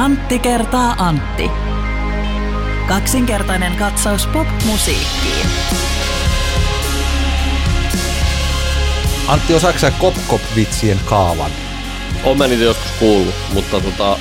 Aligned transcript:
Antti 0.00 0.38
kertaa 0.38 0.94
Antti. 0.98 1.50
Kaksinkertainen 2.88 3.76
katsaus 3.76 4.26
pop-musiikkiin. 4.26 5.46
Antti, 9.28 9.54
osaako 9.54 9.78
sä 9.78 9.90
kop-kop-vitsien 9.90 11.00
kaavan? 11.04 11.50
Oon 12.24 12.38
mä 12.38 12.46
niitä 12.46 12.64
joskus 12.64 12.90
kuullut, 12.98 13.34
mutta 13.54 13.80
tota, 13.80 14.18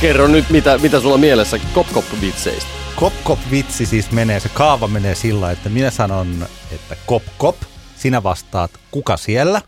kerro 0.00 0.26
nyt, 0.26 0.50
mitä, 0.50 0.78
mitä 0.78 1.00
sulla 1.00 1.18
mielessä 1.18 1.58
kop-kop-vitseistä. 1.74 2.70
Kop-kop-vitsi 2.96 3.86
siis 3.86 4.10
menee, 4.10 4.40
se 4.40 4.48
kaava 4.48 4.88
menee 4.88 5.14
sillä, 5.14 5.50
että 5.50 5.68
minä 5.68 5.90
sanon, 5.90 6.46
että 6.72 6.96
kop-kop, 7.06 7.56
sinä 7.96 8.22
vastaat 8.22 8.70
kuka 8.90 9.16
siellä. 9.16 9.62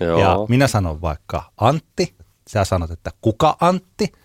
Joo. 0.00 0.20
Ja 0.20 0.36
minä 0.48 0.66
sanon 0.66 1.00
vaikka 1.00 1.42
Antti, 1.56 2.14
sä 2.48 2.64
sanot, 2.64 2.90
että 2.90 3.10
kuka 3.20 3.56
Antti. 3.60 4.23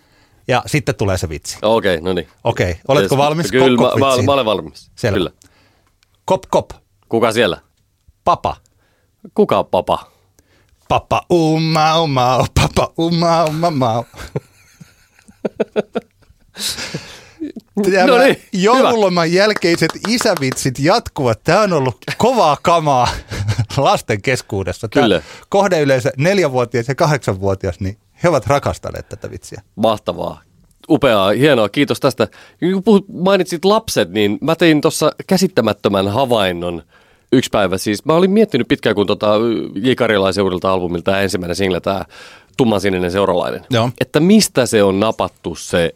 Ja 0.49 0.63
sitten 0.65 0.95
tulee 0.95 1.17
se 1.17 1.29
vitsi. 1.29 1.57
Okei, 1.61 1.95
okay, 1.95 2.05
no 2.05 2.13
niin. 2.13 2.27
Okei, 2.43 2.75
oletko 2.87 3.15
Yes, 3.15 3.17
valmis 3.17 3.51
Kyllä, 3.51 3.65
mä, 3.65 3.83
mä, 3.83 3.89
kop-kop-vitsiin? 3.89 4.25
mä 4.25 4.33
olen 4.33 4.45
valmis. 4.45 4.91
Selvä. 4.95 5.17
Kyllä. 5.17 5.31
Kop-kop, 6.25 6.69
Kuka 7.09 7.31
siellä? 7.31 7.57
papa. 8.23 8.55
Kuka 9.33 9.59
on 9.59 9.65
papa? 9.65 10.11
Papa 10.87 11.21
umau 11.29 12.07
mau, 12.07 12.45
papa 12.61 12.93
umau 12.97 13.51
mau 13.51 13.71
mau. 13.71 14.03
Tämä 17.91 18.05
No 18.07 18.17
niin, 18.17 18.41
joululoman 18.53 19.33
jälkeiset 19.33 19.91
isävitsit 20.07 20.79
jatkuvat. 20.79 21.43
Tämä 21.43 21.61
on 21.61 21.73
ollut 21.73 21.97
kovaa 22.17 22.57
kamaa 22.61 23.07
lasten 23.77 24.21
keskuudessa. 24.21 24.87
Tämä 24.87 25.03
Kyllä. 25.03 25.21
Kohdeyleisö 25.49 26.11
neljävuotias 26.17 26.87
ja 26.87 26.95
kahdeksanvuotias, 26.95 27.79
niin 27.79 27.97
he 28.23 28.29
ovat 28.29 28.47
rakastaneet 28.47 29.09
tätä 29.09 29.31
vitsiä. 29.31 29.61
Mahtavaa. 29.75 30.41
Upeaa, 30.89 31.29
hienoa, 31.29 31.69
kiitos 31.69 31.99
tästä. 31.99 32.27
Kun 32.73 32.83
puhut, 32.83 33.05
mainitsit 33.13 33.65
lapset, 33.65 34.09
niin 34.09 34.37
mä 34.41 34.55
tein 34.55 34.81
tuossa 34.81 35.11
käsittämättömän 35.27 36.07
havainnon 36.07 36.83
yksi 37.31 37.49
päivä. 37.49 37.77
Siis 37.77 38.05
mä 38.05 38.13
olin 38.13 38.31
miettinyt 38.31 38.67
pitkään, 38.67 38.95
kun 38.95 39.07
tota 39.07 39.33
J. 39.75 39.93
Karjalaisen 39.93 40.43
uudelta 40.43 40.71
albumilta 40.71 41.21
ensimmäinen 41.21 41.55
single, 41.55 41.79
tämä 41.79 42.05
Tummansininen 42.57 43.11
seuralainen. 43.11 43.65
Joo. 43.69 43.89
Että 44.01 44.19
mistä 44.19 44.65
se 44.65 44.83
on 44.83 44.99
napattu 44.99 45.55
se. 45.55 45.95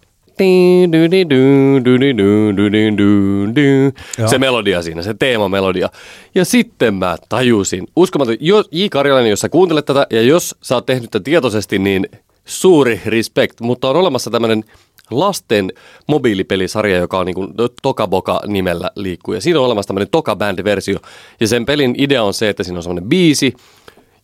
Se 4.25 4.37
melodia 4.37 4.81
siinä, 4.81 5.01
se 5.01 5.13
teemamelodia. 5.13 5.89
Ja 6.35 6.45
sitten 6.45 6.93
mä 6.93 7.17
tajusin, 7.29 7.87
uskomaton, 7.95 8.37
jo, 8.39 8.63
J. 8.71 8.85
Karjalainen, 8.91 9.29
jos 9.29 9.39
sä 9.39 9.49
kuuntelet 9.49 9.85
tätä 9.85 10.07
ja 10.09 10.21
jos 10.21 10.55
sä 10.61 10.75
oot 10.75 10.85
tehnyt 10.85 11.11
tätä 11.11 11.23
tietoisesti, 11.23 11.79
niin 11.79 12.07
suuri 12.45 13.01
respect, 13.05 13.61
mutta 13.61 13.89
on 13.89 13.95
olemassa 13.95 14.31
tämmöinen 14.31 14.63
lasten 15.11 15.71
mobiilipelisarja, 16.07 16.97
joka 16.97 17.19
on 17.19 17.25
niin 17.25 17.35
kuin 17.35 17.53
Toka 17.81 18.07
Boka 18.07 18.41
nimellä 18.47 18.91
liikkuu. 18.95 19.33
Ja 19.33 19.41
siinä 19.41 19.59
on 19.59 19.65
olemassa 19.65 19.87
tämmöinen 19.87 20.09
Toka 20.11 20.35
Band-versio. 20.35 20.99
Ja 21.39 21.47
sen 21.47 21.65
pelin 21.65 21.95
idea 21.97 22.23
on 22.23 22.33
se, 22.33 22.49
että 22.49 22.63
siinä 22.63 22.77
on 22.77 22.83
semmoinen 22.83 23.09
biisi, 23.09 23.53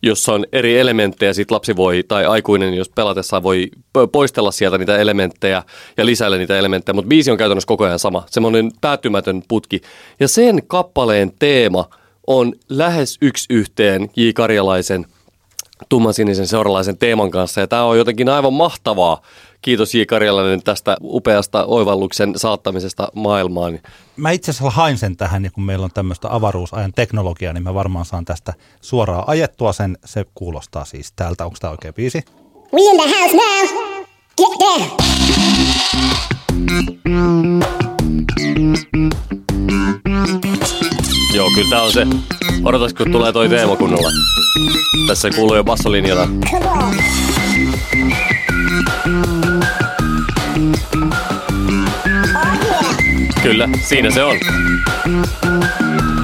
jossa 0.02 0.32
on 0.32 0.46
eri 0.52 0.78
elementtejä, 0.78 1.32
sit 1.32 1.50
lapsi 1.50 1.76
voi, 1.76 2.04
tai 2.08 2.26
aikuinen, 2.26 2.74
jos 2.74 2.88
pelatessaan 2.88 3.42
voi 3.42 3.70
po- 3.98 4.08
poistella 4.12 4.50
sieltä 4.50 4.78
niitä 4.78 4.98
elementtejä 4.98 5.62
ja 5.96 6.06
lisäillä 6.06 6.38
niitä 6.38 6.58
elementtejä, 6.58 6.94
mutta 6.94 7.08
biisi 7.08 7.30
on 7.30 7.36
käytännössä 7.36 7.68
koko 7.68 7.84
ajan 7.84 7.98
sama, 7.98 8.24
semmoinen 8.30 8.70
päättymätön 8.80 9.42
putki. 9.48 9.80
Ja 10.20 10.28
sen 10.28 10.62
kappaleen 10.66 11.32
teema 11.38 11.84
on 12.26 12.52
lähes 12.68 13.18
yksi 13.20 13.46
yhteen 13.50 14.10
J. 14.16 14.30
Karjalaisen 14.34 15.06
tummansinisen 15.88 16.46
seuralaisen 16.46 16.98
teeman 16.98 17.30
kanssa, 17.30 17.60
ja 17.60 17.66
tämä 17.66 17.84
on 17.84 17.98
jotenkin 17.98 18.28
aivan 18.28 18.52
mahtavaa. 18.52 19.22
Kiitos 19.62 19.94
J. 19.94 20.02
Karjalainen 20.08 20.62
tästä 20.62 20.96
upeasta 21.02 21.64
oivalluksen 21.64 22.32
saattamisesta 22.36 23.08
maailmaan. 23.14 23.78
Mä 24.16 24.30
itse 24.30 24.50
asiassa 24.50 24.70
hain 24.70 24.98
sen 24.98 25.16
tähän, 25.16 25.44
ja 25.44 25.50
kun 25.50 25.64
meillä 25.64 25.84
on 25.84 25.90
tämmöistä 25.94 26.34
avaruusajan 26.34 26.92
teknologiaa, 26.92 27.52
niin 27.52 27.62
mä 27.62 27.74
varmaan 27.74 28.04
saan 28.04 28.24
tästä 28.24 28.54
suoraan 28.80 29.24
ajettua 29.26 29.72
sen. 29.72 29.98
Se 30.04 30.24
kuulostaa 30.34 30.84
siis 30.84 31.12
täältä. 31.12 31.44
Onko 31.44 31.56
tämä 31.60 31.70
oikea 31.70 31.92
biisi? 31.92 32.24
We 32.72 32.80
in 32.80 33.00
the 33.00 33.08
house 33.20 33.36
now. 33.36 33.68
Get 34.36 34.58
down. 34.60 34.82
Joo, 41.34 41.50
kyllä 41.54 41.70
tämä 41.70 41.82
on 41.82 41.92
se. 41.92 42.06
Odotas, 42.64 42.94
kun 42.94 43.12
tulee 43.12 43.32
toi 43.32 43.48
teema 43.48 43.76
kunnolla. 43.76 44.08
Tässä 45.08 45.30
kuuluu 45.30 45.56
jo 45.56 45.64
bassolinjata. 45.64 46.28
Come 46.50 46.66
on. 46.66 46.94
Kyllä, 53.42 53.68
siinä 53.88 54.10
se 54.10 54.22
on. 54.24 54.36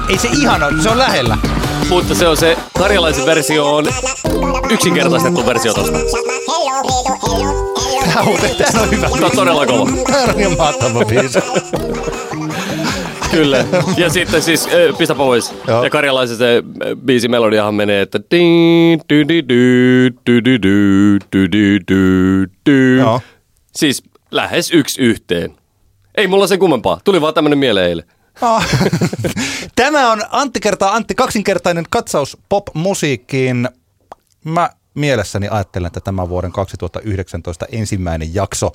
Ei 0.09 0.17
se 0.17 0.27
ihan 0.27 0.63
ole, 0.63 0.81
se 0.81 0.89
on 0.89 0.97
lähellä. 0.97 1.37
Mutta 1.89 2.15
se 2.15 2.27
on 2.27 2.37
se 2.37 2.57
karjalaisen 2.77 3.25
versio 3.25 3.75
on 3.75 3.85
yksinkertaistettu 4.69 5.45
versio 5.45 5.73
tosta. 5.73 5.97
Tää 8.13 8.23
on, 8.23 8.39
tää 8.57 8.81
on 8.81 8.91
hyvä. 8.91 9.07
Tää 9.09 9.25
on 9.25 9.31
todella 9.35 9.65
kova. 9.65 9.91
Tää 10.11 10.23
on 10.23 10.39
ihan 10.39 10.57
mahtava 10.57 11.05
biisi. 11.05 11.39
Kyllä. 13.31 13.65
Ja 13.97 14.09
sitten 14.09 14.41
siis, 14.41 14.67
äh, 14.67 14.97
pistä 14.97 15.15
pois. 15.15 15.53
Joo. 15.67 15.83
Ja 15.83 15.89
karjalaisen 15.89 16.37
se 16.37 16.63
biisi 17.05 17.27
melodiahan 17.27 17.75
menee, 17.75 18.01
että 18.01 18.19
Siis 23.75 24.03
lähes 24.31 24.71
yksi 24.71 25.01
yhteen. 25.01 25.55
Ei 26.17 26.27
mulla 26.27 26.47
sen 26.47 26.59
kummempaa. 26.59 26.99
Tuli 27.03 27.21
vaan 27.21 27.33
tämmönen 27.33 27.57
mieleen 27.57 27.89
eilen. 27.89 28.05
Ah. 28.41 28.67
Tämä 29.75 30.11
on 30.11 30.21
Antti 30.31 30.59
kertaa 30.59 30.95
Antti, 30.95 31.15
kaksinkertainen 31.15 31.85
katsaus 31.89 32.37
pop-musiikkiin. 32.49 33.69
Mä 34.43 34.69
mielessäni 34.93 35.47
ajattelen, 35.47 35.87
että 35.87 35.99
tämä 35.99 36.29
vuoden 36.29 36.51
2019 36.51 37.65
ensimmäinen 37.71 38.33
jakso, 38.33 38.71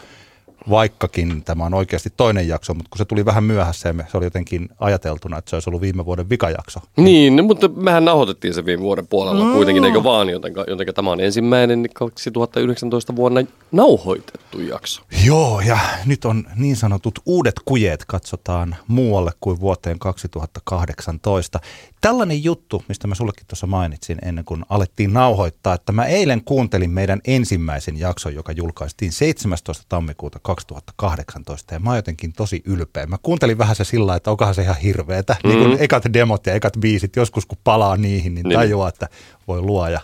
vaikkakin 0.70 1.44
tämä 1.44 1.64
on 1.64 1.74
oikeasti 1.74 2.10
toinen 2.16 2.48
jakso, 2.48 2.74
mutta 2.74 2.88
kun 2.90 2.98
se 2.98 3.04
tuli 3.04 3.24
vähän 3.24 3.44
myöhässä 3.44 3.88
ja 3.88 3.92
me, 3.92 4.06
se 4.10 4.16
oli 4.16 4.26
jotenkin 4.26 4.68
ajateltuna, 4.80 5.38
että 5.38 5.50
se 5.50 5.56
olisi 5.56 5.70
ollut 5.70 5.82
viime 5.82 6.04
vuoden 6.04 6.28
vikajakso. 6.30 6.80
Niin, 6.96 7.36
no, 7.36 7.42
mutta 7.42 7.68
mehän 7.68 8.04
nauhoitettiin 8.04 8.54
se 8.54 8.64
viime 8.64 8.82
vuoden 8.82 9.06
puolella 9.06 9.44
mm. 9.44 9.52
kuitenkin, 9.52 9.84
eikö 9.84 10.04
vaan, 10.04 10.28
jotenka, 10.28 10.64
jotenka 10.68 10.92
tämä 10.92 11.10
on 11.10 11.20
ensimmäinen 11.20 11.88
2019 11.94 13.16
vuonna 13.16 13.40
nauhoitettu 13.72 14.60
jakso. 14.60 15.02
Joo, 15.24 15.60
ja 15.60 15.78
nyt 16.06 16.24
on 16.24 16.44
niin 16.56 16.76
sanotut 16.76 17.18
uudet 17.26 17.54
kujeet 17.64 18.04
katsotaan 18.04 18.76
muualle 18.88 19.30
kuin 19.40 19.60
vuoteen 19.60 19.98
2018. 19.98 21.60
Tällainen 22.00 22.44
juttu, 22.44 22.82
mistä 22.88 23.06
mä 23.06 23.14
sullekin 23.14 23.46
tuossa 23.46 23.66
mainitsin 23.66 24.18
ennen 24.22 24.44
kuin 24.44 24.64
alettiin 24.68 25.12
nauhoittaa, 25.12 25.74
että 25.74 25.92
mä 25.92 26.04
eilen 26.04 26.44
kuuntelin 26.44 26.90
meidän 26.90 27.20
ensimmäisen 27.26 27.98
jakson, 27.98 28.34
joka 28.34 28.52
julkaistiin 28.52 29.12
17. 29.12 29.84
tammikuuta 29.88 30.38
2018, 30.54 31.74
ja 31.74 31.80
mä 31.80 31.90
oon 31.90 31.98
jotenkin 31.98 32.32
tosi 32.32 32.62
ylpeä. 32.64 33.06
Mä 33.06 33.16
kuuntelin 33.22 33.58
vähän 33.58 33.76
se 33.76 33.84
sillä 33.84 34.16
että 34.16 34.30
onkohan 34.30 34.54
se 34.54 34.62
ihan 34.62 34.76
hirveetä, 34.76 35.36
mm. 35.44 35.50
niin 35.50 35.58
kuin 35.68 35.76
ekat 35.80 36.02
demot 36.12 36.46
ja 36.46 36.54
ekat 36.54 36.76
biisit, 36.80 37.16
joskus 37.16 37.46
kun 37.46 37.58
palaa 37.64 37.96
niihin, 37.96 38.34
niin 38.34 38.48
Niin. 38.48 38.58
tajuaa, 38.58 38.88
että 38.88 39.08
voi 39.48 39.60
luoja 39.60 40.00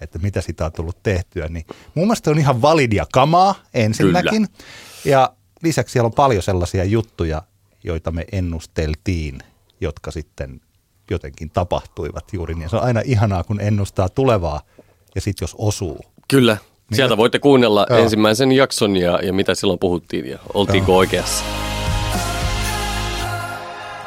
että 0.00 0.18
mitä 0.18 0.40
sitä 0.40 0.64
on 0.64 0.72
tullut 0.72 1.02
tehtyä, 1.02 1.48
niin 1.48 1.66
mun 1.94 2.06
mielestä 2.06 2.30
on 2.30 2.38
ihan 2.38 2.62
validia 2.62 3.06
kamaa 3.12 3.54
ensinnäkin. 3.74 4.48
Ja 5.04 5.32
lisäksi 5.62 5.92
siellä 5.92 6.06
on 6.06 6.12
paljon 6.12 6.42
sellaisia 6.42 6.84
juttuja, 6.84 7.42
joita 7.84 8.10
me 8.10 8.24
ennusteltiin, 8.32 9.38
jotka 9.80 10.10
sitten 10.10 10.60
jotenkin 11.10 11.50
tapahtuivat 11.50 12.32
juuri 12.32 12.54
niin. 12.54 12.70
Se 12.70 12.76
on 12.76 12.82
aina 12.82 13.02
ihanaa, 13.04 13.44
kun 13.44 13.60
ennustaa 13.60 14.08
tulevaa 14.08 14.60
ja 15.14 15.20
sitten 15.20 15.44
jos 15.46 15.56
osuu. 15.58 16.00
Kyllä. 16.28 16.56
Sieltä 16.92 17.16
voitte 17.16 17.38
kuunnella 17.38 17.86
Joo. 17.90 17.98
ensimmäisen 17.98 18.52
jakson 18.52 18.96
ja, 18.96 19.18
ja 19.22 19.32
mitä 19.32 19.54
silloin 19.54 19.78
puhuttiin 19.78 20.26
ja 20.26 20.38
oltiinko 20.54 20.96
oikeassa. 20.96 21.44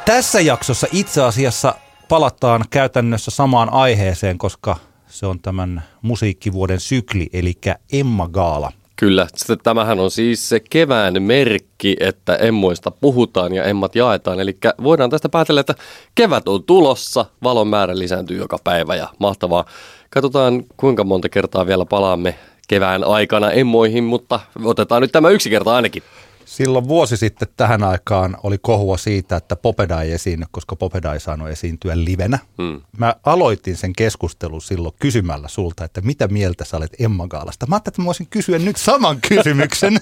Tässä 0.04 0.40
jaksossa 0.40 0.86
itse 0.92 1.22
asiassa 1.22 1.74
palataan 2.08 2.64
käytännössä 2.70 3.30
samaan 3.30 3.72
aiheeseen, 3.72 4.38
koska 4.38 4.76
se 5.06 5.26
on 5.26 5.40
tämän 5.40 5.82
musiikkivuoden 6.02 6.80
sykli, 6.80 7.28
eli 7.32 7.54
Emma 7.92 8.28
Gaala. 8.28 8.72
Kyllä, 8.96 9.26
sitten 9.36 9.58
tämähän 9.62 10.00
on 10.00 10.10
siis 10.10 10.48
se 10.48 10.60
kevään 10.70 11.22
merkki, 11.22 11.96
että 12.00 12.36
emmoista 12.36 12.90
puhutaan 12.90 13.54
ja 13.54 13.64
emmat 13.64 13.96
jaetaan. 13.96 14.40
Eli 14.40 14.58
voidaan 14.82 15.10
tästä 15.10 15.28
päätellä, 15.28 15.60
että 15.60 15.74
kevät 16.14 16.48
on 16.48 16.64
tulossa, 16.64 17.24
valon 17.42 17.68
määrä 17.68 17.98
lisääntyy 17.98 18.38
joka 18.38 18.56
päivä 18.64 18.96
ja 18.96 19.08
mahtavaa. 19.18 19.64
Katsotaan 20.10 20.64
kuinka 20.76 21.04
monta 21.04 21.28
kertaa 21.28 21.66
vielä 21.66 21.84
palaamme 21.84 22.34
kevään 22.68 23.04
aikana 23.04 23.50
emmoihin, 23.50 24.04
mutta 24.04 24.40
otetaan 24.64 25.02
nyt 25.02 25.12
tämä 25.12 25.30
yksi 25.30 25.50
kerta 25.50 25.74
ainakin. 25.74 26.02
Silloin 26.44 26.88
vuosi 26.88 27.16
sitten 27.16 27.48
tähän 27.56 27.82
aikaan 27.82 28.36
oli 28.42 28.58
kohua 28.58 28.96
siitä, 28.96 29.36
että 29.36 29.56
Popeda 29.56 30.02
ei 30.02 30.12
esiinny, 30.12 30.46
koska 30.50 30.76
Popeda 30.76 31.12
ei 31.12 31.20
saanut 31.20 31.48
esiintyä 31.48 32.04
livenä. 32.04 32.38
Hmm. 32.62 32.80
Mä 32.98 33.14
aloitin 33.24 33.76
sen 33.76 33.92
keskustelun 33.92 34.62
silloin 34.62 34.94
kysymällä 34.98 35.48
sulta, 35.48 35.84
että 35.84 36.00
mitä 36.00 36.28
mieltä 36.28 36.64
sä 36.64 36.76
olet 36.76 37.00
Emma 37.00 37.28
Gaalasta. 37.28 37.66
Mä 37.66 37.74
ajattelin, 37.74 37.92
että 37.92 38.02
mä 38.02 38.06
voisin 38.06 38.26
kysyä 38.30 38.58
nyt 38.58 38.76
saman 38.76 39.20
kysymyksen, 39.28 40.00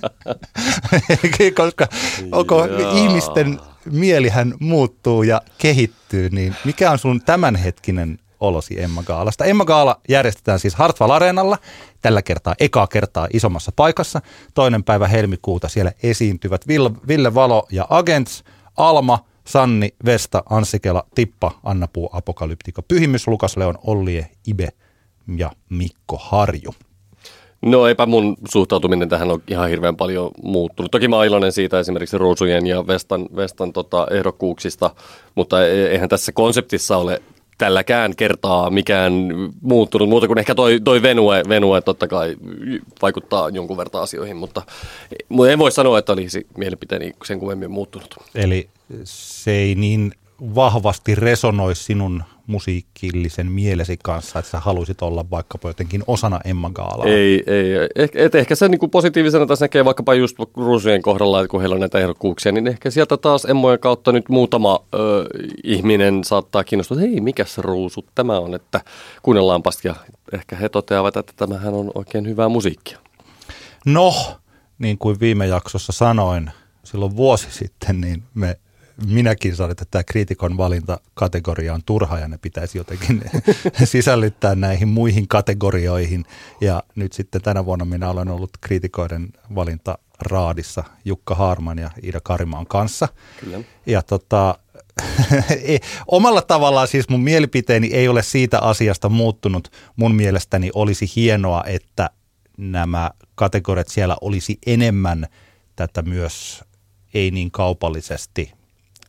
koska 1.56 1.86
onko 2.32 2.66
Jaa. 2.66 2.92
ihmisten 2.92 3.60
mielihän 3.84 4.54
muuttuu 4.60 5.22
ja 5.22 5.42
kehittyy, 5.58 6.28
niin 6.30 6.56
mikä 6.64 6.90
on 6.90 6.98
sun 6.98 7.20
tämänhetkinen 7.20 8.18
olosi 8.40 8.82
Emma 8.82 9.02
Gaalasta? 9.02 9.44
Emma 9.44 9.64
Gaala 9.64 10.00
järjestetään 10.08 10.58
siis 10.58 10.74
Hartwall 10.74 11.10
Areenalla, 11.10 11.58
tällä 12.02 12.22
kertaa 12.22 12.54
ekaa 12.60 12.86
kertaa 12.86 13.28
isommassa 13.32 13.72
paikassa. 13.76 14.20
Toinen 14.54 14.84
päivä 14.84 15.08
helmikuuta 15.08 15.68
siellä 15.68 15.92
esiintyvät 16.02 16.68
Ville, 17.08 17.34
Valo 17.34 17.66
ja 17.72 17.86
Agents, 17.90 18.44
Alma, 18.76 19.18
Sanni, 19.46 19.88
Vesta, 20.04 20.42
Anssikela, 20.50 21.04
Tippa, 21.14 21.52
Anna-Puu, 21.64 22.10
Apokalyptika, 22.12 22.82
Pyhimys, 22.82 23.28
Lukas 23.28 23.56
Leon, 23.56 23.78
Ollie, 23.86 24.28
Ibe 24.46 24.68
ja 25.36 25.50
Mikko 25.70 26.16
Harju. 26.20 26.74
No 27.62 27.86
eipä 27.86 28.06
mun 28.06 28.36
suhtautuminen 28.48 29.08
tähän 29.08 29.30
on 29.30 29.42
ihan 29.48 29.68
hirveän 29.68 29.96
paljon 29.96 30.30
muuttunut. 30.42 30.90
Toki 30.90 31.08
mä 31.08 31.16
oon 31.16 31.26
iloinen 31.26 31.52
siitä 31.52 31.78
esimerkiksi 31.78 32.18
Ruusujen 32.18 32.66
ja 32.66 32.86
Vestan, 32.86 33.28
Vestan 33.36 33.72
tota, 33.72 34.06
ehdokkuuksista, 34.10 34.90
mutta 35.34 35.66
e- 35.66 35.86
eihän 35.86 36.08
tässä 36.08 36.32
konseptissa 36.32 36.96
ole 36.96 37.22
tälläkään 37.60 38.16
kertaa 38.16 38.70
mikään 38.70 39.12
muuttunut, 39.60 40.08
muuta 40.08 40.26
kuin 40.26 40.38
ehkä 40.38 40.54
toi, 40.54 40.80
toi 40.84 41.02
venue, 41.02 41.42
venue 41.48 41.80
totta 41.80 42.08
kai 42.08 42.36
vaikuttaa 43.02 43.48
jonkun 43.48 43.76
verran 43.76 44.02
asioihin, 44.02 44.36
mutta 44.36 44.62
en 45.50 45.58
voi 45.58 45.72
sanoa, 45.72 45.98
että 45.98 46.12
olisi 46.12 46.46
mielipiteeni 46.56 47.12
sen 47.24 47.38
kummemmin 47.38 47.70
muuttunut. 47.70 48.14
Eli 48.34 48.68
se 49.04 49.50
ei 49.50 49.74
niin 49.74 50.12
vahvasti 50.54 51.14
resonoi 51.14 51.74
sinun 51.74 52.22
musiikillisen 52.50 53.52
mielesi 53.52 53.98
kanssa, 54.02 54.38
että 54.38 54.50
sä 54.50 54.60
haluaisit 54.60 55.02
olla 55.02 55.24
vaikkapa 55.30 55.68
jotenkin 55.68 56.02
osana 56.06 56.40
Emma 56.44 56.70
Gaalaa. 56.70 57.06
Ei, 57.06 57.42
ei. 57.46 57.72
Eh, 57.94 58.10
Et 58.14 58.34
ehkä 58.34 58.54
se 58.54 58.68
niin 58.68 58.78
kuin 58.78 58.90
positiivisena 58.90 59.46
tässä 59.46 59.64
näkee 59.64 59.84
vaikkapa 59.84 60.14
just 60.14 60.36
Ruusujen 60.56 61.02
kohdalla, 61.02 61.40
että 61.40 61.48
kun 61.48 61.60
heillä 61.60 61.74
on 61.74 61.80
näitä 61.80 61.98
ehdokkuuksia, 61.98 62.52
niin 62.52 62.66
ehkä 62.66 62.90
sieltä 62.90 63.16
taas 63.16 63.44
Emmojen 63.44 63.78
kautta 63.78 64.12
nyt 64.12 64.28
muutama 64.28 64.84
ö, 64.94 64.98
ihminen 65.64 66.24
saattaa 66.24 66.64
kiinnostua, 66.64 66.96
että 66.96 67.10
hei, 67.10 67.20
mikä 67.20 67.44
se 67.44 67.62
Ruusu 67.62 68.04
tämä 68.14 68.38
on, 68.38 68.54
että 68.54 68.80
kuunnellaanpas 69.22 69.84
ja 69.84 69.94
ehkä 70.32 70.56
he 70.56 70.68
toteavat, 70.68 71.16
että 71.16 71.32
tämähän 71.36 71.74
on 71.74 71.90
oikein 71.94 72.28
hyvää 72.28 72.48
musiikkia. 72.48 72.98
No, 73.86 74.14
niin 74.78 74.98
kuin 74.98 75.20
viime 75.20 75.46
jaksossa 75.46 75.92
sanoin 75.92 76.50
silloin 76.84 77.16
vuosi 77.16 77.46
sitten, 77.50 78.00
niin 78.00 78.22
me 78.34 78.56
minäkin 79.06 79.56
sanoin, 79.56 79.70
että 79.70 79.84
tämä 79.90 80.04
kriitikon 80.04 80.56
valintakategoria 80.56 81.74
on 81.74 81.80
turha 81.86 82.18
ja 82.18 82.28
ne 82.28 82.38
pitäisi 82.38 82.78
jotenkin 82.78 83.22
sisällyttää 83.84 84.54
näihin 84.54 84.88
muihin 84.88 85.28
kategorioihin. 85.28 86.24
Ja 86.60 86.82
nyt 86.94 87.12
sitten 87.12 87.42
tänä 87.42 87.64
vuonna 87.64 87.84
minä 87.84 88.10
olen 88.10 88.28
ollut 88.28 88.50
kriitikoiden 88.60 89.28
valintaraadissa 89.54 90.84
Jukka 91.04 91.34
Haarman 91.34 91.78
ja 91.78 91.90
Ida 92.02 92.20
Karimaan 92.20 92.66
kanssa. 92.66 93.08
Kyllä. 93.40 93.60
Ja 93.86 94.02
tota, 94.02 94.58
ei- 95.64 95.80
omalla 96.06 96.42
tavallaan 96.42 96.88
siis 96.88 97.08
mun 97.08 97.20
mielipiteeni 97.20 97.90
ei 97.92 98.08
ole 98.08 98.22
siitä 98.22 98.58
asiasta 98.58 99.08
muuttunut. 99.08 99.68
Mun 99.96 100.14
mielestäni 100.14 100.70
olisi 100.74 101.12
hienoa, 101.16 101.64
että 101.66 102.10
nämä 102.56 103.10
kategoriat 103.34 103.88
siellä 103.88 104.16
olisi 104.20 104.58
enemmän 104.66 105.26
tätä 105.76 106.02
myös 106.02 106.64
ei 107.14 107.30
niin 107.30 107.50
kaupallisesti 107.50 108.59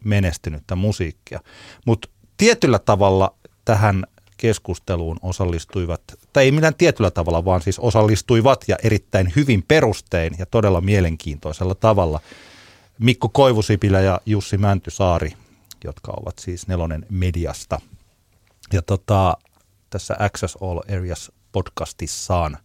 menestynyttä 0.03 0.75
musiikkia. 0.75 1.39
Mutta 1.85 2.09
tietyllä 2.37 2.79
tavalla 2.79 3.35
tähän 3.65 4.03
keskusteluun 4.37 5.17
osallistuivat, 5.21 6.01
tai 6.33 6.43
ei 6.43 6.51
millään 6.51 6.75
tietyllä 6.75 7.11
tavalla, 7.11 7.45
vaan 7.45 7.61
siis 7.61 7.79
osallistuivat 7.79 8.65
ja 8.67 8.77
erittäin 8.83 9.33
hyvin 9.35 9.63
perustein 9.67 10.35
ja 10.39 10.45
todella 10.45 10.81
mielenkiintoisella 10.81 11.75
tavalla 11.75 12.19
Mikko 12.99 13.29
Koivusipilä 13.29 14.01
ja 14.01 14.21
Jussi 14.25 14.57
Mäntysaari, 14.57 15.33
jotka 15.83 16.13
ovat 16.21 16.39
siis 16.39 16.67
Nelonen 16.67 17.05
mediasta. 17.09 17.81
Ja 18.73 18.81
tota, 18.81 19.37
tässä 19.89 20.15
Access 20.19 20.57
All 20.61 20.79
Areas 20.79 21.31
podcastissaan, 21.51 22.57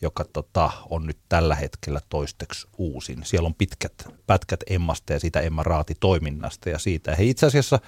joka 0.00 0.24
tota, 0.32 0.70
on 0.90 1.06
nyt 1.06 1.18
tällä 1.28 1.54
hetkellä 1.54 2.00
toisteksi 2.08 2.68
uusin. 2.78 3.20
Siellä 3.24 3.46
on 3.46 3.54
pitkät 3.54 3.92
pätkät 4.26 4.60
Emmasta 4.70 5.12
ja 5.12 5.20
siitä 5.20 5.40
Emma 5.40 5.62
Raati 5.62 5.94
toiminnasta 6.00 6.68
ja 6.68 6.78
siitä. 6.78 7.14
He 7.14 7.24
itse 7.24 7.46
asiassa 7.46 7.78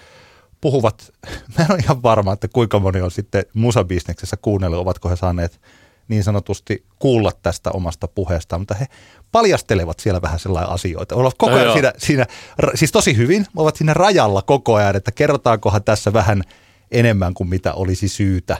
puhuvat, 0.60 1.12
mä 1.58 1.64
en 1.64 1.72
ole 1.72 1.78
ihan 1.78 2.02
varma, 2.02 2.32
että 2.32 2.48
kuinka 2.48 2.78
moni 2.78 3.00
on 3.00 3.10
sitten 3.10 3.44
musabisneksessä 3.54 4.36
kuunnellut, 4.36 4.80
ovatko 4.80 5.08
he 5.08 5.16
saaneet 5.16 5.60
niin 6.08 6.24
sanotusti 6.24 6.84
kuulla 6.98 7.32
tästä 7.42 7.70
omasta 7.70 8.08
puheestaan, 8.08 8.60
mutta 8.60 8.74
he 8.74 8.86
paljastelevat 9.32 10.00
siellä 10.00 10.22
vähän 10.22 10.38
sellaisia 10.38 10.72
asioita. 10.72 11.14
Ovat 11.14 11.34
koko 11.38 11.50
No 11.50 11.56
ajan 11.56 11.66
joo. 11.66 11.74
siinä, 11.74 11.92
siinä, 11.98 12.26
siis 12.74 12.92
tosi 12.92 13.16
hyvin, 13.16 13.46
ovat 13.56 13.76
siinä 13.76 13.94
rajalla 13.94 14.42
koko 14.42 14.74
ajan, 14.74 14.96
että 14.96 15.12
kerrotaankohan 15.12 15.84
tässä 15.84 16.12
vähän 16.12 16.42
enemmän 16.90 17.34
kuin 17.34 17.48
mitä 17.48 17.72
olisi 17.72 18.08
syytä 18.08 18.56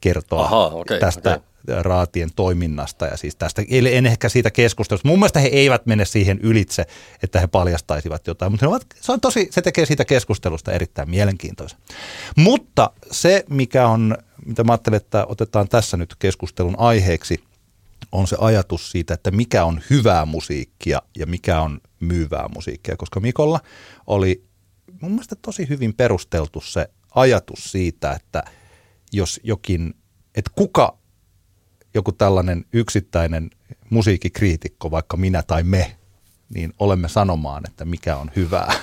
kertoa 0.00 0.44
Ahaa, 0.44 0.68
okei, 0.68 1.00
tästä 1.00 1.30
okei. 1.30 1.47
Raatien 1.82 2.30
toiminnasta 2.36 3.06
ja 3.06 3.16
siis 3.16 3.36
tästä, 3.36 3.62
en 3.70 4.06
ehkä 4.06 4.28
siitä 4.28 4.50
keskustelusta. 4.50 5.08
Mun 5.08 5.18
mielestä 5.18 5.40
he 5.40 5.48
eivät 5.48 5.86
mene 5.86 6.04
siihen 6.04 6.38
ylitse, 6.42 6.86
että 7.22 7.40
he 7.40 7.46
paljastaisivat 7.46 8.26
jotain, 8.26 8.52
mutta 8.52 8.68
ovat, 8.68 8.86
se, 9.00 9.12
on 9.12 9.20
tosi, 9.20 9.48
se 9.50 9.62
tekee 9.62 9.86
siitä 9.86 10.04
keskustelusta 10.04 10.72
erittäin 10.72 11.10
mielenkiintoisen. 11.10 11.78
Mutta 12.36 12.90
se, 13.10 13.44
mikä 13.50 13.88
on, 13.88 14.16
mitä 14.46 14.64
mä 14.64 14.72
ajattelen, 14.72 14.96
että 14.96 15.26
otetaan 15.26 15.68
tässä 15.68 15.96
nyt 15.96 16.14
keskustelun 16.18 16.74
aiheeksi, 16.78 17.44
on 18.12 18.26
se 18.26 18.36
ajatus 18.40 18.90
siitä, 18.90 19.14
että 19.14 19.30
mikä 19.30 19.64
on 19.64 19.80
hyvää 19.90 20.24
musiikkia 20.24 21.02
ja 21.18 21.26
mikä 21.26 21.60
on 21.60 21.80
myyvää 22.00 22.48
musiikkia, 22.54 22.96
koska 22.96 23.20
Mikolla 23.20 23.60
oli 24.06 24.44
mun 25.00 25.10
mielestä 25.10 25.36
tosi 25.42 25.68
hyvin 25.68 25.94
perusteltu 25.94 26.60
se 26.60 26.90
ajatus 27.14 27.72
siitä, 27.72 28.12
että 28.12 28.42
jos 29.12 29.40
jokin, 29.42 29.94
että 30.34 30.50
kuka 30.54 30.97
joku 31.94 32.12
tällainen 32.12 32.64
yksittäinen 32.72 33.50
musiikkikriitikko, 33.90 34.90
vaikka 34.90 35.16
minä 35.16 35.42
tai 35.42 35.62
me, 35.62 35.96
niin 36.54 36.72
olemme 36.78 37.08
sanomaan, 37.08 37.62
että 37.68 37.84
mikä 37.84 38.16
on 38.16 38.30
hyvää. 38.36 38.72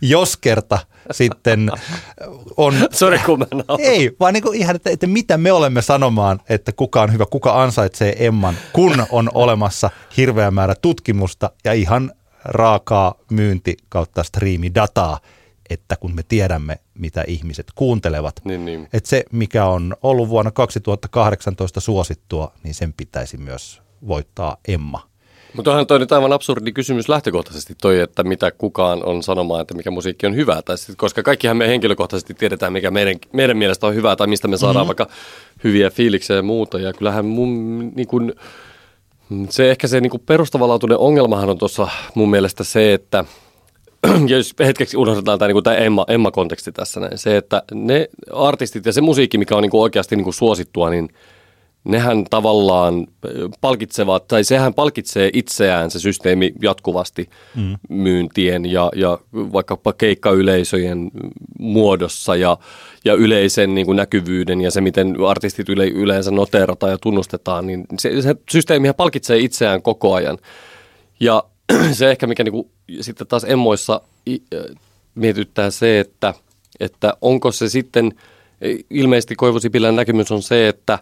Jos 0.00 0.36
kerta 0.36 0.78
sitten 1.10 1.70
on... 2.56 2.74
Sori, 2.92 3.18
kun 3.18 3.38
mä. 3.38 3.46
Ei, 3.78 4.16
vaan 4.20 4.34
niin 4.34 4.54
ihan, 4.54 4.76
että, 4.76 4.90
että 4.90 5.06
mitä 5.06 5.38
me 5.38 5.52
olemme 5.52 5.82
sanomaan, 5.82 6.40
että 6.48 6.72
kuka 6.72 7.02
on 7.02 7.12
hyvä, 7.12 7.26
kuka 7.26 7.62
ansaitsee 7.62 8.26
Emman, 8.26 8.54
kun 8.72 9.06
on 9.10 9.30
olemassa 9.34 9.90
hirveä 10.16 10.50
määrä 10.50 10.74
tutkimusta 10.82 11.50
ja 11.64 11.72
ihan 11.72 12.12
raakaa 12.44 13.14
myynti 13.30 13.76
kautta 13.88 14.22
striimidataa, 14.22 15.20
että 15.70 15.96
kun 15.96 16.14
me 16.14 16.22
tiedämme, 16.22 16.78
mitä 16.94 17.24
ihmiset 17.26 17.66
kuuntelevat, 17.74 18.40
Niin, 18.44 18.64
niin. 18.64 18.88
että 18.92 19.08
se, 19.08 19.24
mikä 19.32 19.64
on 19.64 19.96
ollut 20.02 20.28
vuonna 20.28 20.50
2018 20.50 21.80
suosittua, 21.80 22.52
niin 22.62 22.74
sen 22.74 22.92
pitäisi 22.92 23.36
myös 23.36 23.82
voittaa 24.06 24.56
Emma. 24.68 25.10
Mutta 25.54 25.70
onhan 25.70 25.86
toi 25.86 25.98
nyt 25.98 26.12
aivan 26.12 26.32
absurdi 26.32 26.72
kysymys 26.72 27.08
lähtökohtaisesti 27.08 27.74
toi, 27.82 28.00
että 28.00 28.24
mitä 28.24 28.50
kukaan 28.50 29.04
on 29.04 29.22
sanomaan, 29.22 29.60
että 29.60 29.74
mikä 29.74 29.90
musiikki 29.90 30.26
on 30.26 30.36
hyvää. 30.36 30.62
Tai 30.62 30.78
sit, 30.78 30.96
koska 30.96 31.22
kaikkihan 31.22 31.56
me 31.56 31.68
henkilökohtaisesti 31.68 32.34
tiedetään, 32.34 32.72
mikä 32.72 32.90
meidän, 32.90 33.16
meidän 33.32 33.56
mielestä 33.56 33.86
on 33.86 33.94
hyvää 33.94 34.16
tai 34.16 34.26
mistä 34.26 34.48
me 34.48 34.56
saadaan 34.56 34.86
mm-hmm. 34.86 34.98
vaikka 34.98 35.14
hyviä 35.64 35.90
fiiliksiä 35.90 36.36
ja 36.36 36.42
muuta. 36.42 36.78
Ja 36.78 36.92
kyllähän 36.92 37.24
mun 37.24 37.78
niin 37.96 38.08
kun, 38.08 38.32
se 39.48 39.70
ehkä 39.70 39.88
se 39.88 40.00
niin 40.00 40.22
perustavanlaatuinen 40.26 40.98
ongelmahan 40.98 41.50
on 41.50 41.58
tuossa 41.58 41.88
mun 42.14 42.30
mielestä 42.30 42.64
se, 42.64 42.94
että 42.94 43.24
jos 44.26 44.54
hetkeksi 44.60 44.96
unohdetaan 44.96 45.38
tämä, 45.38 45.52
niin 45.52 45.62
tämä 45.62 45.76
Emma, 45.76 46.04
Emma-konteksti 46.08 46.72
tässä 46.72 47.00
näin, 47.00 47.18
se, 47.18 47.36
että 47.36 47.62
ne 47.74 48.08
artistit 48.32 48.86
ja 48.86 48.92
se 48.92 49.00
musiikki, 49.00 49.38
mikä 49.38 49.56
on 49.56 49.62
niin 49.62 49.70
kuin 49.70 49.80
oikeasti 49.80 50.16
niin 50.16 50.24
kuin 50.24 50.34
suosittua, 50.34 50.90
niin 50.90 51.08
nehän 51.84 52.24
tavallaan 52.30 53.06
palkitsevat, 53.60 54.28
tai 54.28 54.44
sehän 54.44 54.74
palkitsee 54.74 55.30
itseään 55.32 55.90
se 55.90 55.98
systeemi 55.98 56.52
jatkuvasti 56.62 57.30
mm. 57.56 57.76
myyntien 57.88 58.72
ja, 58.72 58.90
ja 58.96 59.18
vaikkapa 59.32 59.92
keikkayleisöjen 59.92 61.10
muodossa 61.58 62.36
ja, 62.36 62.56
ja 63.04 63.14
yleisen 63.14 63.74
niin 63.74 63.86
kuin 63.86 63.96
näkyvyyden 63.96 64.60
ja 64.60 64.70
se, 64.70 64.80
miten 64.80 65.16
artistit 65.28 65.68
yle, 65.68 65.88
yleensä 65.88 66.30
noterataan 66.30 66.92
ja 66.92 66.98
tunnustetaan, 66.98 67.66
niin 67.66 67.84
se, 67.98 68.22
se 68.22 68.34
systeemihän 68.50 68.94
palkitsee 68.94 69.38
itseään 69.38 69.82
koko 69.82 70.14
ajan. 70.14 70.38
Ja 71.20 71.44
se 71.92 72.10
ehkä, 72.10 72.26
mikä 72.26 72.44
niinku, 72.44 72.70
sitten 73.00 73.26
taas 73.26 73.44
emmoissa 73.44 74.00
mietittää 75.14 75.70
se, 75.70 76.00
että, 76.00 76.34
että 76.80 77.14
onko 77.20 77.52
se 77.52 77.68
sitten, 77.68 78.12
ilmeisesti 78.90 79.36
Koivusipilän 79.36 79.96
näkemys 79.96 80.32
on 80.32 80.42
se, 80.42 80.68
että 80.68 80.98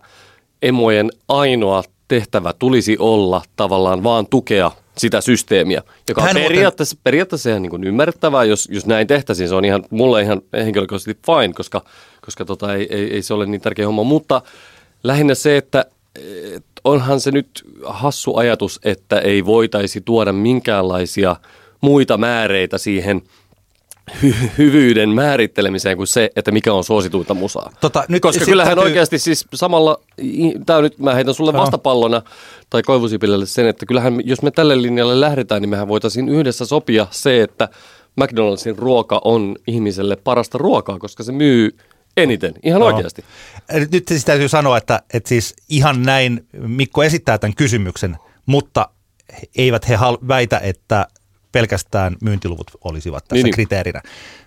emmojen 0.63 1.11
ainoa 1.29 1.83
tehtävä 2.09 2.55
tulisi 2.59 2.97
olla 2.99 3.43
tavallaan 3.57 4.03
vaan 4.03 4.27
tukea 4.27 4.71
sitä 4.99 5.21
systeemiä, 5.21 5.83
joka 6.09 6.23
Hän 6.23 6.31
on 6.31 6.37
muuten- 6.37 6.53
periaatteessa, 6.53 6.97
periaatteessa 7.05 7.51
ihan 7.51 7.63
niin 7.63 7.71
kuin 7.71 7.85
ymmärrettävää, 7.85 8.45
jos, 8.45 8.69
jos 8.73 8.87
näin 8.87 9.07
tehtäisiin. 9.07 9.49
Se 9.49 9.55
on 9.55 9.65
ihan, 9.65 9.85
mulle 9.91 10.23
ihan 10.23 10.43
henkilökohtaisesti 10.53 11.23
fine, 11.27 11.55
koska, 11.55 11.85
koska 12.25 12.45
tota, 12.45 12.75
ei, 12.75 12.87
ei, 12.91 13.15
ei, 13.15 13.23
se 13.23 13.35
ole 13.35 13.47
niin 13.47 13.61
tärkeä 13.61 13.87
homma. 13.87 14.03
Mutta 14.03 14.43
lähinnä 15.03 15.35
se, 15.35 15.57
että 15.57 15.85
et 16.55 16.65
onhan 16.85 17.21
se 17.21 17.31
nyt 17.31 17.65
hassu 17.85 18.37
ajatus, 18.37 18.81
että 18.85 19.19
ei 19.19 19.45
voitaisi 19.45 20.01
tuoda 20.01 20.33
minkäänlaisia 20.33 21.37
muita 21.81 22.19
määreitä 22.19 22.79
siihen 22.79 23.23
hy- 24.11 24.49
hyvyyden 24.59 25.09
määrittelemiseen 25.09 25.97
kuin 25.97 26.07
se, 26.07 26.31
että 26.37 26.51
mikä 26.51 26.73
on 26.73 26.85
suosituinta 26.85 27.35
musaa. 27.35 27.73
Tota, 27.81 28.05
nyt 28.09 28.23
Koska 28.23 28.45
kyllähän 28.45 28.75
täytyy- 28.77 28.91
oikeasti 28.91 29.19
siis 29.19 29.47
samalla, 29.55 30.01
tämä 30.67 30.81
nyt 30.81 30.99
mä 30.99 31.15
heitän 31.15 31.35
sulle 31.35 31.53
Joo. 31.53 31.61
vastapallona 31.61 32.23
tai 32.71 32.83
Koivusipilälle 32.83 33.47
sen, 33.47 33.67
että 33.67 33.87
kyllähän 33.87 34.21
jos 34.25 34.43
me 34.43 34.51
tälle 34.51 34.83
linjalle 34.83 35.21
lähdetään, 35.21 35.63
niin 35.63 35.71
mehän 35.71 35.89
voitaisiin 35.89 36.29
yhdessä 36.29 36.67
sopia 36.67 37.07
se, 37.11 37.43
että 37.43 37.69
McDonaldsin 38.17 38.79
ruoka 38.79 39.21
on 39.25 39.57
ihmiselle 39.67 40.17
parasta 40.17 40.59
ruokaa, 40.59 40.99
koska 40.99 41.23
se 41.23 41.33
myy 41.33 41.77
eniten, 42.23 42.55
ihan 42.63 42.81
Joo. 42.81 42.89
oikeasti. 42.95 43.25
Nyt- 43.93 44.09
siis 44.09 44.25
täytyy 44.25 44.49
sanoa, 44.49 44.77
että, 44.77 45.03
että 45.15 45.29
siis 45.29 45.55
ihan 45.69 46.03
näin 46.03 46.47
Mikko 46.53 47.03
esittää 47.05 47.39
tämän 47.39 47.55
kysymyksen, 47.55 48.17
mutta 48.47 48.89
eivät 49.57 49.89
he 49.89 49.97
hal- 49.97 50.29
väitä, 50.29 50.59
että 50.59 51.07
pelkästään 51.53 52.17
myyntiluvut 52.23 52.71
olisivat 52.85 53.25
tässä 53.25 53.35
Niin, 53.35 53.45
niin, 53.45 53.55
kriteerinä. 53.55 54.03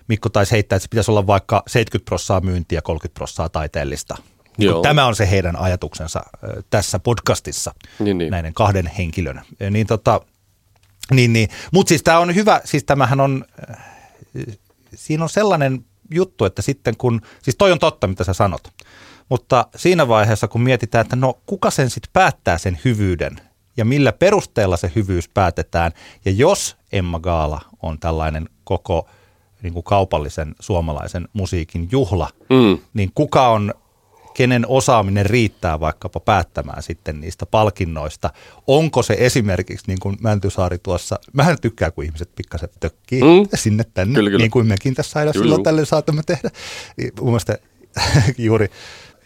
Mikko 0.08 0.28
taisi 0.28 0.52
heittää, 0.52 0.76
että 0.76 0.82
se 0.84 0.88
pitäisi 0.90 1.10
olla 1.10 1.26
vaikka 1.26 1.62
70 1.66 2.08
prossaa 2.08 2.40
myyntiä 2.40 2.76
ja 2.78 2.82
30 2.82 3.14
prossaa 3.18 3.48
taiteellista. 3.48 4.16
Niin 4.58 4.66
Joo. 4.66 4.82
Tämä 4.82 5.06
on 5.06 5.16
se 5.16 5.30
heidän 5.30 5.56
ajatuksensa 5.56 6.22
tässä 6.70 6.98
podcastissa 6.98 7.74
Niin, 7.98 8.18
niin. 8.18 8.30
näiden 8.30 8.54
kahden 8.54 8.86
henkilön. 8.86 9.40
Niin 9.70 9.86
tota, 9.86 10.20
niin, 11.10 11.32
niin. 11.32 11.48
Mutta 11.72 11.88
siis 11.88 12.02
tämä 12.02 12.18
on 12.18 12.34
hyvä, 12.34 12.60
siis 12.64 12.84
tämähän 12.84 13.20
on, 13.20 13.44
siinä 14.94 15.22
on 15.22 15.28
sellainen 15.30 15.84
juttu, 16.14 16.44
että 16.44 16.62
sitten 16.62 16.96
kun, 16.96 17.20
siis 17.42 17.56
toi 17.56 17.72
on 17.72 17.78
totta, 17.78 18.06
mitä 18.06 18.24
sä 18.24 18.32
sanot, 18.32 18.68
mutta 19.28 19.66
siinä 19.76 20.08
vaiheessa, 20.08 20.48
kun 20.48 20.60
mietitään, 20.60 21.02
että 21.02 21.16
no 21.16 21.38
kuka 21.46 21.70
sen 21.70 21.90
sitten 21.90 22.10
päättää 22.12 22.58
sen 22.58 22.78
hyvyyden 22.84 23.40
ja 23.76 23.84
millä 23.84 24.12
perusteella 24.12 24.76
se 24.76 24.92
hyvyys 24.96 25.28
päätetään, 25.28 25.92
ja 26.24 26.32
jos 26.32 26.76
Emma 26.92 27.20
Gaala 27.20 27.60
on 27.82 27.98
tällainen 27.98 28.48
koko 28.64 29.08
niin 29.62 29.72
kuin 29.72 29.84
kaupallisen 29.84 30.54
suomalaisen 30.60 31.28
musiikin 31.32 31.88
juhla, 31.92 32.28
Mm. 32.50 32.78
niin 32.94 33.10
kuka 33.14 33.48
on, 33.48 33.74
kenen 34.34 34.64
osaaminen 34.68 35.26
riittää 35.26 35.80
vaikkapa 35.80 36.20
päättämään 36.20 36.82
sitten 36.82 37.20
niistä 37.20 37.46
palkinnoista. 37.46 38.30
Onko 38.66 39.02
se 39.02 39.16
esimerkiksi, 39.18 39.84
niin 39.86 40.00
kuin 40.00 40.16
Mäntysaari 40.20 40.78
tuossa, 40.78 41.18
mähän 41.32 41.56
tykkään, 41.60 41.92
kun 41.92 42.04
ihmiset 42.04 42.30
pikkasen 42.36 42.68
tökkii 42.80 43.20
Mm. 43.22 43.48
sinne 43.54 43.84
tänne, 43.94 44.14
Kyllä, 44.14 44.30
kyllä. 44.30 44.42
niin 44.42 44.50
kuin 44.50 44.66
mekin 44.66 44.94
tässä 44.94 45.18
aina 45.18 45.32
Kyllä, 45.32 45.44
silloin 45.44 45.62
tälle 45.62 45.84
saatamme 45.84 46.22
tehdä. 46.26 46.50
Niin 46.96 47.12
Mun 47.20 47.28
mielestä 47.28 47.58
juuri 48.38 48.70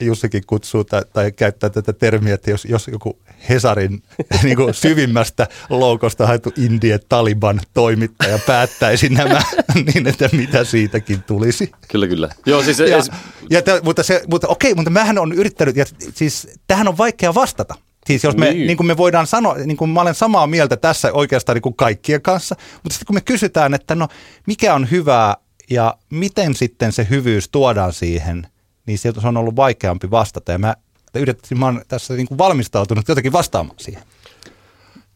Jussikin 0.01 0.43
kutsuu 0.47 0.85
tai, 0.85 1.03
tai 1.13 1.33
käyttää 1.33 1.71
tätä 1.71 1.93
termiä, 1.93 2.35
että 2.35 2.51
jos, 2.51 2.65
jos 2.65 2.89
joku 2.89 3.19
Hesarin 3.49 4.03
niin 4.43 4.57
kuin 4.57 4.75
syvimmästä 4.75 5.47
loukosta 5.71 6.27
haettu 6.27 6.53
Indie 6.57 6.99
Taliban 7.09 7.61
toimittaja 7.75 8.39
päättäisi 8.47 9.09
nämä, 9.09 9.43
niin 9.95 10.07
että 10.07 10.29
mitä 10.33 10.65
siitäkin 10.65 11.23
tulisi. 11.23 11.73
Kyllä, 11.89 12.07
kyllä. 12.07 12.29
Joo, 12.47 12.63
siis 12.63 12.79
Ja, 12.79 12.97
es, 12.97 13.11
ja 13.51 13.63
t- 13.63 13.83
mutta, 13.83 14.03
se, 14.03 14.23
mutta 14.31 14.49
okei, 14.49 14.75
mutta 14.75 14.91
mähän 14.91 15.19
on 15.19 15.33
yrittänyt, 15.33 15.77
ja 15.77 15.85
siis 16.15 16.49
tähän 16.67 16.89
on 16.89 16.99
vaikea 16.99 17.35
vastata. 17.35 17.75
Siis 18.07 18.25
jos 18.25 18.37
me, 18.37 18.53
niin. 18.53 18.67
niin 18.67 18.77
kuin 18.77 18.87
me 18.87 18.97
voidaan 18.97 19.27
sanoa, 19.27 19.55
niin 19.55 19.77
kuin 19.77 19.91
mä 19.91 20.01
olen 20.01 20.15
samaa 20.15 20.47
mieltä 20.47 20.77
tässä 20.77 21.13
oikeastaan 21.13 21.57
niin 21.57 21.63
kuin 21.63 21.77
kaikkien 21.77 22.23
kanssa, 22.23 22.57
mutta 22.75 22.95
sitten 22.95 23.07
kun 23.07 23.17
me 23.17 23.21
kysytään, 23.21 23.75
että 23.75 23.95
no 23.95 24.09
mikä 24.47 24.75
on 24.75 24.91
hyvää 24.91 25.37
ja 25.71 25.95
miten 26.11 26.55
sitten 26.55 26.93
se 26.93 27.07
hyvyys 27.11 27.49
tuodaan 27.49 27.93
siihen, 27.93 28.47
niin 28.87 28.99
se 28.99 29.13
on 29.25 29.37
ollut 29.37 29.57
vaikeampi 29.57 30.11
vastata. 30.11 30.53
Ja 30.53 30.59
mä 30.59 30.75
yritin, 31.15 31.59
mä 31.59 31.67
oon 31.67 31.83
tässä 31.89 32.15
niin 32.15 32.27
kuin 32.27 32.39
valmistautunut 32.39 33.09
jotenkin 33.09 33.33
vastaamaan 33.33 33.79
siihen. 33.79 34.03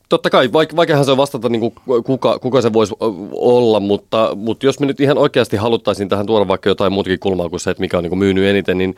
Totta 0.09 0.31
kai, 0.31 0.47
vaik- 0.47 0.77
vaikeahan 0.77 1.05
se 1.05 1.11
on 1.11 1.17
vastata, 1.17 1.49
niin 1.49 1.61
kuin 1.61 1.75
kuka, 2.05 2.39
kuka 2.39 2.61
se 2.61 2.73
voisi 2.73 2.95
olla, 3.33 3.81
mutta, 3.81 4.35
mutta 4.35 4.67
jos 4.67 4.81
me 4.81 4.87
nyt 4.87 5.00
ihan 5.00 5.19
oikeasti 5.19 5.57
haluttaisiin 5.57 6.09
tähän 6.09 6.27
tuoda 6.27 6.49
vaikka 6.49 6.69
jotain 6.69 6.93
muutakin 6.93 7.19
kulmaa 7.19 7.49
kuin 7.49 7.61
se, 7.61 7.71
että 7.71 7.81
mikä 7.81 7.99
on 7.99 8.05
niin 8.05 8.11
kuin 8.11 8.19
myynyt 8.19 8.45
eniten, 8.45 8.79
niin 8.79 8.97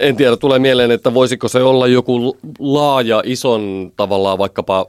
en 0.00 0.16
tiedä, 0.16 0.36
tulee 0.36 0.58
mieleen, 0.58 0.90
että 0.90 1.14
voisiko 1.14 1.48
se 1.48 1.62
olla 1.62 1.86
joku 1.86 2.36
laaja, 2.58 3.22
ison 3.24 3.92
tavallaan 3.96 4.38
vaikkapa 4.38 4.86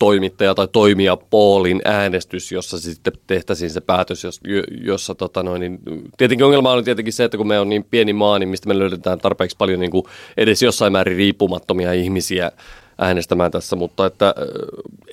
toimittaja 0.00 0.54
tai 0.54 0.68
toimija 0.72 1.16
Paulin 1.16 1.80
äänestys, 1.84 2.52
jossa 2.52 2.80
sitten 2.80 3.12
tehtäisiin 3.26 3.70
se 3.70 3.80
päätös, 3.80 4.24
jos, 4.24 4.40
jo- 4.44 4.62
jossa 4.84 5.14
tota 5.14 5.42
noin, 5.42 5.60
niin, 5.60 5.78
tietenkin 6.16 6.44
ongelma 6.44 6.72
on 6.72 6.84
tietenkin 6.84 7.12
se, 7.12 7.24
että 7.24 7.36
kun 7.36 7.48
me 7.48 7.60
on 7.60 7.68
niin 7.68 7.84
pieni 7.90 8.12
maa, 8.12 8.38
niin 8.38 8.48
mistä 8.48 8.68
me 8.68 8.78
löydetään 8.78 9.18
tarpeeksi 9.18 9.56
paljon 9.56 9.80
niin 9.80 9.90
kuin 9.90 10.04
edes 10.36 10.62
jossain 10.62 10.92
määrin 10.92 11.16
riippumattomia 11.16 11.92
ihmisiä 11.92 12.52
äänestämään 12.98 13.50
tässä, 13.50 13.76
mutta 13.76 14.06
että 14.06 14.26
äh, 14.26 14.34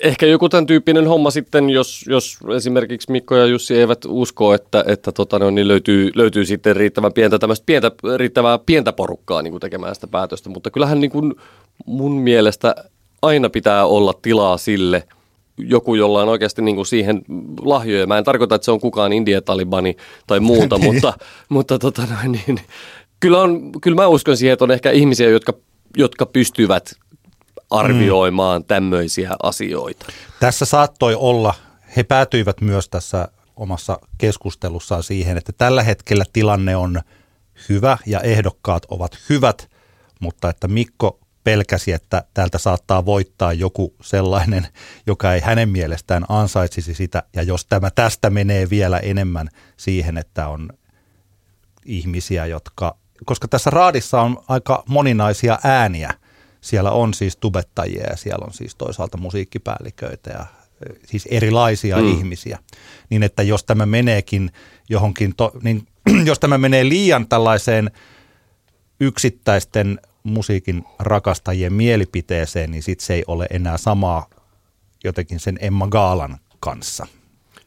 ehkä 0.04 0.26
joku 0.26 0.50
tämän 0.50 0.66
tyyppinen 0.66 1.08
homma 1.08 1.32
sitten, 1.32 1.70
jos, 1.70 2.06
jos 2.08 2.38
esimerkiksi 2.56 3.12
Mikko 3.12 3.36
ja 3.36 3.46
Jussi 3.46 3.76
eivät 3.76 4.06
usko, 4.08 4.54
että, 4.54 4.84
että 4.88 5.12
tota, 5.12 5.52
niin 5.52 5.68
löytyy, 5.68 6.12
löytyy 6.16 6.46
sitten 6.46 6.76
riittävän 6.76 7.14
pientä, 7.14 7.40
pientä, 7.66 7.92
riittävää 8.18 8.60
pientä 8.66 8.94
porukkaa 8.94 9.42
niin 9.42 9.52
kuin 9.52 9.62
tekemään 9.62 9.96
sitä 9.96 10.08
päätöstä, 10.08 10.50
mutta 10.50 10.72
kyllähän 10.72 11.02
niin 11.02 11.12
kuin 11.12 11.36
mun 11.86 12.12
mielestä 12.12 12.76
aina 13.22 13.50
pitää 13.50 13.86
olla 13.86 14.14
tilaa 14.22 14.58
sille, 14.58 15.08
joku, 15.58 15.96
jolla 15.96 16.22
on 16.22 16.30
oikeasti 16.30 16.62
niin 16.62 16.76
kuin 16.76 16.86
siihen 16.86 17.22
lahjoja. 17.62 18.08
Mä 18.08 18.18
en 18.18 18.24
tarkoita, 18.24 18.56
että 18.56 18.66
se 18.66 18.72
on 18.72 18.80
kukaan 18.80 19.14
India-talibani 19.14 19.98
tai 20.28 20.40
muuta, 20.40 20.78
mutta, 20.88 21.14
mutta 21.50 21.80
tota 21.80 22.02
noin, 22.06 22.32
niin, 22.32 22.60
kyllä, 23.20 23.42
on, 23.42 23.72
kyllä 23.82 23.96
mä 23.96 24.08
uskon 24.08 24.38
siihen, 24.38 24.54
että 24.54 24.66
on 24.66 24.72
ehkä 24.72 24.92
ihmisiä, 24.92 25.30
jotka, 25.30 25.54
jotka 25.98 26.26
pystyvät 26.26 26.94
arvioimaan 27.70 28.62
mm. 28.62 28.66
tämmöisiä 28.66 29.32
asioita. 29.44 30.06
Tässä 30.40 30.66
saattoi 30.66 31.16
olla, 31.16 31.54
he 31.98 32.04
päätyivät 32.04 32.62
myös 32.62 32.90
tässä 32.90 33.28
omassa 33.56 34.00
keskustelussaan 34.18 35.04
siihen, 35.04 35.38
että 35.38 35.52
tällä 35.58 35.84
hetkellä 35.84 36.26
tilanne 36.34 36.76
on 36.76 37.02
hyvä 37.70 37.98
ja 38.06 38.20
ehdokkaat 38.20 38.86
ovat 38.90 39.18
hyvät, 39.30 39.70
mutta 40.20 40.50
että 40.50 40.68
Mikko 40.68 41.20
pelkäsi, 41.48 41.92
että 41.92 42.24
täältä 42.34 42.58
saattaa 42.58 43.06
voittaa 43.06 43.54
joku 43.54 43.96
sellainen, 44.02 44.68
joka 45.06 45.34
ei 45.34 45.42
hänen 45.42 45.70
mielestään 45.70 46.26
ansaitsisi 46.30 46.94
sitä. 46.94 47.24
Ja 47.36 47.44
jos 47.44 47.66
tämä 47.66 47.92
tästä 47.92 48.30
menee 48.30 48.70
vielä 48.70 48.98
enemmän 48.98 49.50
siihen, 49.78 50.18
että 50.18 50.48
on 50.48 50.70
ihmisiä, 51.86 52.46
jotka, 52.46 52.98
koska 53.26 53.48
tässä 53.48 53.70
raadissa 53.70 54.22
on 54.22 54.44
aika 54.48 54.84
moninaisia 54.88 55.60
ääniä. 55.64 56.14
Siellä 56.62 56.92
on 56.92 57.14
siis 57.14 57.38
tubettajia 57.38 58.04
ja 58.10 58.18
siellä 58.18 58.46
on 58.46 58.54
siis 58.54 58.76
toisaalta 58.76 59.18
musiikkipäälliköitä 59.18 60.30
ja 60.30 60.46
siis 61.06 61.28
erilaisia 61.32 61.98
mm. 61.98 62.08
ihmisiä. 62.08 62.60
Niin 63.10 63.24
että 63.24 63.44
jos 63.44 63.64
tämä 63.64 63.86
meneekin 63.86 64.52
johonkin, 64.90 65.36
to, 65.36 65.52
niin 65.64 65.88
jos 66.30 66.40
tämä 66.40 66.58
menee 66.58 66.90
liian 66.90 67.28
tällaiseen 67.28 67.92
yksittäisten 69.00 70.00
musiikin 70.24 70.84
rakastajien 71.00 71.74
mielipiteeseen, 71.74 72.72
niin 72.72 72.84
sitten 72.84 73.06
se 73.06 73.14
ei 73.14 73.24
ole 73.28 73.48
enää 73.50 73.78
samaa 73.78 74.26
jotenkin 75.04 75.40
sen 75.40 75.58
Emma 75.62 75.88
Gaalan 75.88 76.38
kanssa. 76.60 77.08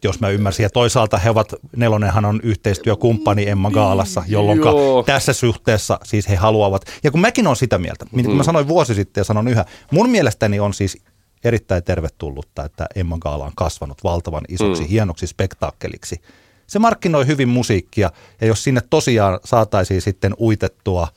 Jos 0.04 0.20
mä 0.20 0.28
ymmärsin. 0.28 0.62
Ja 0.62 0.70
toisaalta 0.70 1.18
he 1.18 1.30
ovat, 1.30 1.54
Nelonenhan 1.76 2.24
on 2.24 2.40
yhteistyökumppani 2.42 3.48
Emma 3.48 3.70
Gaalassa, 3.70 4.22
jolloin 4.26 4.60
tässä 5.06 5.32
suhteessa 5.32 5.98
siis 6.04 6.28
he 6.28 6.36
haluavat. 6.36 6.82
Ja 7.04 7.10
kun 7.10 7.20
mäkin 7.20 7.46
on 7.46 7.56
sitä 7.56 7.78
mieltä, 7.78 8.06
niin 8.12 8.26
kuin 8.26 8.36
mä 8.36 8.42
sanoin 8.42 8.68
vuosi 8.68 8.94
sitten 8.94 9.20
ja 9.20 9.24
sanon 9.24 9.48
yhä, 9.48 9.64
mun 9.90 10.10
mielestäni 10.10 10.60
on 10.60 10.74
siis 10.74 10.98
erittäin 11.44 11.84
tervetullutta, 11.84 12.64
että 12.64 12.86
Emma 12.94 13.18
Gaala 13.18 13.44
on 13.44 13.52
kasvanut 13.56 14.04
valtavan 14.04 14.44
isoksi, 14.48 14.82
Mm. 14.82 14.86
mm. 14.86 14.90
hienoksi 14.90 15.26
spektaakkeliksi. 15.26 16.20
Se 16.66 16.78
markkinoi 16.78 17.26
hyvin 17.26 17.48
musiikkia 17.48 18.10
ja 18.40 18.46
jos 18.46 18.64
sinne 18.64 18.80
tosiaan 18.90 19.40
saataisiin 19.44 20.02
sitten 20.02 20.34
uitettua 20.40 21.08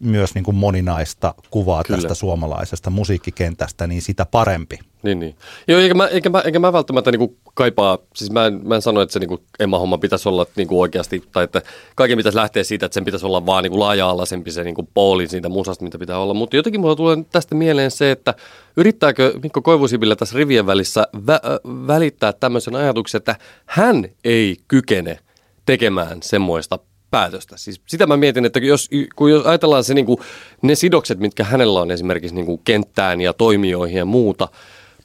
myös 0.00 0.34
niin 0.34 0.44
kuin 0.44 0.56
moninaista 0.56 1.34
kuvaa 1.50 1.84
Kyllä. 1.84 2.00
Tästä 2.00 2.14
suomalaisesta 2.14 2.90
musiikkikentästä, 2.90 3.86
niin 3.86 4.02
sitä 4.02 4.26
parempi. 4.26 4.78
Niin, 5.02 5.20
niin. 5.20 5.36
Joo, 5.68 5.80
eikä 5.80 5.94
mä, 5.94 6.06
eikä 6.06 6.30
mä, 6.30 6.40
eikä 6.40 6.58
mä 6.58 6.72
välttämättä 6.72 7.10
niinku 7.10 7.36
kaipaa, 7.54 7.98
siis 8.14 8.30
mä 8.30 8.46
en, 8.46 8.60
mä 8.64 8.74
en 8.74 8.82
sano, 8.82 9.00
että 9.00 9.12
se 9.12 9.18
niinku 9.18 9.42
Emma-homma 9.60 9.98
pitäisi 9.98 10.28
olla 10.28 10.46
niinku 10.56 10.80
oikeasti, 10.80 11.22
tai 11.32 11.44
että 11.44 11.62
kaiken 11.94 12.16
pitäisi 12.16 12.36
lähteä 12.36 12.64
siitä, 12.64 12.86
että 12.86 12.94
sen 12.94 13.04
pitäisi 13.04 13.26
olla 13.26 13.46
vaan 13.46 13.62
niinku 13.62 13.78
laaja-alaisempi 13.78 14.50
se 14.50 14.64
niinku 14.64 14.88
pooli 14.94 15.28
siitä 15.28 15.48
musasta, 15.48 15.84
mitä 15.84 15.98
pitää 15.98 16.18
olla. 16.18 16.34
Mutta 16.34 16.56
jotenkin 16.56 16.80
mulla 16.80 16.96
tulee 16.96 17.16
tästä 17.32 17.54
mieleen 17.54 17.90
se, 17.90 18.10
että 18.10 18.34
yrittääkö 18.76 19.32
Mikko 19.42 19.62
Koivusipillä 19.62 20.16
tässä 20.16 20.38
rivien 20.38 20.66
välissä 20.66 21.06
vä- 21.16 21.86
välittää 21.86 22.32
tämmöisen 22.32 22.76
ajatuksen, 22.76 23.18
että 23.18 23.36
hän 23.66 24.08
ei 24.24 24.56
kykene 24.68 25.18
tekemään 25.66 26.22
semmoista 26.22 26.78
päätöstä. 27.10 27.56
Siis 27.56 27.80
sitä 27.86 28.06
mä 28.06 28.16
mietin, 28.16 28.44
että 28.44 28.58
jos, 28.58 28.90
kun 29.16 29.30
jos 29.30 29.46
ajatellaan 29.46 29.84
se, 29.84 29.94
niin 29.94 30.06
kuin, 30.06 30.18
ne 30.62 30.74
sidokset, 30.74 31.18
mitkä 31.18 31.44
hänellä 31.44 31.80
on 31.80 31.90
esimerkiksi 31.90 32.34
niin 32.34 32.46
kuin 32.46 32.60
kenttään 32.64 33.20
ja 33.20 33.32
toimijoihin 33.32 33.98
ja 33.98 34.04
muuta, 34.04 34.48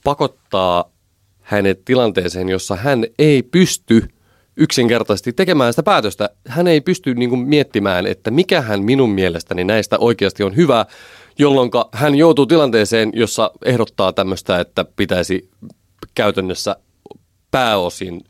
pakottaa 0.03 0.91
hänet 1.41 1.85
tilanteeseen, 1.85 2.49
jossa 2.49 2.75
hän 2.75 3.05
ei 3.19 3.43
pysty 3.43 4.07
yksinkertaisesti 4.57 5.33
tekemään 5.33 5.73
sitä 5.73 5.83
päätöstä. 5.83 6.29
Hän 6.47 6.67
ei 6.67 6.81
pysty 6.81 7.15
niin 7.15 7.29
kuin 7.29 7.47
miettimään, 7.47 8.05
että 8.05 8.31
mikä 8.31 8.61
hän 8.61 8.83
minun 8.83 9.09
mielestäni 9.09 9.63
näistä 9.63 9.97
oikeasti 9.99 10.43
on 10.43 10.55
hyvä, 10.55 10.85
jolloin 11.39 11.71
hän 11.91 12.15
joutuu 12.15 12.45
tilanteeseen, 12.45 13.11
jossa 13.13 13.51
ehdottaa 13.65 14.13
tämmöistä, 14.13 14.59
että 14.59 14.85
pitäisi 14.95 15.49
käytännössä 16.15 16.75
pääosin 17.51 18.21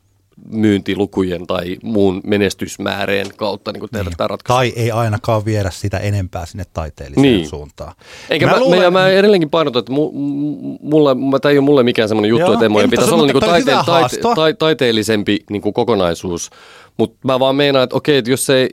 myyntilukujen 0.50 1.48
tai 1.48 1.78
muun 1.84 2.22
menestysmääreen 2.24 3.28
kautta 3.38 3.72
niin 3.72 3.90
tehdä 3.92 4.10
niin. 4.10 4.18
tämä 4.18 4.28
ratkaisu. 4.28 4.58
Tai 4.58 4.84
ei 4.84 4.92
ainakaan 4.92 5.46
viedä 5.46 5.72
sitä 5.72 5.98
enempää 5.98 6.46
sinne 6.46 6.64
taiteelliseen 6.74 7.24
niin. 7.24 7.48
suuntaan. 7.48 7.94
Eikä 8.30 8.46
mä, 8.46 8.52
mä, 8.52 8.60
luulen... 8.60 8.94
mä, 8.94 9.00
mä 9.00 9.08
edelleenkin 9.08 9.50
painotan, 9.50 9.80
että 9.80 9.92
mu, 9.92 10.12
mulle, 10.82 11.40
tämä 11.42 11.52
ei 11.52 11.58
ole 11.58 11.66
mulle 11.66 11.84
mikään 11.84 12.08
semmoinen 12.10 12.30
juttu, 12.30 12.46
Joo, 12.46 12.54
että 12.54 12.66
emojen 12.66 12.90
pitäisi 12.90 13.14
olla 13.14 13.26
niin 13.26 13.34
kuin 13.34 13.50
taite, 13.50 13.72
taite, 13.86 14.18
taite, 14.36 14.58
taiteellisempi 14.58 15.44
niin 15.50 15.62
kuin 15.62 15.74
kokonaisuus. 15.74 16.50
Mutta 16.98 17.18
mä 17.24 17.40
vaan 17.40 17.56
meinaan, 17.56 17.84
että 17.84 17.96
okei, 17.96 18.18
että 18.18 18.32
jos, 18.32 18.50
ei, 18.50 18.70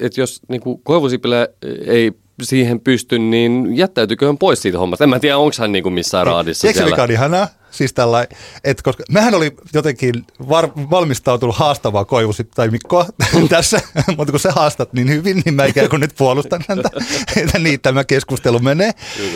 että 0.00 0.20
jos 0.20 0.40
niin 0.48 0.60
kuin 0.60 0.80
Koivusipilä 0.82 1.48
ei 1.86 2.12
siihen 2.42 2.80
pysty, 2.80 3.18
niin 3.18 3.76
jättäytyykö 3.76 4.26
hän 4.26 4.38
pois 4.38 4.62
siitä 4.62 4.78
hommasta? 4.78 5.04
En 5.04 5.10
mä 5.10 5.20
tiedä, 5.20 5.38
onko 5.38 5.56
hän 5.58 5.72
niinku 5.72 5.90
missään 5.90 6.26
raadissa 6.26 6.60
Tiedätkö, 6.60 6.78
siellä. 6.78 6.90
mikä 6.90 7.02
on 7.02 7.10
ihanaa? 7.10 7.48
Siis 7.70 7.92
tällä, 7.92 8.26
että 8.64 8.82
koska 8.82 9.02
mehän 9.10 9.34
oli 9.34 9.52
jotenkin 9.74 10.14
var, 10.48 10.68
valmistautunut 10.76 11.56
haastavaa 11.56 12.04
koivusi 12.04 12.44
tai 12.44 12.68
Mikko 12.68 13.06
tässä, 13.48 13.80
mutta 14.16 14.30
kun 14.30 14.40
sä 14.40 14.52
haastat 14.52 14.92
niin 14.92 15.08
hyvin, 15.08 15.42
niin 15.44 15.54
mä 15.54 15.64
ikään 15.64 15.88
kuin 15.90 16.00
nyt 16.00 16.14
puolustan 16.18 16.64
häntä, 16.68 16.90
että 17.42 17.58
niin 17.58 17.80
tämä 17.80 18.04
keskustelu 18.04 18.58
menee. 18.58 18.90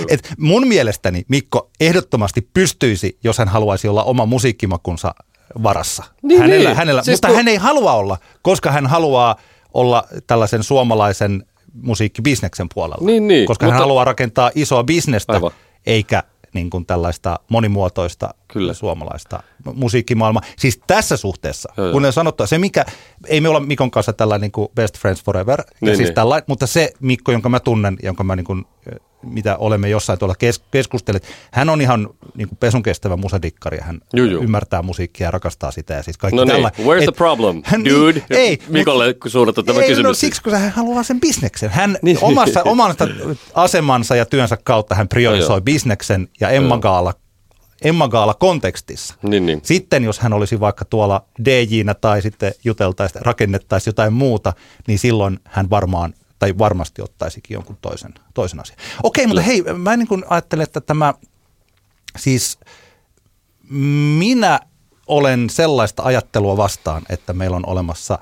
Et 0.09 0.33
mun 0.39 0.69
mielestäni 0.69 1.25
Mikko 1.29 1.71
ehdottomasti 1.81 2.49
pystyisi, 2.55 3.19
jos 3.25 3.39
hän 3.39 3.49
haluaisi 3.49 3.89
olla 3.89 4.05
oma 4.05 4.27
musiikkimakunsa 4.27 5.15
varassa. 5.63 6.05
Niin, 6.23 6.41
hänellä, 6.41 6.69
niin. 6.69 6.77
hänellä, 6.77 7.03
siis 7.03 7.17
mutta 7.17 7.29
kun... 7.29 7.37
hän 7.37 7.49
ei 7.49 7.57
halua 7.57 7.93
olla, 7.93 8.19
koska 8.43 8.71
hän 8.71 8.87
haluaa 8.87 9.37
olla 9.75 10.05
tällaisen 10.27 10.63
suomalaisen 10.63 11.47
musiikkibisneksen 11.83 12.67
puolella. 12.75 13.07
Niin, 13.07 13.29
niin, 13.29 13.47
koska 13.47 13.67
mutta... 13.67 13.75
hän 13.75 13.83
haluaa 13.83 14.05
rakentaa 14.05 14.51
isoa 14.55 14.85
bisnestä, 14.85 15.33
Aivan. 15.33 15.51
eikä 15.87 16.23
niin 16.55 16.71
kuin 16.71 16.87
tällaista 16.87 17.39
monimuotoista 17.49 18.35
Kyllä. 18.53 18.75
suomalaista 18.75 19.43
musiikkimaailmaa. 19.75 20.43
Siis 20.59 20.81
tässä 20.87 21.17
suhteessa, 21.17 21.73
joo, 21.77 21.93
kun 21.93 22.13
sanottu, 22.13 22.47
se 22.47 22.59
mikä, 22.59 22.85
ei 23.27 23.41
me 23.41 23.49
olla 23.49 23.61
Mikon 23.61 23.91
kanssa 23.91 24.13
tällainen 24.13 24.41
niin 24.41 24.53
kuin 24.53 24.69
best 24.75 24.99
friends 24.99 25.25
forever, 25.25 25.63
niin, 25.81 25.91
ja 25.91 25.97
siis 25.97 26.09
niin. 26.09 26.15
Tällainen, 26.15 26.45
mutta 26.49 26.67
se 26.67 26.93
Mikko, 27.01 27.33
jonka 27.33 27.49
mä 27.49 27.61
tunnen, 27.61 27.97
jonka 28.03 28.25
mä 28.25 28.37
niin 28.37 28.45
kuin 28.45 28.65
mitä 29.23 29.57
olemme 29.57 29.89
jossain 29.89 30.19
tuolla 30.19 30.35
kes- 30.35 30.63
keskustelleet. 30.71 31.27
Hän 31.53 31.69
on 31.69 31.81
ihan 31.81 32.09
niin 32.35 32.49
kuin 32.49 32.59
pesun 32.59 32.83
kestävä 32.83 33.17
musadikkari 33.17 33.79
hän 33.81 34.01
juu, 34.15 34.27
juu. 34.27 34.43
ymmärtää 34.43 34.83
musiikkia 34.83 35.27
ja 35.27 35.31
rakastaa 35.31 35.71
sitä 35.71 35.95
ja 35.95 36.03
siis 36.03 36.19
kaikki 36.19 36.37
no 36.37 36.47
tällä. 36.47 36.71
Niin. 36.79 36.89
Where's 36.89 36.99
et, 36.99 37.05
the 37.05 37.13
problem, 37.17 37.63
hän, 37.65 37.85
dude? 37.85 38.13
Niin, 38.13 38.25
ei, 38.31 38.59
Mikolle 38.69 39.15
kun 39.15 39.31
suunnata 39.31 39.63
tämä 39.63 39.81
ei, 39.81 39.89
kysymys. 39.89 40.09
No, 40.09 40.15
siksi, 40.15 40.43
kun 40.43 40.53
hän 40.53 40.71
haluaa 40.71 41.03
sen 41.03 41.21
bisneksen. 41.21 41.71
Hän 41.71 41.99
niin. 42.03 42.19
omassa, 42.23 42.63
omasta 42.63 43.09
asemansa 43.55 44.17
ja 44.17 44.27
työnsä 44.27 44.59
kautta 44.65 44.95
hän 44.95 45.09
priorisoi 45.09 45.57
no, 45.57 45.61
bisneksen 45.61 46.29
ja 46.41 46.49
Emma 46.49 46.79
Gaala 46.79 47.15
Emma 47.85 48.09
Gaala 48.09 48.35
kontekstissa. 48.35 49.15
Niin, 49.23 49.47
niin. 49.47 49.61
Sitten 49.63 50.05
jos 50.05 50.19
hän 50.19 50.33
olisi 50.33 50.61
vaikka 50.61 50.85
tuolla 50.85 51.25
DJ-nä 51.45 51.95
tai 51.95 52.23
sitten 52.23 52.53
juteltaisiin, 52.65 53.23
rakennettaisiin 53.25 53.93
jotain 53.93 54.13
muuta, 54.13 54.53
niin 54.87 54.99
silloin 54.99 55.41
hän 55.45 55.71
varmaan 55.71 56.15
tai 56.39 56.59
varmasti 56.59 57.03
ottaisikin 57.03 57.55
jonkun 57.55 57.79
toisen, 57.83 58.15
toisen 58.35 58.61
asian. 58.61 58.79
Okei, 59.03 59.27
mutta 59.27 59.43
hei, 59.43 59.63
mä 59.63 59.97
niin 59.97 60.09
kuin 60.09 60.25
ajattelen, 60.29 60.65
että 60.65 60.81
tämä, 60.81 61.15
siis 62.19 62.59
minä 64.19 64.61
olen 65.07 65.51
sellaista 65.51 66.03
ajattelua 66.03 66.57
vastaan, 66.57 67.03
että 67.09 67.33
meillä 67.33 67.57
on 67.57 67.67
olemassa 67.67 68.19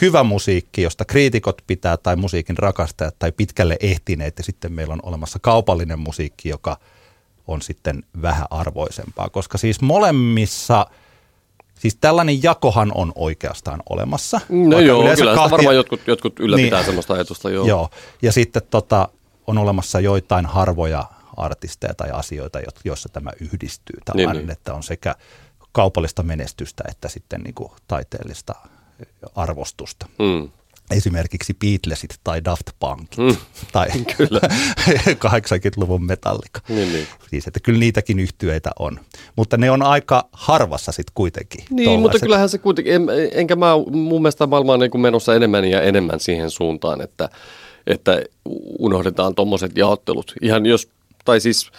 hyvä 0.00 0.22
musiikki, 0.22 0.82
josta 0.82 1.04
kriitikot 1.04 1.62
pitää 1.66 1.96
tai 1.96 2.16
musiikin 2.16 2.58
rakastajat 2.58 3.18
tai 3.18 3.32
pitkälle 3.32 3.76
ehtineet 3.80 4.38
ja 4.38 4.44
sitten 4.44 4.72
meillä 4.72 4.94
on 4.94 5.00
olemassa 5.02 5.38
kaupallinen 5.38 5.98
musiikki, 5.98 6.48
joka 6.48 6.78
on 7.48 7.62
sitten 7.62 8.02
vähän 8.22 8.46
arvoisempaa, 8.50 9.28
koska 9.28 9.58
siis 9.58 9.80
molemmissa– 9.80 10.86
Siis 11.78 11.96
tällainen 12.00 12.42
jakohan 12.42 12.92
on 12.94 13.12
oikeastaan 13.14 13.82
olemassa. 13.90 14.40
No 14.48 14.80
joo, 14.80 15.02
kyllä 15.16 15.34
kahtia... 15.34 15.50
varmaan 15.50 15.76
jotkut, 15.76 16.00
jotkut 16.06 16.40
ylläpitää 16.40 16.78
niin, 16.78 16.86
semmoista 16.86 17.14
ajatusta. 17.14 17.50
Joo. 17.50 17.66
joo. 17.66 17.88
Ja 18.22 18.32
sitten 18.32 18.62
tota, 18.70 19.08
on 19.46 19.58
olemassa 19.58 20.00
joitain 20.00 20.46
harvoja 20.46 21.04
artisteja 21.36 21.94
tai 21.94 22.10
asioita, 22.10 22.58
joissa 22.84 23.08
tämä 23.08 23.30
yhdistyy. 23.40 23.96
Tällainen, 24.04 24.36
niin, 24.36 24.46
niin. 24.46 24.52
että 24.52 24.74
on 24.74 24.82
sekä 24.82 25.14
kaupallista 25.72 26.22
menestystä 26.22 26.84
että 26.88 27.08
sitten 27.08 27.40
niin 27.40 27.54
kuin 27.54 27.72
taiteellista 27.88 28.54
arvostusta. 29.34 30.06
Mm 30.18 30.50
esimerkiksi 30.90 31.54
Beatlesit 31.54 32.14
tai 32.24 32.44
Daft 32.44 32.66
Punkit 32.78 33.16
mm, 33.16 33.36
tai 33.72 33.88
kyllä. 34.16 34.40
80-luvun 35.26 36.06
Metallica. 36.06 36.60
Niin, 36.68 36.92
niin. 36.92 37.06
Siis, 37.30 37.46
että 37.46 37.60
kyllä 37.60 37.78
niitäkin 37.78 38.18
yhtyeitä 38.18 38.70
on. 38.78 39.00
Mutta 39.36 39.56
ne 39.56 39.70
on 39.70 39.82
aika 39.82 40.28
harvassa 40.32 40.92
sitten 40.92 41.12
kuitenkin. 41.14 41.64
Niin, 41.70 41.84
tollaiset. 41.84 42.02
mutta 42.02 42.18
kyllähän 42.18 42.48
se 42.48 42.58
kuitenkin, 42.58 42.94
en, 42.94 43.06
enkä 43.32 43.56
mä 43.56 43.72
mun 43.90 44.22
mielestä 44.22 44.46
maailma 44.46 44.72
on 44.72 44.80
niin 44.80 45.00
menossa 45.00 45.34
enemmän 45.34 45.64
ja 45.64 45.82
enemmän 45.82 46.20
siihen 46.20 46.50
suuntaan, 46.50 47.00
että, 47.00 47.28
että 47.86 48.22
unohdetaan 48.78 49.34
tuommoiset 49.34 49.76
jaottelut. 49.76 50.34
Ihan 50.42 50.66
jos, 50.66 50.88
tai 51.24 51.40
siis 51.40 51.70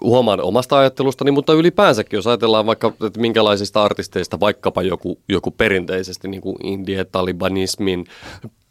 huomaan 0.00 0.40
omasta 0.40 0.78
ajattelustani, 0.78 1.30
mutta 1.30 1.52
ylipäänsäkin, 1.52 2.16
jos 2.16 2.26
ajatellaan 2.26 2.66
vaikka, 2.66 2.92
että 3.06 3.20
minkälaisista 3.20 3.84
artisteista 3.84 4.40
vaikkapa 4.40 4.82
joku, 4.82 5.18
joku 5.28 5.50
perinteisesti 5.50 6.28
niin 6.28 6.40
kuin 6.40 6.56
indie-talibanismin 6.62 8.06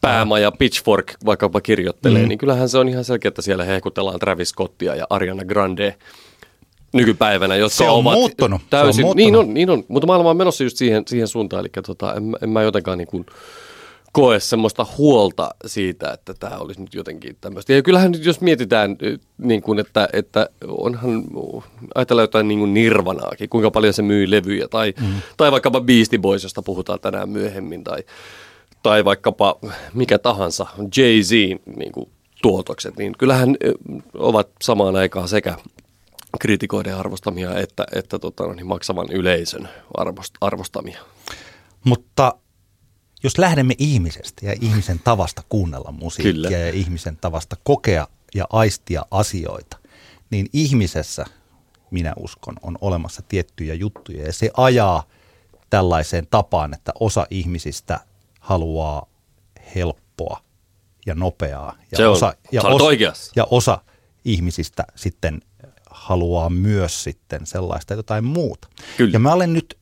päämaja 0.02 0.52
Pitchfork 0.52 1.14
vaikkapa 1.26 1.62
kirjoittelee, 1.62 2.22
mm. 2.22 2.28
niin 2.28 2.38
kyllähän 2.40 2.70
se 2.70 2.78
on 2.78 2.90
ihan 2.90 3.04
selkeä, 3.04 3.30
että 3.30 3.42
siellä 3.42 3.64
hehkutellaan 3.64 4.20
Travis 4.20 4.50
Scottia 4.50 4.96
ja 4.96 5.08
Ariana 5.10 5.46
Grande 5.46 5.96
nykypäivänä, 6.94 7.56
jotka 7.56 7.76
se 7.76 7.84
on 7.84 8.00
ovat 8.00 8.14
muuttunut. 8.14 8.62
täysin... 8.70 8.94
Se 8.94 9.02
on 9.02 9.06
muuttunut. 9.06 9.16
Niin 9.16 9.36
on, 9.36 9.54
niin 9.54 9.70
on, 9.70 9.84
mutta 9.88 10.08
maailma 10.08 10.30
on 10.30 10.38
menossa 10.38 10.64
just 10.64 10.78
siihen, 10.78 11.04
siihen 11.08 11.28
suuntaan, 11.28 11.60
eli 11.60 11.70
tota, 11.86 12.14
en, 12.14 12.36
en 12.42 12.50
mä 12.50 12.62
jotenkaan 12.62 12.98
niin 12.98 13.08
kuin, 13.08 13.26
koe 14.14 14.40
semmoista 14.40 14.86
huolta 14.98 15.56
siitä, 15.66 16.12
että 16.12 16.34
tämä 16.34 16.58
olisi 16.58 16.82
nyt 16.82 16.94
jotenkin 16.94 17.38
tämmöistä. 17.42 17.74
Ja 17.74 17.82
kyllähän 17.82 18.12
nyt 18.12 18.26
jos 18.26 18.42
mietitään, 18.42 18.98
niin 19.38 19.62
kuin, 19.62 19.80
että, 19.80 20.10
että 20.14 20.50
onhan, 20.68 21.24
ajatellaan 21.96 22.24
jotain 22.24 22.48
niin 22.48 22.60
kuin 22.60 22.74
Nirvanaakin, 22.74 23.50
kuinka 23.50 23.72
paljon 23.72 23.94
se 23.94 24.02
myy 24.02 24.32
levyjä, 24.32 24.68
tai, 24.68 24.94
mm. 25.02 25.14
tai 25.38 25.52
vaikkapa 25.52 25.82
Beastie 25.82 26.20
Boys, 26.20 26.44
josta 26.44 26.62
puhutaan 26.62 27.00
tänään 27.00 27.30
myöhemmin, 27.30 27.84
tai, 27.84 28.04
tai 28.84 29.06
vaikkapa 29.06 29.60
mikä 29.94 30.20
tahansa, 30.20 30.66
Jay-Z 30.78 31.32
niin 31.78 31.92
kuin 31.92 32.10
tuotokset, 32.42 32.98
niin 32.98 33.14
kyllähän 33.18 33.56
ovat 34.14 34.50
samaan 34.62 34.96
aikaan 34.96 35.28
sekä 35.28 35.58
kritikoiden 36.40 36.98
arvostamia 36.98 37.58
että, 37.60 37.86
että 37.96 38.20
tota, 38.20 38.54
niin 38.54 38.68
maksavan 38.68 39.08
yleisön 39.12 39.70
arvost, 39.94 40.34
arvostamia. 40.42 41.00
Mutta 41.84 42.34
jos 43.24 43.38
lähdemme 43.38 43.74
ihmisestä 43.78 44.46
ja 44.46 44.56
ihmisen 44.62 45.00
tavasta 45.00 45.44
kuunnella 45.50 45.92
musiikkia 45.92 46.34
Kyllä. 46.34 46.50
ja 46.50 46.74
ihmisen 46.74 47.18
tavasta 47.18 47.56
kokea 47.64 48.08
ja 48.36 48.46
aistia 48.50 49.06
asioita, 49.12 49.78
niin 50.30 50.48
ihmisessä, 50.54 51.26
minä 51.92 52.14
uskon, 52.18 52.56
on 52.62 52.78
olemassa 52.82 53.22
tiettyjä 53.28 53.74
juttuja 53.74 54.26
ja 54.26 54.34
se 54.34 54.50
ajaa 54.58 55.04
tällaiseen 55.70 56.28
tapaan, 56.32 56.74
että 56.74 56.92
osa 57.00 57.28
ihmisistä 57.30 58.00
haluaa 58.40 59.06
helppoa 59.76 60.44
ja 61.06 61.16
nopeaa. 61.16 61.78
Ja 61.92 61.98
se 61.98 62.08
on, 62.08 62.14
osa, 62.14 62.34
ja, 62.52 62.62
osa, 62.62 62.86
ja 63.36 63.48
osa 63.50 63.82
ihmisistä 64.26 64.84
sitten 64.96 65.42
haluaa 65.90 66.50
myös 66.50 67.04
sitten 67.04 67.46
sellaista 67.46 67.94
jotain 67.94 68.24
muuta. 68.24 68.68
Kyllä. 68.98 69.14
Ja 69.14 69.20
mä 69.20 69.34
olen 69.34 69.54
nyt 69.54 69.78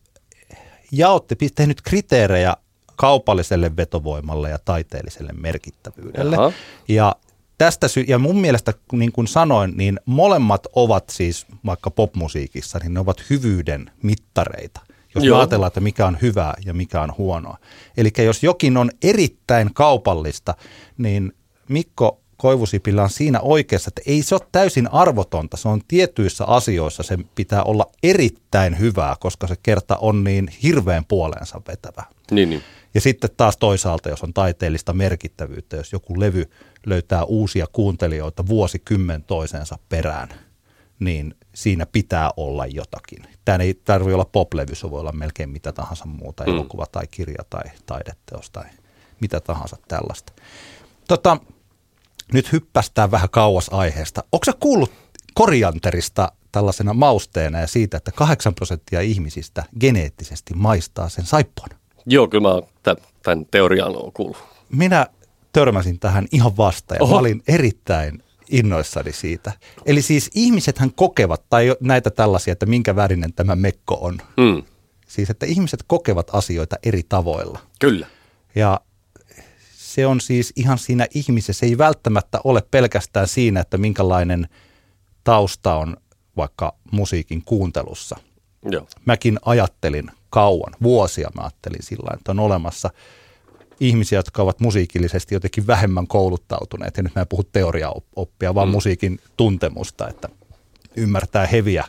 jaotte, 0.92 1.36
tehnyt 1.56 1.82
kriteerejä 1.82 2.56
kaupalliselle 3.02 3.76
vetovoimalle 3.78 4.50
ja 4.50 4.60
taiteelliselle 4.66 5.34
merkittävyydelle. 5.34 6.36
Aha. 6.36 6.52
Ja 6.88 7.16
tästä 7.58 7.88
sy- 7.88 8.06
ja 8.08 8.20
mun 8.20 8.38
mielestä, 8.38 8.74
niin 8.92 9.12
kuin 9.12 9.28
sanoin, 9.28 9.74
niin 9.78 10.00
molemmat 10.06 10.68
ovat 10.76 11.10
siis 11.10 11.46
vaikka 11.66 11.92
popmusiikissa, 11.92 12.80
niin 12.80 12.94
ne 12.94 13.00
ovat 13.00 13.24
hyvyyden 13.30 13.92
mittareita. 14.04 14.82
Jos 15.16 15.24
Joo. 15.24 15.38
ajatellaan, 15.38 15.68
että 15.68 15.80
mikä 15.80 16.06
on 16.06 16.18
hyvää 16.22 16.54
ja 16.66 16.74
mikä 16.74 17.02
on 17.02 17.14
huonoa. 17.18 17.58
Eli 17.98 18.10
jos 18.18 18.44
jokin 18.44 18.78
on 18.78 18.92
erittäin 19.04 19.74
kaupallista, 19.74 20.56
niin 20.98 21.34
Mikko 21.70 22.20
Koivusipillä 22.38 23.04
on 23.04 23.10
siinä 23.10 23.40
oikeassa, 23.40 23.88
että 23.88 24.02
ei 24.06 24.24
se 24.24 24.36
ole 24.36 24.48
täysin 24.52 24.92
arvotonta. 24.92 25.58
Se 25.58 25.68
on 25.68 25.82
tietyissä 25.88 26.46
asioissa, 26.46 27.04
se 27.04 27.18
pitää 27.36 27.64
olla 27.64 27.86
erittäin 28.04 28.80
hyvää, 28.80 29.16
koska 29.20 29.48
se 29.48 29.56
kerta 29.64 29.98
on 29.98 30.24
niin 30.24 30.48
hirveän 30.64 31.06
puoleensa 31.06 31.62
vetävä. 31.68 32.04
Niin, 32.32 32.50
niin. 32.50 32.64
Ja 32.94 33.02
sitten 33.02 33.30
taas 33.38 33.58
toisaalta, 33.58 34.10
jos 34.10 34.24
on 34.24 34.34
taiteellista 34.34 34.94
merkittävyyttä, 34.94 35.78
jos 35.78 35.94
joku 35.94 36.20
levy 36.20 36.50
löytää 36.86 37.24
uusia 37.24 37.66
kuuntelijoita 37.72 38.48
vuosikymmen 38.48 39.24
toisensa 39.24 39.78
perään, 39.90 40.30
niin 41.00 41.36
siinä 41.56 41.86
pitää 41.86 42.32
olla 42.38 42.66
jotakin. 42.66 43.24
Tämä 43.46 43.64
ei 43.64 43.74
tarvitse 43.74 44.14
olla 44.14 44.26
poplevy, 44.26 44.76
se 44.76 44.92
voi 44.92 45.00
olla 45.00 45.12
melkein 45.12 45.50
mitä 45.50 45.72
tahansa 45.72 46.06
muuta, 46.06 46.44
Mm. 46.44 46.54
elokuva 46.54 46.86
tai 46.86 47.08
kirja 47.12 47.44
tai 47.50 47.64
taideteos 47.86 48.50
tai 48.50 48.66
mitä 49.22 49.40
tahansa 49.40 49.78
tällaista. 49.88 50.34
Tota, 51.08 51.38
nyt 52.34 52.52
hyppästään 52.52 53.12
vähän 53.12 53.30
kauas 53.30 53.70
aiheesta. 53.72 54.24
Onko 54.32 54.46
sä 54.46 54.54
kuullut 54.60 54.92
korianterista 55.34 56.32
tällaisena 56.52 56.94
mausteena 56.94 57.60
ja 57.60 57.68
siitä, 57.68 57.98
että 57.98 58.12
8 58.12 58.56
prosenttia 58.56 59.02
ihmisistä 59.02 59.64
geneettisesti 59.80 60.54
maistaa 60.54 61.10
sen 61.10 61.26
saippuan? 61.26 61.70
Joo, 62.06 62.28
kyllä 62.28 62.50
mä 62.50 62.62
tämän 63.24 63.46
teorian 63.52 63.96
on 63.96 64.12
kuullut. 64.14 64.44
Minä 64.70 65.08
törmäsin 65.54 66.00
tähän 66.00 66.28
ihan 66.32 66.58
vasta 66.58 66.96
ja 66.96 67.04
Oho. 67.04 67.14
mä 67.14 67.20
olin 67.20 67.44
erittäin 67.48 68.24
innoissani 68.50 69.12
siitä. 69.12 69.52
Eli 69.86 70.02
siis 70.02 70.32
ihmisethän 70.36 70.94
kokevat, 70.94 71.44
tai 71.50 71.76
näitä 71.80 72.10
tällaisia, 72.10 72.52
että 72.52 72.66
minkä 72.66 72.96
värinen 72.96 73.34
tämä 73.34 73.56
mekko 73.56 73.98
on. 74.02 74.18
Mm. 74.38 74.64
Siis, 75.08 75.30
että 75.30 75.46
ihmiset 75.46 75.84
kokevat 75.88 76.28
asioita 76.34 76.76
eri 76.84 77.04
tavoilla. 77.10 77.60
Kyllä. 77.80 78.08
Ja 78.56 78.82
se 79.72 80.06
on 80.06 80.22
siis 80.22 80.54
ihan 80.56 80.78
siinä 80.78 81.08
ihmisessä, 81.14 81.60
se 81.60 81.66
ei 81.66 81.78
välttämättä 81.78 82.40
ole 82.44 82.64
pelkästään 82.72 83.28
siinä, 83.28 83.60
että 83.60 83.78
minkälainen 83.78 84.48
tausta 85.24 85.76
on 85.76 85.98
vaikka 86.38 86.76
musiikin 86.92 87.42
kuuntelussa. 87.46 88.16
Joo. 88.72 88.88
Mäkin 89.06 89.40
ajattelin 89.46 90.12
kauan, 90.32 90.74
vuosia 90.84 91.30
mä 91.36 91.42
ajattelin 91.42 91.84
sillä 91.84 92.12
että 92.14 92.32
on 92.32 92.40
olemassa 92.40 92.90
ihmisiä, 93.80 94.20
jotka 94.20 94.42
ovat 94.44 94.60
musiikillisesti 94.60 95.36
jotenkin 95.36 95.68
vähemmän 95.68 96.08
kouluttautuneet. 96.08 96.98
Ja 96.98 97.04
nyt 97.04 97.16
mä 97.16 97.22
en 97.22 97.28
puhu 97.28 97.44
teoriaoppia, 97.44 98.56
vaan 98.56 98.68
mm. 98.68 98.72
musiikin 98.72 99.20
tuntemusta, 99.38 100.08
että 100.08 100.30
ymmärtää 100.96 101.48
heviä, 101.48 101.86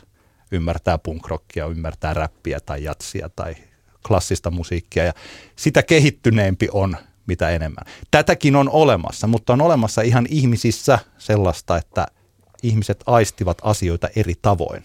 ymmärtää 0.51 0.97
punkrockia, 0.97 1.67
ymmärtää 1.67 2.13
räppiä 2.13 2.59
tai 2.59 2.83
jatsia 2.83 3.29
tai 3.35 3.55
klassista 4.07 4.51
musiikkia. 4.51 5.03
Ja 5.03 5.13
sitä 5.55 5.83
kehittyneempi 5.83 6.67
on 6.71 6.97
mitä 7.27 7.49
enemmän. 7.49 7.85
Tätäkin 8.11 8.55
on 8.55 8.69
olemassa, 8.69 9.27
mutta 9.27 9.53
on 9.53 9.61
olemassa 9.61 10.01
ihan 10.01 10.25
ihmisissä 10.29 10.99
sellaista, 11.17 11.77
että 11.77 12.07
ihmiset 12.63 13.03
aistivat 13.05 13.57
asioita 13.61 14.09
eri 14.15 14.33
tavoin. 14.41 14.83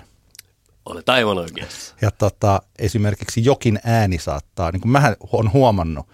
Olet 0.88 1.08
aivan 1.08 1.38
oikeassa. 1.38 1.94
Ja 2.00 2.10
tota, 2.10 2.62
esimerkiksi 2.78 3.44
jokin 3.44 3.80
ääni 3.84 4.18
saattaa, 4.18 4.70
niin 4.70 4.80
kuin 4.80 4.92
mä 4.92 5.16
olen 5.32 5.52
huomannut, 5.52 6.06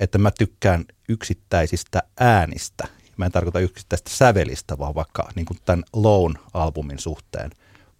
että 0.00 0.18
mä 0.18 0.30
tykkään 0.38 0.84
yksittäisistä 1.08 2.02
äänistä. 2.20 2.88
Mä 3.16 3.26
en 3.26 3.32
tarkoita 3.32 3.60
yksittäistä 3.60 4.10
sävelistä, 4.10 4.78
vaan 4.78 4.94
vaikka 4.94 5.28
niin 5.34 5.46
kuin 5.46 5.58
tämän 5.64 5.84
Lone-albumin 5.96 6.98
suhteen 6.98 7.50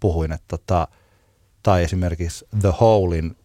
puhuin, 0.00 0.32
että 0.32 0.46
tota, 0.48 0.88
tai 1.62 1.84
esimerkiksi 1.84 2.44
The 2.60 2.72
Holein 2.80 3.36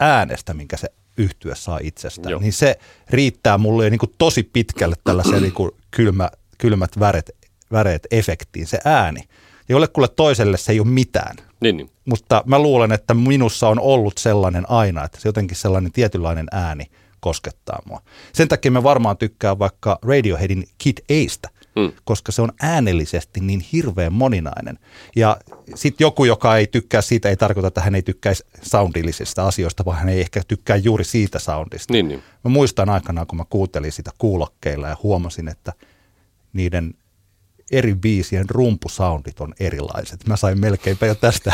äänestä, 0.00 0.54
minkä 0.54 0.76
se 0.76 0.88
yhtyä 1.16 1.54
saa 1.54 1.78
itsestään, 1.82 2.30
Joo. 2.30 2.40
niin 2.40 2.52
se 2.52 2.78
riittää 3.10 3.58
mulle 3.58 3.90
niin 3.90 3.98
kuin 3.98 4.14
tosi 4.18 4.42
pitkälle 4.42 4.96
tällaiseen 5.04 5.42
niin 5.42 5.52
kuin 5.52 5.70
kylmä, 5.90 6.30
kylmät 6.58 7.00
väret, 7.00 7.30
väreet 7.72 8.06
efektiin, 8.10 8.66
se 8.66 8.78
ääni. 8.84 9.20
Jollekulle 9.68 10.08
toiselle 10.08 10.56
se 10.56 10.72
ei 10.72 10.80
ole 10.80 10.88
mitään, 10.88 11.36
Niin, 11.60 11.76
niin. 11.76 11.90
mutta 12.04 12.42
mä 12.46 12.58
luulen, 12.58 12.92
että 12.92 13.14
minussa 13.14 13.68
on 13.68 13.80
ollut 13.80 14.18
sellainen 14.18 14.70
aina, 14.70 15.04
että 15.04 15.20
se 15.20 15.28
jotenkin 15.28 15.56
sellainen 15.56 15.92
tietynlainen 15.92 16.46
ääni 16.52 16.86
koskettaa 17.20 17.82
mua. 17.84 18.00
Sen 18.32 18.48
takia 18.48 18.70
mä 18.70 18.82
varmaan 18.82 19.16
tykkään 19.16 19.58
vaikka 19.58 19.98
Radioheadin 20.02 20.64
Kid 20.78 20.98
Aista, 21.10 21.48
Mm. 21.76 21.92
koska 22.04 22.32
se 22.32 22.42
on 22.42 22.52
äänellisesti 22.62 23.40
niin 23.40 23.60
hirveän 23.72 24.12
moninainen. 24.12 24.78
Ja 25.16 25.36
sitten 25.74 26.04
joku, 26.04 26.24
joka 26.24 26.56
ei 26.56 26.66
tykkää 26.66 27.02
siitä, 27.02 27.28
ei 27.28 27.36
tarkoita, 27.36 27.68
että 27.68 27.80
hän 27.80 27.94
ei 27.94 28.02
tykkäisi 28.02 28.44
soundillisista 28.62 29.46
asioista, 29.46 29.84
vaan 29.84 29.98
hän 29.98 30.08
ei 30.08 30.20
ehkä 30.20 30.42
tykkää 30.48 30.76
juuri 30.76 31.04
siitä 31.04 31.38
soundista. 31.38 31.92
Niin, 31.92 32.08
niin. 32.08 32.22
Mä 32.44 32.48
muistan 32.50 32.88
aikanaan, 32.90 33.26
kun 33.26 33.36
mä 33.38 33.44
kuuntelin 33.50 33.92
sitä 33.92 34.10
kuulokkeilla 34.18 34.88
ja 34.88 34.96
huomasin, 35.02 35.48
että 35.48 35.72
niiden 36.52 36.94
eri 37.72 37.94
biisien 37.94 38.50
rumpusoundit 38.50 39.40
on 39.40 39.54
erilaiset. 39.60 40.26
Mä 40.26 40.36
sain 40.36 40.60
melkeinpä 40.60 41.06
jo 41.06 41.14
tästä, 41.14 41.52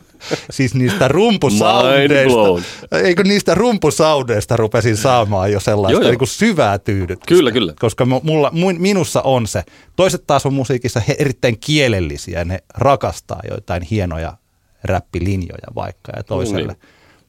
siis 0.50 0.74
niistä 0.74 1.08
rumpusoundeista, 1.08 2.96
eikö 3.04 3.24
niistä 3.24 3.54
rumpusoundeista 3.54 4.56
rupesin 4.56 4.96
saamaan 4.96 5.52
jo 5.52 5.60
sellaista 5.60 5.92
Joo, 5.92 6.02
joo. 6.02 6.18
niin 6.18 6.28
syvää 6.28 6.78
tyydytystä. 6.78 7.28
Kyllä, 7.34 7.52
kyllä. 7.52 7.74
Koska 7.80 8.04
mu- 8.04 8.20
mulla, 8.22 8.50
minussa 8.78 9.22
on 9.22 9.46
se. 9.46 9.62
Toiset 9.96 10.26
taas 10.26 10.46
on 10.46 10.54
musiikissa 10.54 11.00
he 11.08 11.16
erittäin 11.18 11.58
kielellisiä, 11.58 12.44
ne 12.44 12.58
rakastaa 12.74 13.40
joitain 13.50 13.82
hienoja 13.82 14.36
räppilinjoja 14.84 15.68
vaikka 15.74 16.12
ja 16.16 16.22
toiselle. 16.22 16.72
Niin. 16.72 16.78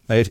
Mä 0.10 0.16
ei- 0.16 0.26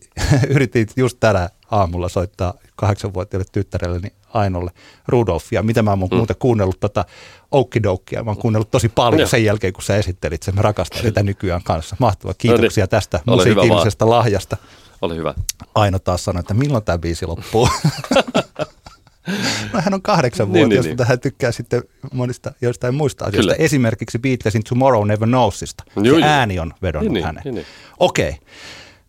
yritin 0.55 0.87
just 0.97 1.17
tänä 1.21 1.49
aamulla 1.71 2.09
soittaa 2.09 2.55
kahdeksanvuotiaille 2.77 3.47
tyttärelleni 3.53 4.09
Ainolle 4.37 4.71
Rudolfia, 5.09 5.63
mitä 5.63 5.83
mä 5.83 5.91
oon 5.91 5.99
mm. 6.11 6.17
muuten 6.17 6.37
kuunnellut 6.39 6.81
tota 6.81 7.05
Okidokia. 7.51 8.25
Mä 8.25 8.31
oon 8.31 8.39
kuunnellut 8.39 8.71
tosi 8.71 8.89
paljon 8.89 9.21
Joo. 9.21 9.29
sen 9.29 9.45
jälkeen, 9.45 9.73
kun 9.73 9.83
sä 9.83 9.97
esittelit 9.97 10.43
sen. 10.43 10.55
Mä 10.55 10.63
rakastan 10.63 11.03
sitä 11.03 11.23
nykyään 11.23 11.63
kanssa. 11.63 11.97
Mahtavaa. 11.99 12.35
Kiitoksia 12.39 12.85
niin. 12.85 12.91
tästä 12.91 13.21
Ole 13.27 13.37
musiikillisesta 13.37 14.11
lahjasta. 14.11 14.57
Ole 15.03 15.17
hyvä. 15.17 15.35
Aino 15.75 15.99
taas 15.99 16.25
sanoi, 16.25 16.41
että 16.41 16.55
milloin 16.55 16.85
tämä 16.85 16.99
biisi 16.99 17.27
loppuu. 17.27 17.69
no 19.73 19.81
hän 19.81 19.95
on 19.95 20.03
kahdeksan 20.03 20.47
Niin, 20.47 20.53
vuotta, 20.53 20.69
niin, 20.69 20.77
jos 20.77 20.85
niin. 20.85 20.93
mutta 20.93 21.05
hän 21.05 21.21
tykkää 21.21 21.53
sitten 21.53 21.83
monista 22.13 22.53
joistain 22.61 22.95
muista 22.95 23.25
asioista. 23.25 23.53
Kyllä. 23.53 23.65
Esimerkiksi 23.65 24.19
Beatlesin 24.19 24.63
Tomorrow 24.69 25.07
Never 25.07 25.29
Knowsista. 25.29 25.85
Joo, 25.97 26.19
Se 26.19 26.25
ääni 26.25 26.59
on 26.59 26.73
vedonnut 26.83 27.13
Niin, 27.13 27.15
niin, 27.15 27.25
häneen. 27.25 27.45
niin, 27.45 27.55
niin. 27.55 27.67
Okei. 28.01 28.37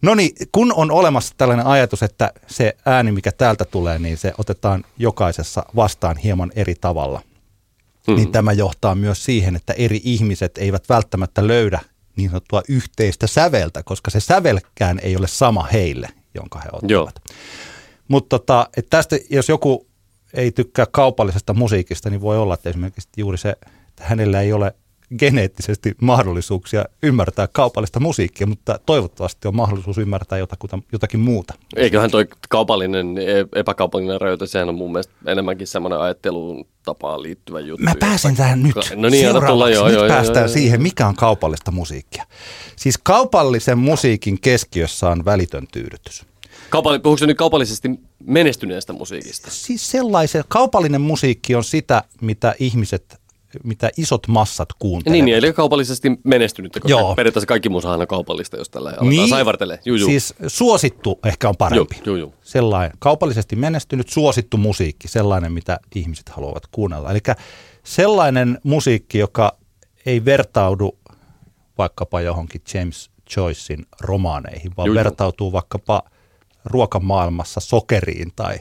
No 0.01 0.15
niin, 0.15 0.31
kun 0.51 0.73
on 0.75 0.91
olemassa 0.91 1.33
tällainen 1.37 1.65
ajatus, 1.65 2.03
että 2.03 2.31
se 2.47 2.77
ääni, 2.85 3.11
mikä 3.11 3.31
täältä 3.31 3.65
tulee, 3.65 3.99
niin 3.99 4.17
se 4.17 4.33
otetaan 4.37 4.83
jokaisessa 4.97 5.63
vastaan 5.75 6.17
hieman 6.17 6.51
eri 6.55 6.75
tavalla, 6.75 7.21
mm. 8.07 8.15
niin 8.15 8.31
tämä 8.31 8.53
johtaa 8.53 8.95
myös 8.95 9.25
siihen, 9.25 9.55
että 9.55 9.73
eri 9.73 10.01
ihmiset 10.03 10.57
eivät 10.57 10.89
välttämättä 10.89 11.47
löydä 11.47 11.79
niin 12.15 12.29
sanottua 12.29 12.61
yhteistä 12.69 13.27
säveltä, 13.27 13.83
koska 13.83 14.11
se 14.11 14.19
sävelkään 14.19 14.99
ei 14.99 15.17
ole 15.17 15.27
sama 15.27 15.63
heille, 15.63 16.09
jonka 16.33 16.59
he 16.59 16.69
ottavat. 16.71 16.91
Joo. 16.91 17.09
Mutta 18.07 18.39
tota, 18.39 18.69
että 18.77 18.89
tästä, 18.89 19.17
jos 19.29 19.49
joku 19.49 19.87
ei 20.33 20.51
tykkää 20.51 20.85
kaupallisesta 20.91 21.53
musiikista, 21.53 22.09
niin 22.09 22.21
voi 22.21 22.37
olla, 22.37 22.53
että 22.53 22.69
esimerkiksi 22.69 23.09
juuri 23.17 23.37
se, 23.37 23.49
että 23.87 24.03
hänellä 24.03 24.41
ei 24.41 24.53
ole 24.53 24.75
geneettisesti 25.19 25.95
mahdollisuuksia 26.01 26.85
ymmärtää 27.03 27.47
kaupallista 27.47 27.99
musiikkia, 27.99 28.47
mutta 28.47 28.79
toivottavasti 28.85 29.47
on 29.47 29.55
mahdollisuus 29.55 29.97
ymmärtää 29.97 30.37
jotakuta, 30.37 30.79
jotakin 30.91 31.19
muuta. 31.19 31.53
Eiköhän 31.75 32.11
toi 32.11 32.27
kaupallinen, 32.49 33.17
e- 33.17 33.59
epäkaupallinen 33.59 34.21
rajoite, 34.21 34.47
sehän 34.47 34.69
on 34.69 34.75
mun 34.75 34.91
mielestä 34.91 35.13
enemmänkin 35.25 35.67
semmoinen 35.67 35.99
ajatteluun 35.99 36.67
tapaan 36.85 37.23
liittyvä 37.23 37.59
juttu. 37.59 37.83
Mä 37.83 37.93
pääsen 37.99 38.31
Jota- 38.31 38.37
tähän 38.37 38.63
nyt. 38.63 38.75
No 38.95 39.09
niin, 39.09 39.29
anna 39.29 39.47
tulla, 39.47 39.69
joo, 39.69 39.87
nyt 39.87 39.95
joo, 39.95 40.07
päästään 40.07 40.45
joo, 40.45 40.53
siihen, 40.53 40.81
mikä 40.81 41.07
on 41.07 41.15
kaupallista 41.15 41.71
musiikkia. 41.71 42.25
Siis 42.75 42.97
kaupallisen 43.03 43.77
musiikin 43.77 44.41
keskiössä 44.41 45.09
on 45.09 45.25
välitön 45.25 45.67
tyydytys. 45.71 46.25
Kaupalli, 46.69 46.99
puhuuko 46.99 47.17
se 47.17 47.27
nyt 47.27 47.37
kaupallisesti 47.37 47.89
menestyneestä 48.23 48.93
musiikista? 48.93 49.51
Siis 49.51 49.91
sellaisen, 49.91 50.43
kaupallinen 50.47 51.01
musiikki 51.01 51.55
on 51.55 51.63
sitä, 51.63 52.03
mitä 52.21 52.55
ihmiset, 52.59 53.21
mitä 53.63 53.89
isot 53.97 54.27
massat 54.27 54.69
kuuntelevat. 54.79 55.13
Niin, 55.13 55.25
niin, 55.25 55.37
eli 55.37 55.53
kaupallisesti 55.53 56.11
menestynyttä, 56.23 56.79
koska 56.79 56.99
Joo. 56.99 57.15
periaatteessa 57.15 57.47
kaikki 57.47 57.69
musahan 57.69 58.01
on 58.01 58.07
kaupallista, 58.07 58.57
jos 58.57 58.69
tällä 58.69 58.93
niin, 59.01 59.29
saivartelee. 59.29 59.79
Juu, 59.85 59.97
juu. 59.97 60.09
Siis 60.09 60.33
suosittu 60.47 61.19
ehkä 61.25 61.49
on 61.49 61.55
parempi. 61.57 61.95
Juu, 61.95 62.05
juu, 62.05 62.15
juu. 62.15 62.33
Sellainen 62.41 62.97
kaupallisesti 62.99 63.55
menestynyt 63.55 64.09
suosittu 64.09 64.57
musiikki, 64.57 65.07
sellainen 65.07 65.51
mitä 65.51 65.79
ihmiset 65.95 66.29
haluavat 66.29 66.67
kuunnella. 66.71 67.11
Eli 67.11 67.19
sellainen 67.83 68.59
musiikki, 68.63 69.17
joka 69.17 69.57
ei 70.05 70.25
vertaudu 70.25 70.97
vaikkapa 71.77 72.21
johonkin 72.21 72.61
James 72.73 73.09
Joycein 73.37 73.85
romaaneihin, 74.01 74.71
vaan 74.77 74.87
Juu, 74.87 74.93
juu. 74.93 75.03
vertautuu 75.03 75.51
vaikkapa 75.51 76.03
ruokamaailmassa 76.65 77.59
sokeriin 77.59 78.31
tai 78.35 78.57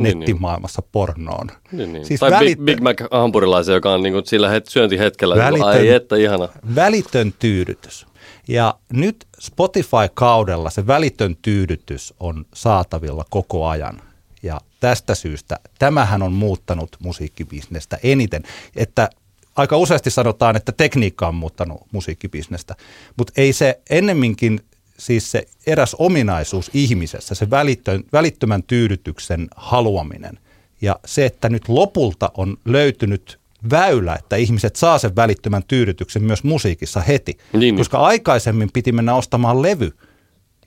Niin, 0.00 0.18
nettimaailmassa 0.18 0.82
pornoon. 0.92 1.46
Niin, 1.72 1.92
niin. 1.92 2.04
Siis 2.06 2.20
tai 2.20 2.30
välit- 2.30 2.56
Big, 2.56 2.64
Big 2.64 2.80
Mac 2.80 2.96
hampurilaisen, 3.10 3.74
joka 3.74 3.92
on 3.92 4.02
niinku 4.02 4.22
sillä 4.24 4.48
het, 4.48 4.66
syöntihetkellä. 4.66 5.36
Välitön- 5.36 5.66
Ai 5.68 5.88
että 5.88 6.16
ihana. 6.16 6.48
välitön 6.74 7.32
tyydytys. 7.38 8.06
Ja 8.48 8.74
nyt 8.92 9.26
Spotify-kaudella 9.40 10.70
se 10.70 10.86
välitön 10.86 11.36
tyydytys 11.42 12.14
on 12.20 12.44
saatavilla 12.54 13.24
koko 13.30 13.66
ajan. 13.66 14.02
Ja 14.42 14.60
tästä 14.80 15.14
syystä 15.14 15.56
tämähän 15.78 16.22
on 16.22 16.32
muuttanut 16.32 16.96
musiikkibisnestä 17.02 17.98
eniten, 18.02 18.42
että 18.76 19.10
aika 19.56 19.76
useasti 19.76 20.10
sanotaan, 20.10 20.56
että 20.56 20.72
tekniikka 20.72 21.28
on 21.28 21.34
muuttanut 21.34 21.80
musiikkibisnestä, 21.92 22.74
mutta 23.18 23.32
ei 23.36 23.52
se 23.52 23.80
ennemminkin 23.90 24.60
siis 25.00 25.30
se 25.30 25.46
eräs 25.66 25.96
ominaisuus 25.98 26.70
ihmisessä, 26.74 27.34
se 27.34 27.50
välitön, 27.50 28.04
välittömän 28.12 28.62
tyydytyksen 28.62 29.48
haluaminen 29.56 30.38
ja 30.82 30.96
se, 31.04 31.26
että 31.26 31.48
nyt 31.48 31.68
lopulta 31.68 32.30
on 32.36 32.56
löytynyt 32.64 33.38
väylä, 33.70 34.14
että 34.14 34.36
ihmiset 34.36 34.76
saa 34.76 34.98
sen 34.98 35.16
välittömän 35.16 35.62
tyydytyksen 35.68 36.22
myös 36.22 36.44
musiikissa 36.44 37.00
heti. 37.00 37.38
Niin, 37.52 37.60
niin. 37.60 37.76
Koska 37.76 37.98
aikaisemmin 37.98 38.70
piti 38.72 38.92
mennä 38.92 39.14
ostamaan 39.14 39.62
levy. 39.62 39.92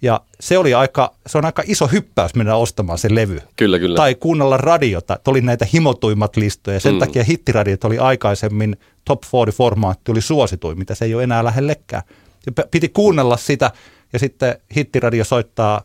Ja 0.01 0.21
se, 0.39 0.57
oli 0.57 0.73
aika, 0.73 1.15
se 1.27 1.37
on 1.37 1.45
aika 1.45 1.63
iso 1.65 1.87
hyppäys 1.87 2.35
mennä 2.35 2.55
ostamaan 2.55 2.97
se 2.97 3.15
levy. 3.15 3.39
Kyllä, 3.55 3.79
kyllä. 3.79 3.95
Tai 3.95 4.15
kuunnella 4.15 4.57
radiota. 4.57 5.19
Oli 5.27 5.41
näitä 5.41 5.67
himotuimmat 5.73 6.37
listoja. 6.37 6.79
Sen 6.79 6.93
Mm. 6.93 6.99
takia 6.99 7.23
hittiradiot 7.23 7.83
oli 7.83 7.97
aikaisemmin 7.97 8.77
top 9.05 9.23
40-formaatti 9.23 10.11
oli 10.11 10.21
suosituin, 10.21 10.77
mitä 10.79 10.95
se 10.95 11.05
ei 11.05 11.15
ole 11.15 11.23
enää 11.23 11.43
lähellekään. 11.43 12.03
Ja 12.45 12.63
piti 12.71 12.89
kuunnella 12.89 13.37
sitä 13.37 13.71
ja 14.13 14.19
sitten 14.19 14.55
hittiradio 14.75 15.23
soittaa 15.23 15.81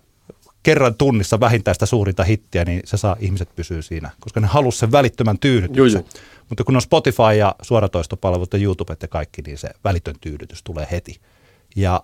kerran 0.62 0.94
tunnissa 0.94 1.40
vähintään 1.40 1.74
sitä 1.74 1.86
suurinta 1.86 2.24
hittiä, 2.24 2.64
niin 2.64 2.80
se 2.84 2.96
saa 2.96 3.16
ihmiset 3.20 3.48
pysyä 3.56 3.82
siinä, 3.82 4.10
koska 4.20 4.40
ne 4.40 4.46
halusivat 4.46 4.80
sen 4.80 4.92
välittömän 4.92 5.38
tyydytyksen. 5.38 6.00
Juu, 6.00 6.22
Mutta 6.48 6.64
kun 6.64 6.76
on 6.76 6.82
Spotify 6.82 7.34
ja 7.38 7.54
suoratoistopalvelut 7.62 8.52
ja 8.52 8.58
YouTube 8.58 8.96
ja 9.02 9.08
kaikki, 9.08 9.42
niin 9.42 9.58
se 9.58 9.70
välitön 9.84 10.14
tyydytys 10.20 10.62
tulee 10.62 10.88
heti. 10.90 11.20
Ja 11.76 12.02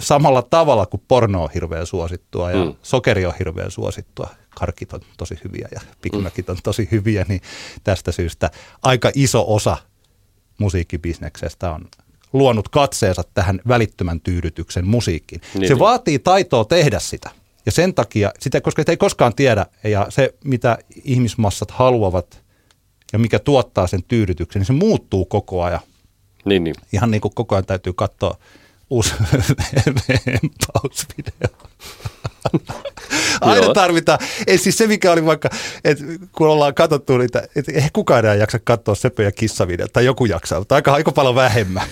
samalla 0.00 0.42
tavalla 0.42 0.86
kuin 0.86 1.02
porno 1.08 1.42
on 1.42 1.50
hirveän 1.54 1.86
suosittua 1.86 2.50
ja 2.50 2.56
Mm. 2.56 2.62
mm. 2.70 2.74
sokeri 2.82 3.26
on 3.26 3.32
hirveän 3.38 3.70
suosittua, 3.70 4.28
karkit 4.58 4.92
on 4.92 5.00
tosi 5.16 5.38
hyviä 5.44 5.68
ja 5.74 5.80
pikmäkit 6.02 6.50
on 6.50 6.56
tosi 6.62 6.88
hyviä, 6.90 7.24
niin 7.28 7.40
tästä 7.84 8.12
syystä 8.12 8.50
aika 8.82 9.10
iso 9.14 9.54
osa 9.54 9.76
musiikkibisneksestä 10.58 11.72
on 11.72 11.88
luonut 12.32 12.68
katseensa 12.68 13.22
tähän 13.34 13.60
välittömän 13.68 14.20
tyydytyksen 14.20 14.86
musiikkiin. 14.86 15.40
Niin, 15.54 15.68
se 15.68 15.74
niin. 15.74 15.78
vaatii 15.78 16.18
taitoa 16.18 16.64
tehdä 16.64 16.98
sitä. 16.98 17.30
Ja 17.66 17.72
sen 17.72 17.94
takia, 17.94 18.32
sitä, 18.38 18.60
koska 18.60 18.82
sitä 18.82 18.92
ei 18.92 18.96
koskaan 18.96 19.34
tiedä, 19.34 19.66
ja 19.84 20.06
se 20.08 20.34
mitä 20.44 20.78
ihmismassat 21.04 21.70
haluavat 21.70 22.42
ja 23.12 23.18
mikä 23.18 23.38
tuottaa 23.38 23.86
sen 23.86 24.02
tyydytyksen, 24.08 24.60
niin 24.60 24.66
se 24.66 24.72
muuttuu 24.72 25.24
koko 25.24 25.62
ajan. 25.62 25.80
Niin, 26.44 26.64
niin. 26.64 26.74
Ihan 26.92 27.10
niin 27.10 27.20
kuin 27.20 27.34
koko 27.34 27.54
ajan 27.54 27.66
täytyy 27.66 27.92
katsoa 27.92 28.36
uusi 28.90 29.14
vempausvideo. 30.26 31.68
Aina 33.40 33.64
Joo. 33.64 33.74
tarvitaan, 33.74 34.18
ei 34.46 34.58
siis 34.58 34.78
se 34.78 34.86
mikä 34.86 35.12
oli 35.12 35.26
vaikka, 35.26 35.48
että 35.84 36.04
kun 36.32 36.48
ollaan 36.48 36.74
katsottu 36.74 37.18
niitä, 37.18 37.48
että 37.56 37.72
ei 37.72 37.88
kukaan 37.92 38.18
enää 38.18 38.34
jaksa 38.34 38.58
katsoa 38.58 38.94
Sepö 38.94 39.22
ja 39.22 39.32
kissavideota, 39.32 39.92
tai 39.92 40.04
joku 40.04 40.24
jaksaa, 40.24 40.58
mutta 40.58 40.74
aika, 40.74 40.92
aika 40.92 41.12
paljon 41.12 41.34
vähemmän. 41.34 41.86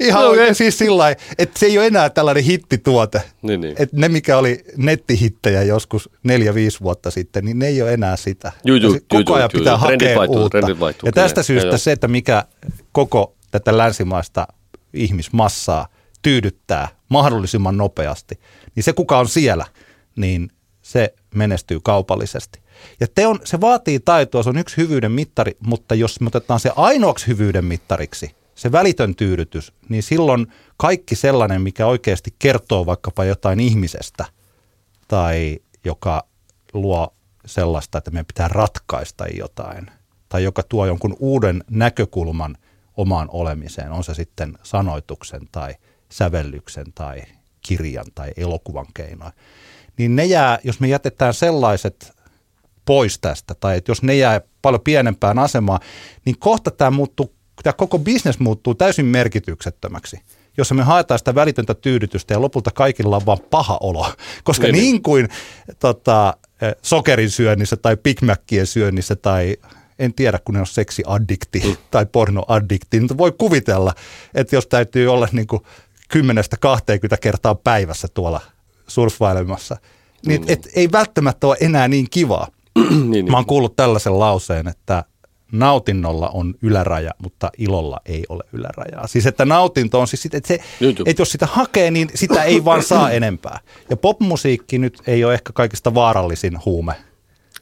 Ihan 0.00 0.24
No, 0.24 0.30
okay. 0.30 0.54
siis 0.54 0.78
sillä 0.78 1.10
että 1.38 1.58
se 1.58 1.66
ei 1.66 1.78
ole 1.78 1.86
enää 1.86 2.10
tällainen 2.10 2.44
hittituote. 2.44 3.22
Niin, 3.42 3.60
niin. 3.60 3.74
Että 3.78 3.96
ne, 3.96 4.08
mikä 4.08 4.38
oli 4.38 4.64
nettihittejä 4.76 5.62
joskus 5.62 6.10
neljä, 6.22 6.54
viisi 6.54 6.80
vuotta 6.80 7.10
sitten, 7.10 7.44
niin 7.44 7.58
ne 7.58 7.66
ei 7.66 7.82
ole 7.82 7.92
enää 7.92 8.16
sitä. 8.16 8.52
Juu, 8.64 8.76
juu, 8.76 8.94
Ja 8.94 9.00
koko 9.08 9.22
juu, 9.26 9.34
ajan 9.34 9.50
juu, 9.54 9.60
pitää 9.60 9.72
juu. 9.74 9.80
Trendit 9.80 10.08
hakea 10.08 10.18
vaihtuu, 10.18 10.42
uutta. 10.42 10.58
trendit 10.58 10.80
vaihtuu, 10.80 11.06
ja 11.08 11.12
kyllä. 11.12 11.24
tästä 11.24 11.38
Joo, 11.38 11.44
syystä 11.44 11.68
joo. 11.68 11.78
se, 11.78 11.92
että 11.92 12.08
mikä 12.08 12.44
koko 12.92 13.34
tätä 13.50 13.78
länsimaista 13.78 14.46
ihmismassaa 14.94 15.88
tyydyttää 16.22 16.88
mahdollisimman 17.08 17.76
nopeasti, 17.76 18.38
niin 18.74 18.84
se 18.84 18.92
kuka 18.92 19.18
on 19.18 19.28
siellä, 19.28 19.66
niin 20.16 20.50
se 20.82 21.14
menestyy 21.34 21.80
kaupallisesti. 21.82 22.60
Ja 23.00 23.06
te 23.14 23.26
on, 23.26 23.38
se 23.44 23.60
vaatii 23.60 24.00
taitoa, 24.00 24.42
se 24.42 24.48
on 24.48 24.58
yksi 24.58 24.76
hyvyyden 24.76 25.12
mittari, 25.12 25.56
mutta 25.60 25.94
jos 25.94 26.20
me 26.20 26.26
otetaan 26.26 26.60
se 26.60 26.70
ainoaksi 26.76 27.26
hyvyyden 27.26 27.64
mittariksi, 27.64 28.30
se 28.54 28.72
välitön 28.72 29.14
tyydytys, 29.14 29.72
niin 29.88 30.02
silloin 30.02 30.46
kaikki 30.76 31.16
sellainen, 31.16 31.62
mikä 31.62 31.86
oikeasti 31.86 32.34
kertoo 32.38 32.86
vaikkapa 32.86 33.24
jotain 33.24 33.60
ihmisestä 33.60 34.24
tai 35.08 35.58
joka 35.84 36.26
luo 36.72 37.14
sellaista, 37.46 37.98
että 37.98 38.10
meidän 38.10 38.26
pitää 38.26 38.48
ratkaista 38.48 39.24
jotain 39.26 39.90
tai 40.28 40.44
joka 40.44 40.62
tuo 40.62 40.86
jonkun 40.86 41.16
uuden 41.18 41.64
näkökulman 41.70 42.56
omaan 42.96 43.28
olemiseen, 43.32 43.92
on 43.92 44.04
se 44.04 44.14
sitten 44.14 44.58
sanoituksen 44.62 45.42
tai 45.52 45.74
sävellyksen 46.08 46.86
tai 46.94 47.22
kirjan 47.60 48.06
tai 48.14 48.32
elokuvan 48.36 48.86
keinoin, 48.94 49.32
niin 49.98 50.16
ne 50.16 50.24
jää, 50.24 50.58
jos 50.64 50.80
me 50.80 50.88
jätetään 50.88 51.34
sellaiset 51.34 52.12
pois 52.84 53.18
tästä, 53.18 53.54
tai 53.54 53.76
että 53.76 53.90
jos 53.90 54.02
ne 54.02 54.16
jää 54.16 54.40
paljon 54.62 54.80
pienempään 54.80 55.38
asemaan, 55.38 55.80
niin 56.24 56.38
kohta 56.38 56.70
tämä, 56.70 56.90
muuttuu, 56.90 57.34
tämä 57.62 57.72
koko 57.72 57.98
bisnes 57.98 58.38
muuttuu 58.38 58.74
täysin 58.74 59.06
merkityksettömäksi, 59.06 60.20
jossa 60.56 60.74
me 60.74 60.82
haetaan 60.82 61.18
sitä 61.18 61.34
välitöntä 61.34 61.74
tyydytystä 61.74 62.34
ja 62.34 62.40
lopulta 62.40 62.70
kaikilla 62.70 63.16
on 63.16 63.26
vaan 63.26 63.38
paha 63.50 63.78
olo. 63.80 64.12
Koska 64.44 64.62
Niin, 64.66 64.72
niin, 64.72 64.82
niin. 64.82 65.02
kuin 65.02 65.28
tota, 65.78 66.36
eh, 66.62 66.74
sokerin 66.82 67.30
syönnissä 67.30 67.76
tai 67.76 67.96
Big 67.96 68.22
Macien 68.22 68.66
syönnissä 68.66 69.16
tai 69.16 69.56
en 69.98 70.14
tiedä, 70.14 70.38
kun 70.44 70.54
ne 70.54 70.60
on 70.60 70.66
seksiaddikti 70.66 71.60
Mm. 71.66 71.76
tai 71.90 72.06
pornoaddikti, 72.06 73.00
niin 73.00 73.18
voi 73.18 73.32
kuvitella, 73.38 73.94
että 74.34 74.56
jos 74.56 74.66
täytyy 74.66 75.08
olla 75.08 75.28
niin 75.32 75.46
kuin 75.46 75.62
10-20 76.08 77.16
kertaa 77.20 77.54
päivässä 77.54 78.08
tuolla 78.14 78.40
surffailemassa, 78.86 79.76
niin 80.26 80.40
Mm. 80.40 80.46
et 80.48 80.68
ei 80.76 80.92
välttämättä 80.92 81.46
ole 81.46 81.56
enää 81.60 81.88
niin 81.88 82.06
kivaa. 82.10 82.48
niin, 82.90 83.10
niin. 83.10 83.30
Mä 83.30 83.36
oon 83.36 83.46
kuullut 83.46 83.76
tällaisen 83.76 84.18
lauseen, 84.18 84.68
että 84.68 85.04
nautinnolla 85.58 86.28
on 86.28 86.54
yläraja, 86.62 87.10
mutta 87.18 87.50
ilolla 87.58 88.00
ei 88.06 88.24
ole 88.28 88.44
ylärajaa. 88.52 89.06
Siis 89.06 89.26
että 89.26 89.44
nautinto 89.44 90.00
on 90.00 90.08
siis, 90.08 90.22
sit, 90.22 90.34
että, 90.34 90.48
se, 90.48 90.58
että 91.06 91.22
jos 91.22 91.32
sitä 91.32 91.46
hakee, 91.46 91.90
niin 91.90 92.08
sitä 92.14 92.42
ei 92.42 92.64
vaan 92.64 92.82
saa 92.82 93.10
enempää. 93.20 93.60
Ja 93.90 93.96
popmusiikki 93.96 94.78
nyt 94.78 95.02
ei 95.06 95.24
ole 95.24 95.34
ehkä 95.34 95.52
kaikista 95.52 95.94
vaarallisin 95.94 96.58
huume, 96.64 96.94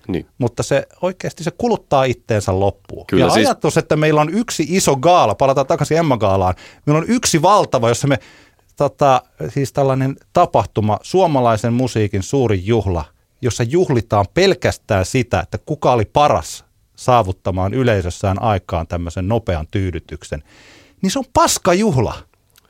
niin. 0.09 0.27
mutta 0.39 0.63
se 0.63 0.87
oikeasti 1.03 1.45
se 1.45 1.51
kuluttaa 1.51 2.05
itteensä 2.05 2.61
loppuun. 2.61 3.07
Kyllä, 3.07 3.25
ja 3.25 3.31
siis- 3.31 3.47
ajatus, 3.47 3.77
että 3.77 3.97
meillä 3.97 4.21
on 4.21 4.31
yksi 4.35 4.67
iso 4.69 4.97
gaala, 4.97 5.35
palataan 5.35 5.67
takaisin 5.67 5.97
Emma-gaalaan, 5.99 6.55
meillä 6.87 6.99
on 6.99 7.09
yksi 7.09 7.43
valtava, 7.43 7.89
jossa 7.89 8.09
me, 8.09 8.19
tota, 8.77 9.23
siis 9.49 9.73
tällainen 9.73 10.17
tapahtuma, 10.33 10.99
suomalaisen 11.03 11.73
musiikin 11.73 12.23
suurin 12.23 12.67
juhla, 12.67 13.05
jossa 13.43 13.63
juhlitaan 13.63 14.27
pelkästään 14.35 15.07
sitä, 15.07 15.41
että 15.41 15.59
kuka 15.67 15.93
oli 15.93 16.05
paras 16.05 16.65
saavuttamaan 17.05 17.75
yleisössään 17.75 18.43
aikaan 18.43 18.87
tämmöisen 18.87 19.29
nopean 19.29 19.67
tyydytyksen, 19.71 20.43
niin 21.03 21.11
se 21.11 21.19
on 21.19 21.25
paska 21.33 21.75
juhla. 21.75 22.15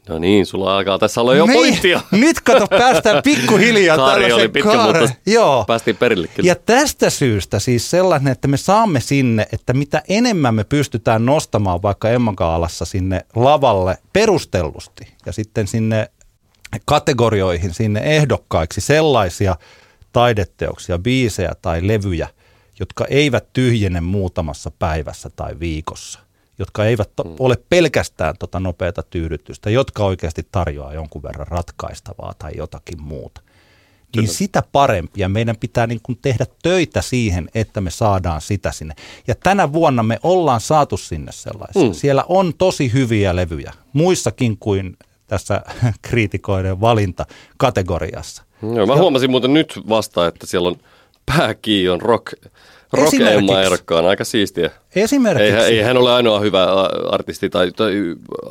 No 0.09 0.19
niin, 0.19 0.47
sulla 0.47 0.77
alkaa 0.77 0.99
tässä 0.99 1.21
olla 1.21 1.35
jo 1.35 1.47
Niin, 1.47 1.59
pointtia. 1.59 2.01
Nyt 2.11 2.41
kato, 2.41 2.67
päästään 2.67 3.23
pikkuhiljaa 3.29 3.97
Kaari 3.97 4.33
oli 4.33 4.49
pitkä, 4.49 4.73
kaaren. 4.73 5.03
mutta 5.03 5.17
Joo. 5.27 5.65
päästiin 5.67 5.97
perille 5.97 6.27
kyllä. 6.29 6.47
Ja 6.49 6.55
tästä 6.55 7.11
syystä 7.11 7.59
siis 7.59 7.91
sellainen, 7.91 8.33
että 8.33 8.49
me 8.49 8.57
saamme 8.57 9.01
sinne, 9.01 9.47
että 9.53 9.73
mitä 9.73 10.03
enemmän 10.09 10.55
me 10.55 10.65
pystytään 10.65 11.27
nostamaan 11.27 11.83
vaikka 11.83 12.11
Emmagaalassa 12.11 12.85
sinne 12.85 13.25
lavalle 13.37 13.99
perustellusti 14.13 15.13
ja 15.27 15.33
sitten 15.33 15.67
sinne 15.67 16.11
kategorioihin, 16.85 17.75
sinne 17.75 18.01
ehdokkaiksi 18.01 18.81
sellaisia 18.81 19.57
taideteoksia, 20.13 20.99
biisejä 20.99 21.53
tai 21.63 21.87
levyjä, 21.87 22.29
jotka 22.83 23.05
eivät 23.05 23.53
tyhjene 23.53 24.01
muutamassa 24.01 24.71
päivässä 24.79 25.31
tai 25.37 25.61
viikossa, 25.61 26.21
jotka 26.59 26.85
eivät 26.85 27.11
to- 27.17 27.25
Mm. 27.25 27.35
ole 27.39 27.57
pelkästään 27.69 28.35
tota 28.39 28.61
nopeata 28.61 29.03
tyydytystä, 29.03 29.71
jotka 29.71 30.05
oikeasti 30.05 30.47
tarjoaa 30.53 30.95
jonkun 30.95 31.23
verran 31.23 31.47
ratkaistavaa 31.49 32.35
tai 32.39 32.53
jotakin 32.57 33.03
muuta 33.03 33.41
niin 34.17 34.29
sitä 34.29 34.63
parempi. 34.73 35.21
Ja 35.21 35.29
meidän 35.29 35.57
pitää 35.57 35.87
niin 35.87 36.01
kuin 36.03 36.19
tehdä 36.23 36.47
töitä 36.63 37.03
siihen, 37.03 37.49
että 37.55 37.81
me 37.81 37.91
saadaan 37.91 38.41
sitä 38.41 38.73
sinne. 38.73 38.95
Ja 39.29 39.35
tänä 39.35 39.73
vuonna 39.73 40.03
me 40.03 40.19
ollaan 40.23 40.61
saatu 40.61 40.97
sinne 40.97 41.33
sellaisia. 41.33 41.83
Mm. 41.83 41.93
Siellä 41.93 42.25
on 42.29 42.55
tosi 42.59 42.93
hyviä 42.93 43.37
levyjä, 43.37 43.73
muissakin 43.93 44.59
kuin 44.59 44.97
tässä 45.27 45.63
kriitikoiden 46.03 46.81
valintakategoriassa. 46.81 48.43
Joo, 48.63 48.87
mä 48.87 48.97
huomasin 48.97 49.31
muuten 49.31 49.55
nyt 49.55 49.81
vasta, 49.89 50.27
että 50.27 50.47
siellä 50.47 50.69
on 50.69 50.77
pääkii 51.27 51.89
on 51.89 52.01
rock, 52.01 52.33
Esimerkiksi. 52.97 53.39
Emma 53.39 53.61
ehdokkaana. 53.63 54.09
Aika 54.09 54.25
siistiä. 54.25 54.71
Esimerkiksi. 54.97 55.45
Ei, 55.47 55.53
hän- 55.53 55.67
ei 55.67 55.81
hän 55.83 55.97
ole 55.97 56.13
ainoa 56.13 56.41
hyvä 56.41 56.67
artisti 57.11 57.51
tai, 57.51 57.73
tai 57.73 57.93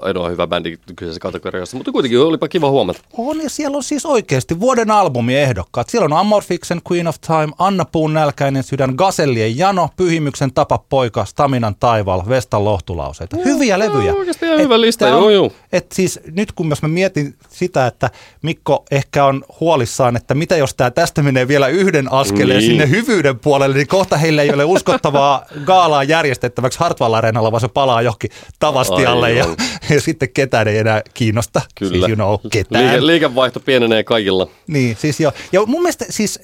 ainoa 0.01 0.29
hyvä 0.29 0.47
bändi 0.47 0.77
kyseisessä 0.95 1.19
kategoriassa, 1.19 1.77
mutta 1.77 1.91
kuitenkin 1.91 2.19
olipa 2.19 2.47
kiva 2.47 2.69
huomata. 2.69 2.99
On 3.17 3.41
ja 3.43 3.49
siellä 3.49 3.77
on 3.77 3.83
siis 3.83 4.05
oikeasti 4.05 4.59
vuoden 4.59 4.91
albumiehdokkaat. 4.91 5.89
Siellä 5.89 6.05
on 6.05 6.13
Amorphiksen 6.13 6.81
Queen 6.91 7.07
of 7.07 7.15
Time, 7.27 7.53
Anna 7.59 7.85
Puun 7.85 8.13
nälkäinen 8.13 8.63
sydän, 8.63 8.93
Gasellien 8.95 9.57
Jano, 9.57 9.89
Pyhimyksen 9.97 10.53
Tapa 10.53 10.77
poika, 10.89 11.25
Staminan 11.25 11.75
taival, 11.79 12.21
Vestan 12.29 12.65
lohtulauseita. 12.65 13.37
Hyviä 13.45 13.79
levyjä. 13.79 14.13
oikeasti 14.13 14.45
ihan 14.45 14.59
hyvä 14.59 14.81
lista, 14.81 15.07
joo, 15.07 15.25
on- 15.25 15.33
joo. 15.33 15.51
Et 15.73 15.91
siis 15.91 16.19
nyt 16.31 16.51
kun 16.51 16.69
jos 16.69 16.81
mä 16.81 16.87
mietin 16.87 17.35
sitä, 17.49 17.87
että 17.87 18.09
Mikko 18.41 18.85
ehkä 18.91 19.25
on 19.25 19.43
huolissaan, 19.59 20.15
että 20.15 20.33
mitä 20.35 20.57
jos 20.57 20.73
tämä 20.73 20.91
tästä 20.91 21.23
menee 21.23 21.47
vielä 21.47 21.67
yhden 21.67 22.11
askeleen 22.13 22.59
Niin. 22.59 22.71
sinne 22.71 22.89
hyvyyden 22.89 23.39
puolelle, 23.39 23.75
niin 23.77 23.87
kohta 23.87 24.17
heillä 24.31 24.43
ei 24.43 24.53
ole 24.53 24.63
uskottavaa 24.65 25.45
gaalaa 25.65 26.03
järjestettäväksi 26.03 26.79
Hartwall 26.79 27.13
Areenalla, 27.13 27.51
vaan 27.51 27.61
se 27.61 27.67
palaa 27.67 28.01
johonkin 28.01 28.31
tavastialle 28.59 29.33
ja, 29.33 29.45
ja 29.89 30.01
sitten 30.01 30.29
ketään 30.29 30.67
ei 30.67 30.77
enää 30.77 31.01
kiinnosta. 31.13 31.61
Kyllä. 31.75 31.91
Siis 31.91 32.07
you 32.07 32.15
know, 32.15 32.51
ketään. 32.51 32.85
Liike, 32.85 33.05
liikevaihto 33.05 33.59
pienenee 33.59 34.03
kaikilla. 34.03 34.47
Niin, 34.67 34.97
siis 34.99 35.19
joo. 35.19 35.31
Ja 35.51 35.65
mun 35.65 35.81
mielestä 35.81 36.05
siis, 36.09 36.39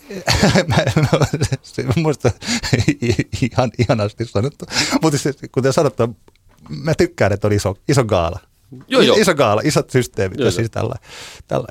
se 1.62 1.84
mun 1.84 1.94
mielestä 1.96 2.32
ihan, 3.42 3.72
ihanasti 3.80 4.26
sanottu, 4.26 4.66
mutta 5.02 5.20
siis, 5.20 5.38
kuten 5.52 5.74
sanottu, 5.74 6.18
mä 6.70 6.94
tykkään, 6.98 7.34
että 7.34 7.48
on 7.48 7.54
iso, 7.54 7.76
iso 7.90 8.04
gaala. 8.04 8.40
Joo, 8.88 9.02
joo. 9.02 9.18
Iso 9.20 9.36
gaala, 9.36 9.62
isot 9.66 9.90
systeemit 9.90 10.40
Joo, 10.40 10.46
ja 10.46 10.52
siis 10.52 10.72
tällä. 10.72 10.96
tällä. 11.48 11.68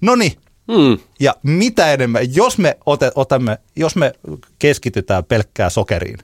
No 0.00 0.14
niin, 0.14 0.32
Mm. 0.68 0.98
ja 1.20 1.34
mitä 1.42 1.92
enemmän, 1.92 2.34
jos 2.34 2.58
me, 2.58 2.78
ote, 2.86 3.12
otamme, 3.14 3.58
jos 3.76 3.96
me 3.96 4.12
keskitytään 4.58 5.24
pelkkää 5.24 5.70
sokeriin, 5.70 6.18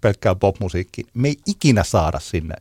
pelkkään 0.00 0.38
popmusiikkiin, 0.38 1.06
me 1.14 1.28
ei 1.28 1.36
ikinä 1.46 1.84
saada 1.84 2.20
sinne 2.20 2.54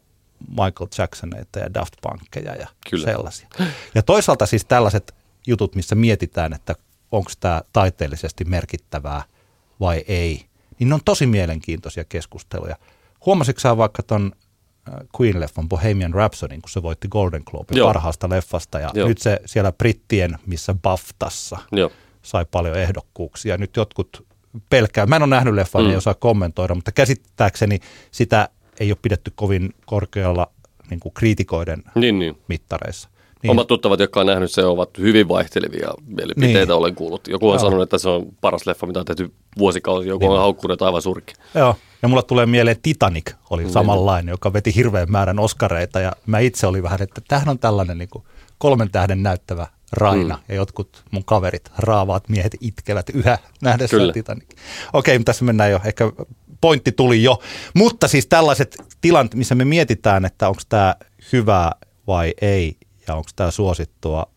Michael 0.50 0.90
Jacksoneita 0.98 1.60
ja 1.60 1.74
Daft 1.74 1.94
Punkkeja 2.02 2.56
ja 2.56 2.68
Kyllä. 2.90 3.06
sellaisia. 3.06 3.48
Ja 3.96 4.04
toisaalta 4.04 4.46
siis 4.46 4.66
tällaiset 4.66 5.16
jutut, 5.48 5.76
missä 5.76 5.96
mietitään, 5.96 6.54
että 6.54 6.76
onko 7.12 7.32
tämä 7.40 7.62
taiteellisesti 7.74 8.46
merkittävää 8.46 9.24
vai 9.80 10.04
ei, 10.08 10.46
niin 10.80 10.90
ne 10.90 10.96
on 10.96 11.02
tosi 11.06 11.26
mielenkiintoisia 11.26 12.04
keskusteluja. 12.04 12.76
Huomasitko 13.26 13.60
sä 13.60 13.78
vaikka 13.78 14.04
ton 14.04 14.32
Queen-leffan 15.22 15.70
Bohemian 15.70 16.14
Rhapsodyn, 16.14 16.62
kun 16.62 16.70
se 16.70 16.84
voitti 16.84 17.08
Golden 17.08 17.42
Globin 17.52 17.78
Joo. 17.78 17.88
parhaasta 17.90 18.30
leffasta, 18.30 18.80
ja 18.80 18.90
Joo. 18.94 19.08
nyt 19.08 19.18
se 19.18 19.40
siellä 19.46 19.72
brittien, 19.72 20.38
missä 20.46 20.76
BAFTassa, 20.82 21.58
Joo. 21.72 21.92
sai 22.22 22.46
paljon 22.52 22.76
ehdokkuuksia. 22.78 23.58
Nyt 23.58 23.76
jotkut 23.76 24.26
pelkää, 24.70 25.06
mä 25.06 25.16
en 25.16 25.22
ole 25.24 25.30
nähnyt 25.30 25.54
leffaa, 25.54 25.82
niin 25.82 25.88
Mm. 25.88 25.92
ei 25.92 25.98
osaa 25.98 26.14
kommentoida, 26.14 26.76
mutta 26.76 26.92
käsittääkseni 26.92 27.80
sitä 28.12 28.50
ei 28.80 28.92
ole 28.92 28.98
pidetty 29.02 29.32
kovin 29.36 29.74
korkealla 29.86 30.52
niin 30.90 31.00
kuin 31.00 31.14
kriitikoiden 31.14 31.84
Niin, 31.96 32.20
niin. 32.20 32.38
mittareissa. 32.48 33.10
Niin. 33.44 33.52
Omat 33.52 33.68
tuttavat, 33.68 34.00
jotka 34.00 34.20
on 34.20 34.26
nähnyt 34.26 34.52
se, 34.52 34.66
ovat 34.66 34.98
hyvin 34.98 35.28
vaihtelevia 35.28 35.90
mielipiteitä, 36.08 36.60
Niin. 36.60 36.72
olen 36.72 36.96
kuullut. 36.96 37.28
Joku 37.28 37.48
on 37.50 37.54
Joo. 37.54 37.60
sanonut, 37.60 37.84
että 37.84 37.98
se 37.98 38.10
on 38.10 38.26
paras 38.42 38.66
leffa, 38.68 38.88
mitä 38.88 39.00
on 39.00 39.06
tehty 39.06 39.32
vuosikausia. 39.58 40.10
Joku 40.10 40.32
on 40.32 40.40
haukkunut 40.40 40.82
aivan 40.82 41.02
surkki. 41.02 41.34
Joo, 41.56 41.76
ja 42.02 42.08
mulla 42.08 42.24
tulee 42.24 42.46
mieleen 42.46 42.78
Titanic 42.82 43.34
oli 43.50 43.64
niin. 43.64 43.74
samanlainen, 43.74 44.32
joka 44.32 44.54
veti 44.54 44.76
hirveän 44.76 45.12
määrän 45.12 45.40
oskareita, 45.40 46.00
ja 46.00 46.12
mä 46.26 46.40
itse 46.40 46.68
olin 46.68 46.84
vähän, 46.84 47.02
että 47.02 47.22
tämähän 47.28 47.50
on 47.50 47.60
tällainen 47.60 47.98
niin 47.98 48.10
kuin 48.10 48.24
kolmen 48.58 48.92
tähden 48.92 49.24
näyttävä 49.24 49.68
raina, 49.92 50.36
mm. 50.36 50.42
ja 50.50 50.56
jotkut 50.56 51.04
mun 51.12 51.26
kaverit, 51.26 51.72
raavaat 51.78 52.30
miehet 52.30 52.56
itkevät 52.62 53.10
yhä 53.10 53.38
nähdessään 53.62 54.02
Kyllä. 54.02 54.14
Titanic. 54.14 54.48
Okei, 54.94 55.20
tässä 55.20 55.46
mennään 55.46 55.72
jo, 55.72 55.80
ehkä 55.86 56.12
pointti 56.62 56.92
tuli 56.92 57.24
jo, 57.24 57.40
mutta 57.74 58.08
siis 58.08 58.28
tällaiset 58.28 58.78
tilanteet, 59.02 59.38
missä 59.38 59.56
me 59.56 59.66
mietitään, 59.66 60.26
että 60.26 60.50
onko 60.50 60.62
tämä 60.70 60.96
hyvää 61.34 61.72
vai 62.08 62.34
ei, 62.42 62.78
ja 63.08 63.16
onko 63.16 63.30
tämä 63.36 63.52
suosittua, 63.52 64.32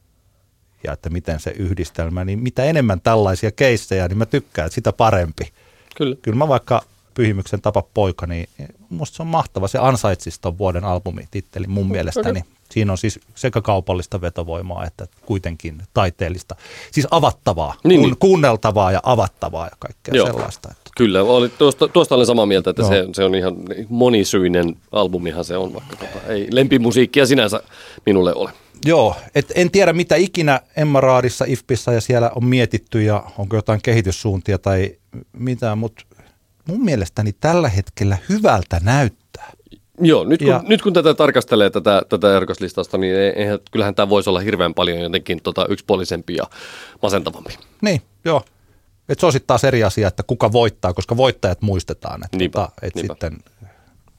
ja 0.84 0.92
että 0.92 1.10
miten 1.10 1.40
se 1.40 1.50
yhdistelmä, 1.50 2.24
niin 2.24 2.42
mitä 2.42 2.64
enemmän 2.64 3.00
tällaisia 3.00 3.52
keissejä, 3.52 4.08
niin 4.08 4.18
mä 4.18 4.26
tykkään, 4.26 4.66
että 4.66 4.74
sitä 4.74 4.92
parempi 4.92 5.52
Kyllä. 5.96 6.16
kyllä 6.22 6.36
mä 6.36 6.48
vaikka 6.48 6.82
Pyhimyksen 7.14 7.60
tapa 7.60 7.82
poika, 7.94 8.26
niin 8.26 8.48
musta 8.88 9.16
se 9.16 9.22
on 9.22 9.26
mahtava. 9.26 9.68
Se 9.68 9.78
ansaitsisi 9.78 10.40
ton 10.40 10.58
vuoden 10.58 10.84
albumititteli 10.84 11.66
mun 11.66 11.90
mielestäni. 11.90 12.42
Siinä 12.70 12.92
on 12.92 12.98
siis 12.98 13.20
sekä 13.34 13.60
kaupallista 13.60 14.20
vetovoimaa 14.20 14.84
että 14.84 15.06
kuitenkin 15.26 15.82
taiteellista. 15.94 16.56
Siis 16.92 17.06
avattavaa, 17.10 17.74
Niin, 17.84 17.88
niin, 17.88 18.02
niin. 18.02 18.18
kuunneltavaa 18.18 18.92
ja 18.92 19.00
avattavaa 19.02 19.66
ja 19.66 19.76
kaikkea 19.78 20.14
Joo. 20.14 20.26
sellaista. 20.26 20.68
Että. 20.70 20.90
Kyllä, 20.96 21.22
oli, 21.22 21.48
tuosta, 21.48 21.88
tuosta 21.88 22.14
olen 22.14 22.26
samaa 22.26 22.46
mieltä, 22.46 22.70
että 22.70 22.82
Joo. 22.82 22.90
se, 22.90 23.06
se 23.12 23.24
on 23.24 23.34
ihan 23.34 23.56
monisyinen 23.88 24.76
albumihan 24.92 25.44
se 25.44 25.56
on, 25.56 25.74
vaikka 25.74 25.96
tota, 25.96 26.26
ei 26.28 26.48
lempimusiikkia 26.50 27.26
sinänsä 27.26 27.62
minulle 28.06 28.34
ole. 28.34 28.50
Joo, 28.84 29.16
et 29.34 29.52
en 29.54 29.70
tiedä 29.70 29.92
mitä 29.92 30.16
ikinä 30.16 30.60
Emma 30.76 31.00
Raadissa, 31.00 31.44
IFPissä 31.48 31.92
ja 31.92 32.00
siellä 32.00 32.30
on 32.34 32.44
mietitty 32.44 33.02
ja 33.02 33.24
onko 33.38 33.56
jotain 33.56 33.80
kehityssuuntia 33.82 34.58
tai 34.58 34.96
mitään, 35.32 35.78
mutta 35.78 36.02
mun 36.68 36.84
mielestäni 36.84 37.32
tällä 37.32 37.68
hetkellä 37.68 38.18
hyvältä 38.28 38.80
näyttää. 38.82 39.52
Joo, 40.02 40.24
nyt 40.24 40.38
kun, 40.40 40.48
Ja- 40.48 40.62
nyt 40.68 40.82
kun 40.82 40.92
tätä 40.92 41.14
tarkastelee, 41.14 41.70
tätä, 41.70 42.02
tätä 42.08 42.36
erikoislistasta, 42.36 42.98
niin 42.98 43.16
ei- 43.16 43.32
eihän, 43.36 43.58
kyllähän 43.70 43.94
tämä 43.94 44.08
voisi 44.08 44.30
olla 44.30 44.40
hirveän 44.40 44.74
paljon 44.74 45.00
jotenkin 45.00 45.42
tota, 45.42 45.66
yksipuolisempi 45.68 46.34
ja 46.34 46.44
masentavampi. 47.02 47.58
Niin, 47.82 48.02
joo. 48.24 48.42
Et 49.08 49.18
se 49.20 49.26
on 49.26 49.32
sitten 49.32 49.46
taas 49.46 49.64
eri 49.64 49.84
asia, 49.84 50.08
että 50.08 50.22
kuka 50.22 50.52
voittaa, 50.52 50.94
koska 50.94 51.16
voittajat 51.16 51.62
muistetaan. 51.62 52.24
Että 52.24 52.36
Niinpä, 52.36 52.58
tota, 52.60 52.72
et 52.82 52.94
niinpä. 52.94 53.14
sitten, 53.14 53.38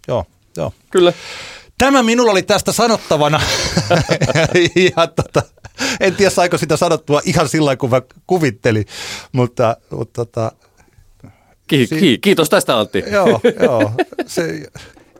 joo, 0.07 0.25
joo. 0.57 0.73
Kyllä. 0.91 1.13
Tämä 1.77 2.03
minulla 2.03 2.31
oli 2.31 2.43
tästä 2.43 2.71
sanottavana. 2.71 3.41
ja 4.97 5.07
tota, 5.07 5.41
en 5.99 6.15
tiedä, 6.15 6.29
saiko 6.29 6.57
sitä 6.57 6.77
sanottua 6.77 7.21
ihan 7.25 7.49
sillä 7.49 7.75
kuin 7.75 7.89
mä 7.89 8.01
kuvittelin, 8.27 8.85
mutta, 9.31 9.77
mutta 9.91 10.25
tota, 10.25 10.51
Ki- 11.71 11.87
Si- 11.87 11.99
ki- 11.99 12.17
kiitos 12.21 12.49
tästä 12.49 12.79
Antti. 12.79 13.03
joo, 13.11 13.39
joo. 13.61 13.91
Se, 14.27 14.65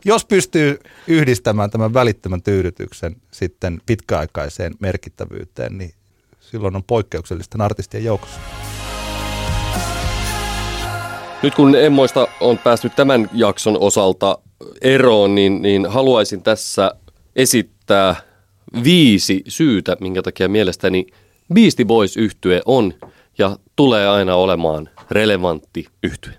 jos 0.05 0.25
pystyy 0.25 0.79
yhdistämään 1.07 1.69
tämän 1.69 1.93
välittömän 1.93 2.41
tyydytyksen 2.41 3.15
sitten 3.31 3.81
pitkäaikaiseen 3.85 4.73
merkittävyyteen, 4.79 5.77
niin 5.77 5.93
silloin 6.39 6.75
on 6.75 6.83
poikkeuksellisten 6.83 7.61
artistien 7.61 8.03
joukossa. 8.03 8.39
Nyt 11.43 11.55
kun 11.55 11.75
Emmoista 11.75 12.27
on 12.39 12.57
päästy 12.57 12.89
tämän 12.89 13.29
jakson 13.33 13.77
osalta 13.79 14.37
eroon, 14.81 15.35
niin, 15.35 15.61
niin 15.61 15.85
haluaisin 15.89 16.43
tässä 16.43 16.91
esittää 17.35 18.15
viisi 18.83 19.43
syytä, 19.47 19.97
minkä 19.99 20.21
takia 20.21 20.49
mielestäni 20.49 21.07
Beastie 21.53 21.85
Boys 21.85 22.17
yhtye 22.17 22.61
on 22.65 22.93
ja 23.37 23.57
tulee 23.75 24.07
aina 24.07 24.35
olemaan 24.35 24.89
relevantti 25.11 25.85
yhtye. 26.03 26.33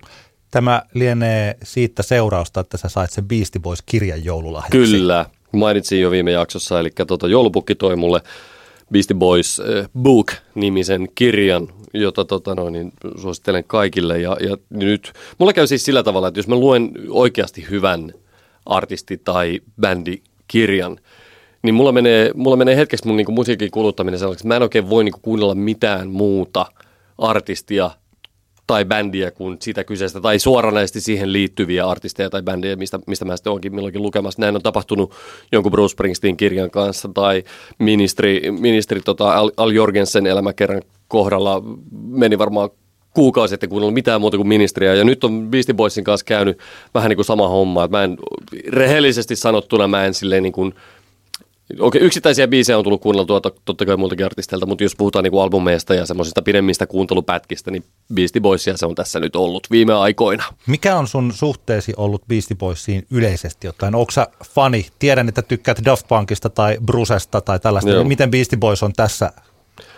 Tämä 0.51 0.83
lienee 0.93 1.57
siitä 1.63 2.03
seurausta, 2.03 2.59
että 2.59 2.77
sä 2.77 2.89
sait 2.89 3.11
sen 3.11 3.27
Beastie 3.27 3.61
Boys 3.61 3.81
kirjan 3.85 4.25
joululahjaksi. 4.25 4.77
Kyllä, 4.77 5.25
mainitsin 5.51 6.01
jo 6.01 6.11
viime 6.11 6.31
jaksossa, 6.31 6.79
eli 6.79 6.89
tota, 7.07 7.27
joulupukki 7.27 7.75
toi 7.75 7.95
mulle 7.95 8.21
Beastie 8.91 9.17
Boys 9.17 9.59
äh, 9.59 9.89
Book-nimisen 9.99 11.07
kirjan, 11.15 11.67
jota 11.93 12.25
tota, 12.25 12.55
noin, 12.55 12.73
niin, 12.73 12.91
suosittelen 13.21 13.63
kaikille. 13.63 14.19
Ja, 14.19 14.37
ja 14.39 14.57
nyt, 14.69 15.13
mulla 15.37 15.53
käy 15.53 15.67
siis 15.67 15.85
sillä 15.85 16.03
tavalla, 16.03 16.27
että 16.27 16.39
jos 16.39 16.47
mä 16.47 16.55
luen 16.55 16.91
oikeasti 17.09 17.67
hyvän 17.69 18.13
artisti- 18.65 19.21
tai 19.23 19.59
bändikirjan, 19.81 20.99
niin 21.63 21.75
mulla 21.75 21.91
menee, 21.91 22.31
mulla 22.35 22.57
menee 22.57 22.75
hetkeksi 22.75 23.07
mun 23.07 23.17
niinku, 23.17 23.31
musiikin 23.31 23.71
kuluttaminen 23.71 24.19
sellaiseksi, 24.19 24.47
mä 24.47 24.55
en 24.55 24.61
oikein 24.61 24.89
voi 24.89 25.03
niinku, 25.03 25.19
kuunnella 25.21 25.55
mitään 25.55 26.09
muuta 26.09 26.65
artistia 27.17 27.91
tai 28.67 28.85
bändiä 28.85 29.31
kuin 29.31 29.57
sitä 29.59 29.83
kyseistä, 29.83 30.21
tai 30.21 30.39
suoranaisesti 30.39 31.01
siihen 31.01 31.33
liittyviä 31.33 31.87
artisteja 31.87 32.29
tai 32.29 32.41
bändejä, 32.41 32.75
mistä, 32.75 32.99
mistä 33.07 33.25
mä 33.25 33.37
sitten 33.37 33.51
oonkin 33.51 33.75
milloinkin 33.75 34.01
lukemassa. 34.01 34.41
Näin 34.41 34.55
on 34.55 34.61
tapahtunut 34.61 35.13
jonkun 35.51 35.71
Bruce 35.71 35.91
Springsteen 35.91 36.37
kirjan 36.37 36.71
kanssa, 36.71 37.09
tai 37.13 37.43
ministeri, 37.79 38.51
ministeri 38.51 39.01
tota 39.01 39.33
Al, 39.33 39.51
Al 39.57 39.71
Jorgensen 39.71 40.27
elämäkerran 40.27 40.81
kohdalla 41.07 41.63
meni 42.07 42.37
varmaan 42.37 42.69
kuukausi, 43.13 43.53
että 43.53 43.67
kuunnellut 43.67 43.93
mitään 43.93 44.21
muuta 44.21 44.37
kuin 44.37 44.47
ministeriä. 44.47 44.95
Ja 44.95 45.03
nyt 45.03 45.23
on 45.23 45.47
Beastie 45.49 45.75
Boysin 45.75 46.03
kanssa 46.03 46.25
käynyt 46.25 46.59
vähän 46.93 47.09
niin 47.09 47.17
kuin 47.17 47.25
sama 47.25 47.47
homma. 47.47 47.83
Että 47.83 47.97
mä 47.97 48.03
en, 48.03 48.17
rehellisesti 48.67 49.35
sanottuna 49.35 49.87
mä 49.87 50.05
en 50.05 50.13
silleen 50.13 50.43
niin 50.43 50.53
kuin, 50.53 50.73
Okei, 51.79 52.01
yksittäisiä 52.01 52.47
biisejä 52.47 52.77
on 52.77 52.83
tullut 52.83 53.01
kuunneltua 53.01 53.41
to- 53.41 53.55
totta 53.65 53.85
kai 53.85 53.97
muiltakin 53.97 54.25
artisteilta, 54.25 54.65
mutta 54.65 54.83
jos 54.83 54.95
puhutaan 54.95 55.23
niinku 55.23 55.39
albumeista 55.39 55.93
ja 55.93 56.05
semmoisista 56.05 56.41
pidemmistä 56.41 56.87
kuuntelupätkistä, 56.87 57.71
niin 57.71 57.83
Beastie 58.13 58.41
Boysia 58.41 58.77
se 58.77 58.85
on 58.85 58.95
tässä 58.95 59.19
nyt 59.19 59.35
ollut 59.35 59.67
viime 59.71 59.93
aikoina. 59.93 60.43
Mikä 60.67 60.97
on 60.97 61.07
sun 61.07 61.33
suhteesi 61.33 61.93
ollut 61.97 62.27
Beastie 62.27 62.57
Boysiin 62.57 63.05
yleisesti 63.11 63.67
ottaen? 63.67 63.95
Onko 63.95 64.11
sä 64.11 64.27
fani? 64.45 64.85
Tiedän, 64.99 65.29
että 65.29 65.41
tykkäät 65.41 65.85
Daft 65.85 66.07
Punkista 66.07 66.49
tai 66.49 66.77
Brusesta 66.85 67.41
tai 67.41 67.59
tällaista. 67.59 67.91
Joo. 67.91 68.03
Miten 68.03 68.31
Beastie 68.31 68.59
Boys 68.59 68.83
on 68.83 68.93
tässä? 68.93 69.31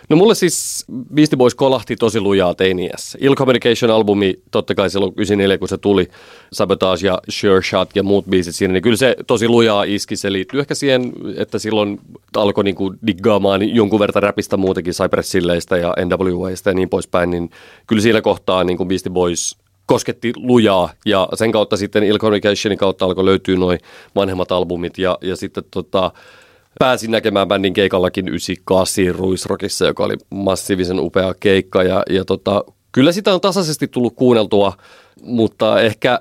No 0.08 0.16
mulle 0.16 0.34
siis 0.34 0.84
Beastie 1.14 1.36
Boys 1.36 1.54
kolahti 1.54 1.96
tosi 1.96 2.20
lujaa 2.20 2.54
teiniässä. 2.54 3.18
Ill 3.20 3.34
Communication-albumi, 3.34 4.34
totta 4.50 4.74
kai 4.74 4.90
silloin 4.90 5.12
94, 5.16 5.58
kun 5.58 5.68
se 5.68 5.78
tuli, 5.78 6.08
Sabotage 6.52 7.06
ja 7.06 7.18
Sure 7.28 7.62
Shot 7.62 7.90
ja 7.94 8.02
muut 8.02 8.24
biisit 8.26 8.54
siinä, 8.54 8.72
niin 8.72 8.82
kyllä 8.82 8.96
se 8.96 9.16
tosi 9.26 9.48
lujaa 9.48 9.84
iski. 9.84 10.16
Se 10.16 10.32
liittyy 10.32 10.60
ehkä 10.60 10.74
siihen, 10.74 11.12
että 11.36 11.58
silloin 11.58 12.00
alkoi 12.36 12.64
niinku 12.64 12.94
diggaamaan 13.06 13.74
jonkun 13.74 14.00
verran 14.00 14.22
räpistä 14.22 14.56
muutenkin 14.56 14.94
Cypress 14.94 15.34
Hilleistä 15.34 15.76
ja 15.76 15.94
NWAista 16.04 16.70
ja 16.70 16.74
niin 16.74 16.88
poispäin, 16.88 17.30
niin 17.30 17.50
kyllä 17.86 18.02
siinä 18.02 18.20
kohtaa 18.20 18.64
niin 18.64 18.76
kuin 18.76 18.88
Beastie 18.88 19.12
Boys 19.12 19.56
kosketti 19.86 20.32
lujaa 20.36 20.92
ja 21.06 21.28
sen 21.34 21.52
kautta 21.52 21.76
sitten 21.76 22.02
Ill 22.02 22.18
Communicationin 22.18 22.78
kautta 22.78 23.04
alkoi 23.04 23.24
löytyä 23.24 23.56
noin 23.56 23.78
vanhemmat 24.14 24.52
albumit 24.52 24.98
ja, 24.98 25.18
ja 25.20 25.36
sitten 25.36 25.64
tota, 25.70 26.12
pääsin 26.78 27.10
näkemään 27.10 27.48
bändin 27.48 27.72
keikallakin 27.72 28.28
98 28.28 29.04
Ruisrockissa, 29.14 29.86
joka 29.86 30.04
oli 30.04 30.16
massiivisen 30.30 31.00
upea 31.00 31.34
keikka 31.40 31.82
ja, 31.82 32.02
ja 32.10 32.24
tota, 32.24 32.64
kyllä 32.92 33.12
sitä 33.12 33.34
on 33.34 33.40
tasaisesti 33.40 33.88
tullut 33.88 34.16
kuunneltua, 34.16 34.72
mutta 35.22 35.80
ehkä 35.80 36.20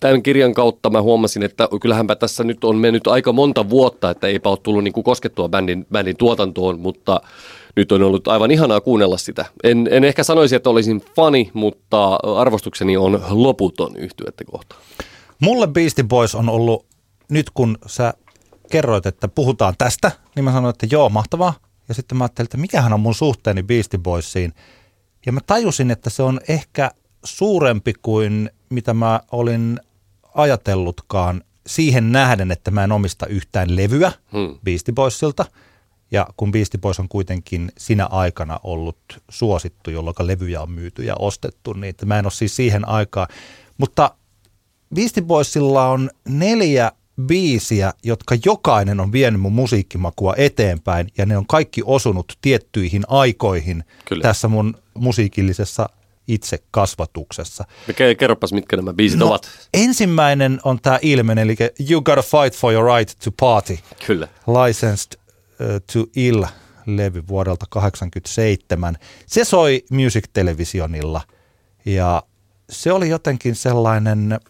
tämän 0.00 0.22
kirjan 0.22 0.54
kautta 0.54 0.90
mä 0.90 1.02
huomasin, 1.02 1.42
että 1.42 1.68
kyllähänpä 1.80 2.14
tässä 2.14 2.44
nyt 2.44 2.64
on 2.64 2.76
mennyt 2.76 3.06
aika 3.06 3.32
monta 3.32 3.70
vuotta, 3.70 4.10
että 4.10 4.26
eipä 4.26 4.48
ole 4.48 4.58
tullut 4.62 4.84
niin 4.84 4.92
kuin 4.92 5.04
koskettua 5.04 5.48
bändin, 5.48 5.86
bändin 5.92 6.16
tuotantoon, 6.16 6.80
mutta 6.80 7.20
nyt 7.76 7.92
on 7.92 8.02
ollut 8.02 8.28
aivan 8.28 8.50
ihanaa 8.50 8.80
kuunnella 8.80 9.18
sitä. 9.18 9.44
En, 9.64 9.88
en 9.90 10.04
ehkä 10.04 10.24
sanoisi, 10.24 10.56
että 10.56 10.70
olisin 10.70 11.02
fani, 11.16 11.50
mutta 11.54 12.14
arvostukseni 12.14 12.96
on 12.96 13.22
loputon 13.30 13.96
yhtyettä 13.96 14.44
kohtaan. 14.44 14.82
Mulle 15.40 15.66
Beastie 15.66 16.04
Boys 16.04 16.34
on 16.34 16.48
ollut 16.48 16.86
nyt 17.30 17.50
kun 17.50 17.78
sä 17.86 18.14
kerroit, 18.70 19.06
että 19.06 19.28
puhutaan 19.28 19.74
tästä, 19.78 20.12
niin 20.36 20.44
mä 20.44 20.52
sanoin, 20.52 20.70
että 20.70 20.86
joo, 20.90 21.08
mahtavaa. 21.08 21.54
Ja 21.88 21.94
sitten 21.94 22.18
mä 22.18 22.24
ajattelin, 22.24 22.46
että 22.46 22.56
mikähän 22.56 22.92
on 22.92 23.00
mun 23.00 23.14
suhteeni 23.14 23.62
Beastie 23.62 24.00
Boysiin. 24.00 24.54
Ja 25.26 25.32
mä 25.32 25.40
tajusin, 25.46 25.90
että 25.90 26.10
se 26.10 26.22
on 26.22 26.40
ehkä 26.48 26.90
suurempi 27.24 27.92
kuin 28.02 28.50
mitä 28.70 28.94
mä 28.94 29.20
olin 29.32 29.80
ajatellutkaan 30.34 31.42
siihen 31.66 32.12
nähden, 32.12 32.50
että 32.50 32.70
mä 32.70 32.84
en 32.84 32.92
omista 32.92 33.26
yhtään 33.26 33.76
levyä 33.76 34.12
Hmm. 34.32 34.58
Beastie 34.64 34.94
Boysilta. 34.94 35.44
Ja 36.10 36.26
kun 36.36 36.52
Beastie 36.52 36.80
Boys 36.80 37.00
on 37.00 37.08
kuitenkin 37.08 37.72
sinä 37.78 38.06
aikana 38.06 38.60
ollut 38.62 38.98
suosittu, 39.28 39.90
jolloin 39.90 40.14
levyjä 40.20 40.62
on 40.62 40.70
myyty 40.70 41.04
ja 41.04 41.14
ostettu, 41.18 41.72
niin 41.72 41.90
että 41.90 42.06
mä 42.06 42.18
en 42.18 42.26
ole 42.26 42.32
siis 42.32 42.56
siihen 42.56 42.88
aikaan. 42.88 43.28
Mutta 43.78 44.14
Beastie 44.94 45.22
Boysilla 45.22 45.88
on 45.88 46.10
neljä 46.28 46.92
biisiä, 47.26 47.92
jotka 48.04 48.36
jokainen 48.44 49.00
on 49.00 49.12
vienyt 49.12 49.40
mun 49.40 49.52
musiikkimakua 49.52 50.34
eteenpäin 50.36 51.08
ja 51.18 51.26
ne 51.26 51.36
on 51.36 51.46
kaikki 51.46 51.82
osunut 51.84 52.38
tiettyihin 52.40 53.02
aikoihin 53.08 53.84
Kyllä. 54.04 54.22
tässä 54.22 54.48
mun 54.48 54.74
musiikillisessa 54.94 55.88
itse 56.28 56.58
kasvatuksessa. 56.70 57.64
Kerropas, 58.18 58.52
mitkä 58.52 58.76
nämä 58.76 58.92
biisit 58.92 59.22
ovat. 59.22 59.50
Ensimmäinen 59.74 60.60
on 60.64 60.80
tämä 60.80 60.98
ilmen, 61.02 61.38
eli 61.38 61.56
You 61.90 62.02
Gotta 62.02 62.22
Fight 62.22 62.60
for 62.60 62.72
Your 62.72 62.96
Right 62.96 63.18
to 63.24 63.30
Party, 63.40 63.78
Kyllä. 64.06 64.28
Licensed 64.46 65.12
uh, 65.14 65.66
to 65.92 66.00
Ill-levy 66.16 67.22
vuodelta 67.28 67.66
1987. 67.70 68.96
Se 69.26 69.44
soi 69.44 69.84
Music 69.90 70.24
Televisionilla 70.32 71.20
ja 71.84 72.22
se 72.70 72.92
oli 72.92 73.08
jotenkin 73.08 73.54
sellainen, 73.54 74.40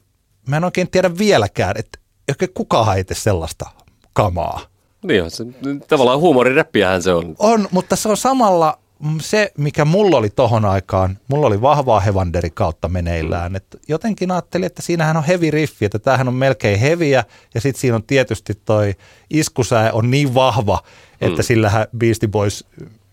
mä 0.49 0.57
en 0.57 0.65
oikein 0.65 0.91
tiedä 0.91 1.19
vieläkään, 1.19 1.77
että 1.79 1.99
oikein 2.29 2.55
kukaan 2.55 2.97
ei 2.97 3.05
tee 3.05 3.17
sellaista 3.17 3.67
kamaa. 4.13 4.61
Niin, 5.03 5.31
se, 5.31 5.45
tavallaan 5.89 6.21
huumoriräppiähän 6.21 7.03
se 7.03 7.13
on. 7.13 7.35
On, 7.39 7.69
mutta 7.71 7.97
se 7.97 8.09
on 8.09 8.17
samalla 8.17 8.79
se, 9.21 9.53
mikä 9.59 9.85
mulla 9.85 10.17
oli 10.17 10.31
tohon 10.31 10.65
aikaan, 10.65 11.19
mulla 11.29 11.47
oli 11.47 11.61
vahvaa 11.61 12.01
Hevanderi 12.01 12.51
kautta 12.51 12.89
meneillään. 12.89 13.57
Et 13.57 13.81
jotenkin 13.89 14.31
ajattelin, 14.31 14.67
että 14.67 14.83
siinähän 14.83 15.17
on 15.17 15.25
heavy 15.25 15.51
riffi, 15.51 15.85
että 15.85 15.99
tämähän 15.99 16.29
on 16.29 16.35
melkein 16.35 16.79
heviä 16.79 17.25
ja 17.55 17.61
sitten 17.61 17.81
siinä 17.81 17.97
on 17.97 18.03
tietysti 18.03 18.55
toi 18.65 18.95
iskusää 19.31 19.93
on 19.93 20.11
niin 20.11 20.35
vahva, 20.35 20.83
että 21.21 21.43
mm. 21.43 21.47
sillähän 21.47 21.87
Beastie 21.99 22.29
Boys 22.29 22.65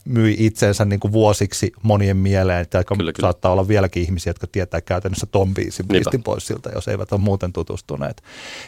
myi 0.06 0.36
itsensä 0.40 0.86
niin 0.86 1.00
kuin 1.00 1.12
vuosiksi 1.12 1.72
monien 1.82 2.18
mieleen, 2.18 2.62
että 2.62 2.84
Kyllä, 2.84 3.14
kyllä. 3.14 3.28
saattaa 3.28 3.52
olla 3.52 3.68
vieläkin 3.68 4.04
ihmisiä, 4.04 4.30
jotka 4.30 4.48
tietää 4.48 4.82
käytännössä 4.82 5.26
ton 5.26 5.54
biisin 5.54 5.86
Niinpä. 5.90 5.94
Beastie 5.94 6.24
Boysilta, 6.24 6.70
jos 6.70 6.88
eivät 6.88 7.12
ole 7.12 7.22
muuten 7.22 7.54
tutustuneet. 7.54 8.24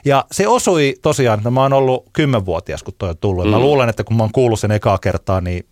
Ja 0.06 0.26
se 0.32 0.48
osui 0.48 0.96
tosiaan, 1.02 1.40
että 1.40 1.52
mä 1.52 1.62
oon 1.62 1.74
ollut 1.74 2.10
kymmenvuotias, 2.14 2.84
kun 2.84 2.94
toi 2.98 3.10
on 3.10 3.18
tullut. 3.18 3.46
Mm. 3.46 3.52
Mä 3.52 3.60
luulen, 3.60 3.90
että 3.90 4.04
kun 4.04 4.18
mä 4.18 4.24
oon 4.24 4.32
kuullut 4.32 4.60
sen 4.60 4.72
ekaa 4.72 4.98
kertaa, 4.98 5.42
niin 5.42 5.66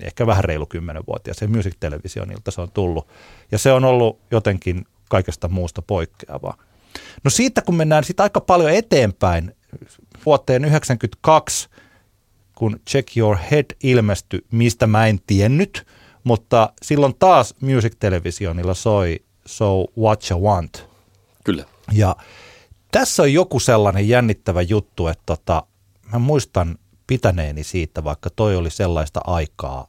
ehkä 0.00 0.26
vähän 0.26 0.44
reilu 0.44 0.66
kymmenenvuotias. 0.66 1.36
Se 1.36 1.46
Music 1.46 1.74
Televisionilta 1.80 2.50
se 2.50 2.60
on 2.60 2.70
tullut. 2.70 3.08
Ja 3.52 3.58
se 3.58 3.72
on 3.72 3.84
ollut 3.84 4.18
jotenkin 4.30 4.84
kaikesta 5.08 5.48
muusta 5.48 5.82
poikkeavaa. 5.82 6.56
No 7.24 7.30
siitä, 7.30 7.62
kun 7.62 7.74
mennään 7.74 8.04
sitä 8.04 8.22
aika 8.22 8.40
paljon 8.40 8.70
eteenpäin, 8.70 9.54
vuoteen 10.26 10.62
1992, 10.62 11.68
kun 12.62 12.80
Check 12.90 13.16
Your 13.16 13.36
Head 13.50 13.64
ilmestyi, 13.82 14.40
mistä 14.50 14.86
mä 14.86 15.06
en 15.06 15.20
tiennyt, 15.26 15.86
mutta 16.24 16.72
silloin 16.82 17.14
taas 17.18 17.54
Music 17.60 17.92
Televisionilla 17.98 18.74
soi 18.74 19.20
So 19.46 19.84
What 19.98 20.30
You 20.30 20.44
Want. 20.44 20.86
Kyllä. 21.44 21.64
Ja 21.92 22.16
tässä 22.92 23.22
on 23.22 23.32
joku 23.32 23.60
sellainen 23.60 24.08
jännittävä 24.08 24.62
juttu, 24.62 25.06
että 25.06 25.22
tota, 25.26 25.62
mä 26.12 26.18
muistan 26.18 26.78
pitäneeni 27.06 27.64
siitä, 27.64 28.04
vaikka 28.04 28.30
toi 28.36 28.56
oli 28.56 28.70
sellaista 28.70 29.20
aikaa, 29.24 29.88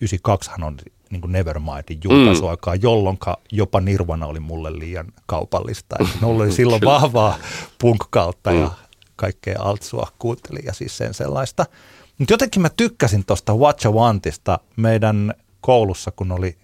92 0.00 0.50
on 0.62 0.76
niin 1.10 1.20
kuin 1.20 1.32
Nevermindin 1.32 2.00
julkaisuaikaa, 2.04 2.74
mm. 2.74 2.80
jolloin 2.82 3.18
jopa 3.52 3.80
Nirvana 3.80 4.26
oli 4.26 4.40
mulle 4.40 4.78
liian 4.78 5.06
kaupallista. 5.26 5.96
Että 6.00 6.18
mulla 6.20 6.44
oli 6.44 6.52
silloin 6.60 6.82
vahvaa 6.84 7.38
punk-kautta 7.80 8.50
Mm. 8.50 8.60
ja 8.60 8.70
kaikkea 9.18 9.56
altsua 9.62 10.08
kuuntelin 10.18 10.62
ja 10.64 10.72
siis 10.72 10.96
sen 10.96 11.14
sellaista. 11.14 11.66
Mutta 12.18 12.32
jotenkin 12.34 12.62
mä 12.62 12.68
tykkäsin 12.76 13.24
tuosta 13.24 13.54
What 13.54 13.84
You 13.84 13.94
Wantista 13.94 14.58
meidän 14.76 15.34
koulussa, 15.60 16.10
kun 16.10 16.32
oli 16.32 16.56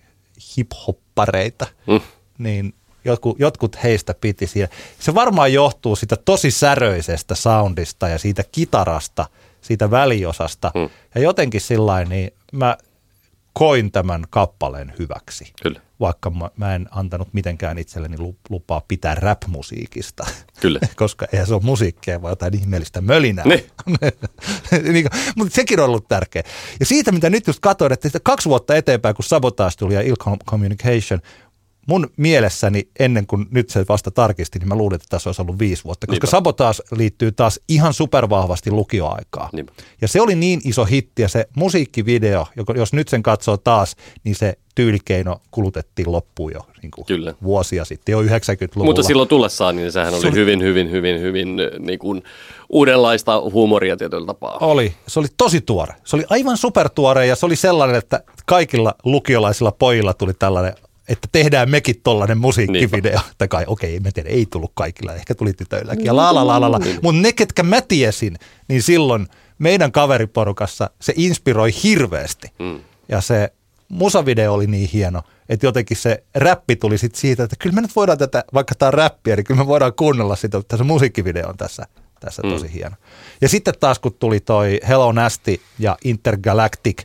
hip-hoppareita, 0.57 1.67
Mm. 1.87 2.01
niin 2.39 2.75
jotkut, 3.05 3.41
jotkut 3.41 3.83
heistä 3.83 4.15
piti 4.21 4.47
siinä. 4.47 4.69
Se 4.99 5.15
varmaan 5.15 5.53
johtuu 5.53 5.97
siitä 5.97 6.17
tosi 6.25 6.51
säröisestä 6.51 7.35
soundista 7.35 8.09
ja 8.09 8.19
siitä 8.19 8.45
kitarasta, 8.53 9.27
siitä 9.61 9.91
väliosasta. 9.91 10.71
Mm. 10.75 10.89
Ja 11.15 11.21
jotenkin 11.21 11.61
sillä 11.61 12.05
niin 12.05 12.31
mä 12.53 12.77
koin 13.53 13.93
tämän 13.93 14.25
kappaleen 14.31 14.93
hyväksi. 14.99 15.53
Kyllä. 15.63 15.81
Vaikka 16.01 16.31
mä, 16.31 16.51
mä 16.57 16.75
en 16.75 16.89
antanut 16.91 17.29
mitenkään 17.33 17.79
itselleni 17.79 18.19
lu- 18.19 18.39
lupaa 18.49 18.83
pitää 18.89 19.15
rap-musiikista. 19.15 20.27
Kyllä. 20.61 20.81
Koska 20.97 21.27
eihän 21.33 21.47
se 21.47 21.55
ole 21.55 21.63
musiikkia, 21.63 22.23
vaan 22.23 22.33
jotain 22.33 22.55
ihmeellistä 22.55 23.01
mölinää. 23.01 23.45
Niin. 23.45 23.67
niin, 24.93 25.07
mutta 25.37 25.55
sekin 25.55 25.81
on 25.81 25.87
ollut 25.87 26.09
tärkeä. 26.09 26.43
Ja 26.81 26.87
siitä, 26.87 27.13
mitä 27.13 27.31
nyt 27.31 27.47
just 27.47 27.61
katsoin, 27.61 27.93
että 27.93 28.11
kaksi 28.23 28.49
vuotta 28.49 28.77
eteenpäin, 28.77 29.15
kun 29.15 29.25
Sabotage 29.25 29.77
tuli 29.79 29.95
ja 29.95 30.01
Ill 30.01 30.17
Communication, 30.51 31.21
mun 31.87 32.11
mielessäni 32.17 32.89
ennen 32.99 33.27
kuin 33.27 33.47
nyt 33.51 33.71
se 33.71 33.85
vasta 33.89 34.11
tarkisti, 34.11 34.59
niin 34.59 34.69
mä 34.69 34.75
luulin, 34.77 34.95
että 34.97 35.07
tässä 35.11 35.29
olisi 35.29 35.43
ollut 35.43 35.59
viisi 35.59 35.85
vuotta, 35.85 36.07
koska 36.07 36.25
Niinpä. 36.25 36.31
Sabotage 36.31 36.79
liittyy 36.97 37.33
taas 37.33 37.61
ihan 37.69 37.95
supervahvasti 37.95 38.71
lukioaikaan. 38.71 39.49
Niinpä. 39.53 39.73
Ja 40.01 40.09
se 40.09 40.21
oli 40.21 40.35
niin 40.35 40.61
iso 40.65 40.85
hitti 40.85 41.23
ja 41.23 41.29
se 41.29 41.47
musiikkivideo, 41.57 42.47
joka- 42.57 42.73
jos 42.77 42.93
nyt 42.93 43.09
sen 43.09 43.23
katsoo 43.23 43.57
taas, 43.57 43.97
niin 44.25 44.35
se 44.35 44.59
tyylikeino 44.75 45.41
kulutettiin 45.51 46.13
loppuun 46.13 46.53
jo 46.53 46.61
niin 46.83 46.91
kuin 46.91 47.05
Kyllä. 47.05 47.35
vuosia 47.43 47.85
sitten, 47.85 48.13
jo 48.13 48.23
90-luvulla. 48.23 48.85
Mutta 48.85 49.03
silloin 49.03 49.29
tullessaan, 49.29 49.77
niin 49.77 49.93
sehän 49.93 50.13
Se 50.13 50.17
oli 50.19 50.29
oli- 50.29 50.35
hyvin, 50.37 50.63
hyvin, 50.63 50.91
hyvin, 50.91 51.21
hyvin 51.21 51.57
niin 51.79 51.99
kuin 51.99 52.23
uudenlaista 52.71 53.41
huumoria 53.41 53.97
tietyllä 53.97 54.27
tapaa. 54.27 54.59
Oli. 54.61 54.95
Se 55.09 55.21
oli 55.21 55.29
tosi 55.37 55.61
tuore. 55.61 55.95
Se 56.05 56.17
oli 56.17 56.25
aivan 56.31 56.57
supertuore 56.57 57.27
ja 57.27 57.37
se 57.37 57.47
oli 57.47 57.57
sellainen, 57.57 57.97
että 57.97 58.21
kaikilla 58.47 58.95
lukiolaisilla 59.05 59.73
pojilla 59.73 60.15
tuli 60.15 60.35
tällainen, 60.35 60.75
että 61.09 61.29
tehdään 61.33 61.71
mekin 61.71 62.01
tollainen 62.05 62.39
musiikkivideo. 62.39 63.21
Tai 63.39 63.49
kai, 63.49 63.65
okei, 63.67 64.01
mä 64.01 64.11
tiedän, 64.15 64.33
ei 64.33 64.47
tullut 64.47 64.73
kaikilla, 64.75 65.15
ehkä 65.15 65.35
tuli 65.35 65.53
tytöilläkin. 65.53 66.05
Ja 66.05 66.17
la 66.17 66.35
la 66.35 66.47
la 66.47 66.61
la 66.61 66.71
la. 66.73 66.81
Mutta 67.03 67.21
ne, 67.23 67.33
ketkä 67.33 67.63
mä 67.63 67.81
tiesin, 67.81 68.37
niin 68.69 68.83
silloin 68.83 69.27
meidän 69.59 69.93
kaveriporukassa 69.93 70.91
se 71.01 71.13
inspiroi 71.17 71.71
hirveästi. 71.83 72.49
Mm. 72.59 72.81
Ja 73.09 73.21
se 73.21 73.53
musavideo 73.89 74.55
oli 74.55 74.67
niin 74.67 74.89
hieno, 74.93 75.23
että 75.49 75.67
jotenkin 75.67 75.97
se 75.97 76.23
räppi 76.35 76.77
tuli 76.77 76.99
sit 76.99 77.15
siitä, 77.15 77.45
että 77.45 77.57
kyllä 77.59 77.75
me 77.75 77.81
nyt 77.81 77.97
voidaan 77.97 78.19
tätä, 78.19 78.45
vaikka 78.55 78.75
tämä 78.75 78.89
on 78.89 78.95
räppiä, 78.95 79.37
niin 79.37 79.45
kyllä 79.45 79.59
me 79.59 79.67
voidaan 79.67 79.93
kuunnella 79.95 80.37
sitä, 80.37 80.59
että 80.59 80.77
se 80.77 80.85
musiikkivideo 80.85 81.49
on 81.49 81.57
tässä, 81.57 81.87
tässä 82.21 82.43
Mm. 82.43 82.51
tosi 82.51 82.73
hieno. 82.73 82.97
Ja 83.41 83.49
sitten 83.49 83.75
taas 83.81 83.99
kun 83.99 84.15
tuli 84.15 84.41
toi 84.41 84.81
Hello 84.89 85.13
Nasty 85.13 85.61
ja 85.79 85.97
Intergalactic, 86.05 87.03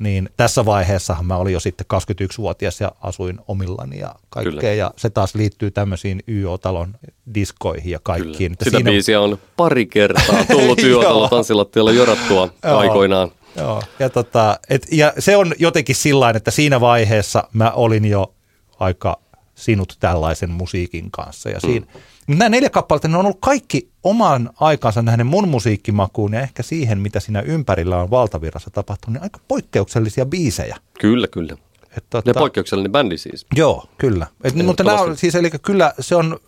niin 0.00 0.28
tässä 0.36 0.64
vaiheessa 0.64 1.16
mä 1.22 1.36
olin 1.36 1.52
jo 1.52 1.60
sitten 1.60 1.86
21-vuotias 1.94 2.80
ja 2.80 2.92
asuin 3.00 3.38
omillani 3.48 3.98
ja 3.98 4.14
kaikkea. 4.28 4.52
Kyllä. 4.60 4.72
Ja 4.74 4.90
se 4.96 5.10
taas 5.10 5.34
liittyy 5.34 5.70
tämmöisiin 5.70 6.22
YO-talon 6.28 6.94
diskoihin 7.34 7.90
ja 7.92 7.98
kaikkiin. 8.02 8.36
Kyllä. 8.36 8.52
Että 8.52 8.64
Sitä 8.64 8.76
siinä- 8.76 8.90
biisiä 8.90 9.20
on 9.20 9.38
pari 9.56 9.86
kertaa 9.86 10.44
tullut 10.50 10.82
yötalo 10.88 11.28
tanssilattialla 11.28 11.92
jorattua 11.92 12.48
aikoinaan. 12.78 13.30
Joo, 13.56 13.82
ja, 13.98 14.10
tota, 14.10 14.58
et, 14.70 14.86
ja 14.92 15.12
se 15.18 15.36
on 15.36 15.52
jotenkin 15.58 15.96
sillä 15.96 16.30
että 16.30 16.50
siinä 16.50 16.80
vaiheessa 16.80 17.48
mä 17.52 17.70
olin 17.70 18.04
jo 18.04 18.34
aika 18.78 19.18
sinut 19.60 19.96
tällaisen 20.00 20.50
musiikin 20.50 21.10
kanssa. 21.10 21.50
Ja 21.50 21.60
siinä, 21.60 21.86
mm. 22.26 22.38
Nämä 22.38 22.48
neljä 22.48 22.70
kappaletta, 22.70 23.08
ne 23.08 23.16
on 23.16 23.24
ollut 23.24 23.40
kaikki 23.40 23.88
oman 24.02 24.50
aikansa 24.60 25.02
nähden 25.02 25.26
mun 25.26 25.48
musiikkimakuun 25.48 26.32
ja 26.32 26.40
ehkä 26.40 26.62
siihen, 26.62 26.98
mitä 26.98 27.20
siinä 27.20 27.40
ympärillä 27.40 27.96
on 27.96 28.10
valtavirrassa 28.10 28.70
tapahtunut, 28.70 29.14
niin 29.14 29.22
aika 29.22 29.40
poikkeuksellisia 29.48 30.26
biisejä. 30.26 30.76
Kyllä, 31.00 31.26
kyllä. 31.26 31.56
Et, 31.96 32.04
Ne 32.14 32.22
tota, 32.22 32.38
poikkeuksellinen 32.38 32.92
bändi 32.92 33.18
siis. 33.18 33.46
Joo, 33.56 33.88
kyllä. 33.98 34.26
Et, 34.44 34.54
mutta 34.54 34.84
nämä 34.84 35.00
on, 35.00 35.16
siis, 35.16 35.34
eli 35.34 35.50
kyllä 35.62 35.94
se 36.00 36.16
on 36.16 36.38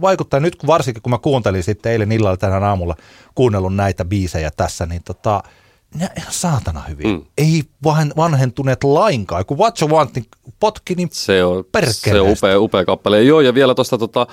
vaikuttaa 0.00 0.40
nyt, 0.40 0.56
kun 0.56 0.66
varsinkin 0.66 1.02
kun 1.02 1.10
mä 1.10 1.18
kuuntelin 1.18 1.62
sitten 1.62 1.92
eilen 1.92 2.12
illalla 2.12 2.36
tänään 2.36 2.64
aamulla 2.64 2.96
kuunnellut 3.34 3.74
näitä 3.74 4.04
biisejä 4.04 4.50
tässä, 4.56 4.86
niin 4.86 5.02
tota, 5.04 5.42
ne 5.94 6.08
ihan 6.18 6.32
saatana 6.32 6.80
hyvin. 6.80 7.06
Mm. 7.06 7.22
Ei 7.38 7.62
van, 7.84 8.12
vanhentuneet 8.16 8.84
lainkaan. 8.84 9.46
Kun 9.46 9.58
What 9.58 9.82
You 9.82 9.90
Want, 9.90 10.14
niin 10.14 10.26
potki, 10.60 10.94
niin 10.94 11.08
Se 11.12 11.44
on, 11.44 11.64
se 11.64 11.68
Perkeleesti. 11.72 12.18
on 12.18 12.28
upea, 12.28 12.60
upea 12.60 12.84
kappale. 12.84 13.22
Joo, 13.22 13.40
ja 13.40 13.54
vielä 13.54 13.74
tuosta 13.74 13.98
tota, 13.98 14.26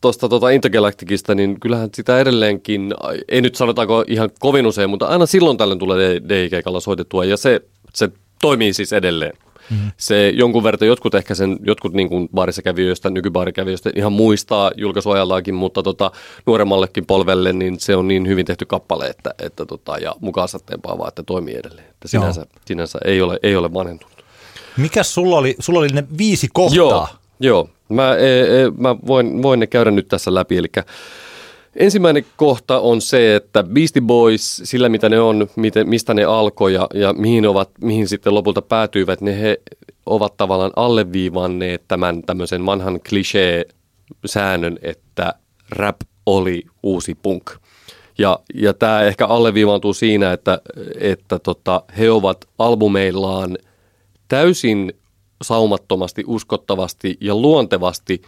tosta, 0.00 0.28
tota 0.28 0.50
Intergalacticista, 0.50 1.34
niin 1.34 1.60
kyllähän 1.60 1.88
sitä 1.94 2.18
edelleenkin, 2.18 2.94
ei 3.28 3.40
nyt 3.40 3.54
sanotaanko 3.54 4.04
ihan 4.08 4.30
kovin 4.40 4.66
usein, 4.66 4.90
mutta 4.90 5.06
aina 5.06 5.26
silloin 5.26 5.56
tällöin 5.56 5.78
tulee 5.78 6.20
DJ-keikalla 6.28 6.80
soitettua, 6.80 7.24
ja 7.24 7.36
se, 7.36 7.60
se 7.94 8.08
toimii 8.40 8.72
siis 8.72 8.92
edelleen. 8.92 9.32
Mm-hmm. 9.70 9.90
Se 9.96 10.28
jonkun 10.28 10.62
verran, 10.62 10.88
jotkut 10.88 11.14
ehkä 11.14 11.34
sen, 11.34 11.56
jotkut 11.64 11.92
niin 11.92 12.08
kuin 12.08 12.28
baarissa 12.34 12.62
kävijöistä, 12.62 13.10
nykybaarikävijöistä 13.10 13.90
ihan 13.96 14.12
muistaa 14.12 14.72
julkaisuajallakin, 14.76 15.54
mutta 15.54 15.82
tota, 15.82 16.10
nuoremmallekin 16.46 17.06
polvelle, 17.06 17.52
niin 17.52 17.80
se 17.80 17.96
on 17.96 18.08
niin 18.08 18.28
hyvin 18.28 18.46
tehty 18.46 18.66
kappale, 18.66 19.06
että, 19.06 19.34
että 19.38 19.66
tota, 19.66 19.98
ja 19.98 20.14
mukaan 20.20 20.48
vaan, 20.98 21.08
että 21.08 21.22
toimii 21.22 21.54
edelleen. 21.54 21.88
Että 21.90 22.08
sinänsä, 22.08 22.46
sinänsä 22.66 22.98
ei, 23.04 23.22
ole, 23.22 23.38
ei 23.42 23.56
ole 23.56 23.74
vanhentunut. 23.74 24.24
Mikä 24.76 25.02
sulla 25.02 25.36
oli? 25.36 25.56
Sulla 25.58 25.78
oli 25.78 25.88
ne 25.88 26.04
viisi 26.18 26.48
kohtaa. 26.52 26.76
Joo, 26.76 27.08
joo. 27.40 27.68
Mä, 27.88 28.16
e, 28.16 28.40
e, 28.40 28.70
mä 28.78 28.96
voin, 29.06 29.42
voin 29.42 29.60
ne 29.60 29.66
käydä 29.66 29.90
nyt 29.90 30.08
tässä 30.08 30.34
läpi. 30.34 30.56
Eli 30.56 30.68
ensimmäinen 31.76 32.26
kohta 32.36 32.80
on 32.80 33.00
se, 33.00 33.36
että 33.36 33.62
Beastie 33.62 34.02
Boys, 34.02 34.56
sillä 34.64 34.88
mitä 34.88 35.08
ne 35.08 35.20
on, 35.20 35.48
miten, 35.56 35.88
mistä 35.88 36.14
ne 36.14 36.24
alkoi 36.24 36.74
ja, 36.74 36.88
ja 36.94 37.12
mihin, 37.12 37.46
ovat, 37.46 37.70
mihin 37.80 38.08
sitten 38.08 38.34
lopulta 38.34 38.62
päätyivät, 38.62 39.20
ne 39.20 39.40
he 39.40 39.60
ovat 40.06 40.36
tavallaan 40.36 40.72
alleviivanneet 40.76 41.82
tämän 41.88 42.22
tämmöisen 42.22 42.66
vanhan 42.66 43.00
klisee-säännön, 43.08 44.78
että 44.82 45.34
rap 45.70 45.96
oli 46.26 46.62
uusi 46.82 47.14
punk. 47.14 47.50
Ja, 48.18 48.38
ja 48.54 48.74
tämä 48.74 49.02
ehkä 49.02 49.26
alleviivaantuu 49.26 49.94
siinä, 49.94 50.32
että, 50.32 50.58
että 51.00 51.38
tota, 51.38 51.82
he 51.98 52.10
ovat 52.10 52.44
albumeillaan 52.58 53.58
täysin 54.28 54.92
saumattomasti, 55.42 56.24
uskottavasti 56.26 57.16
ja 57.20 57.34
luontevasti 57.34 58.22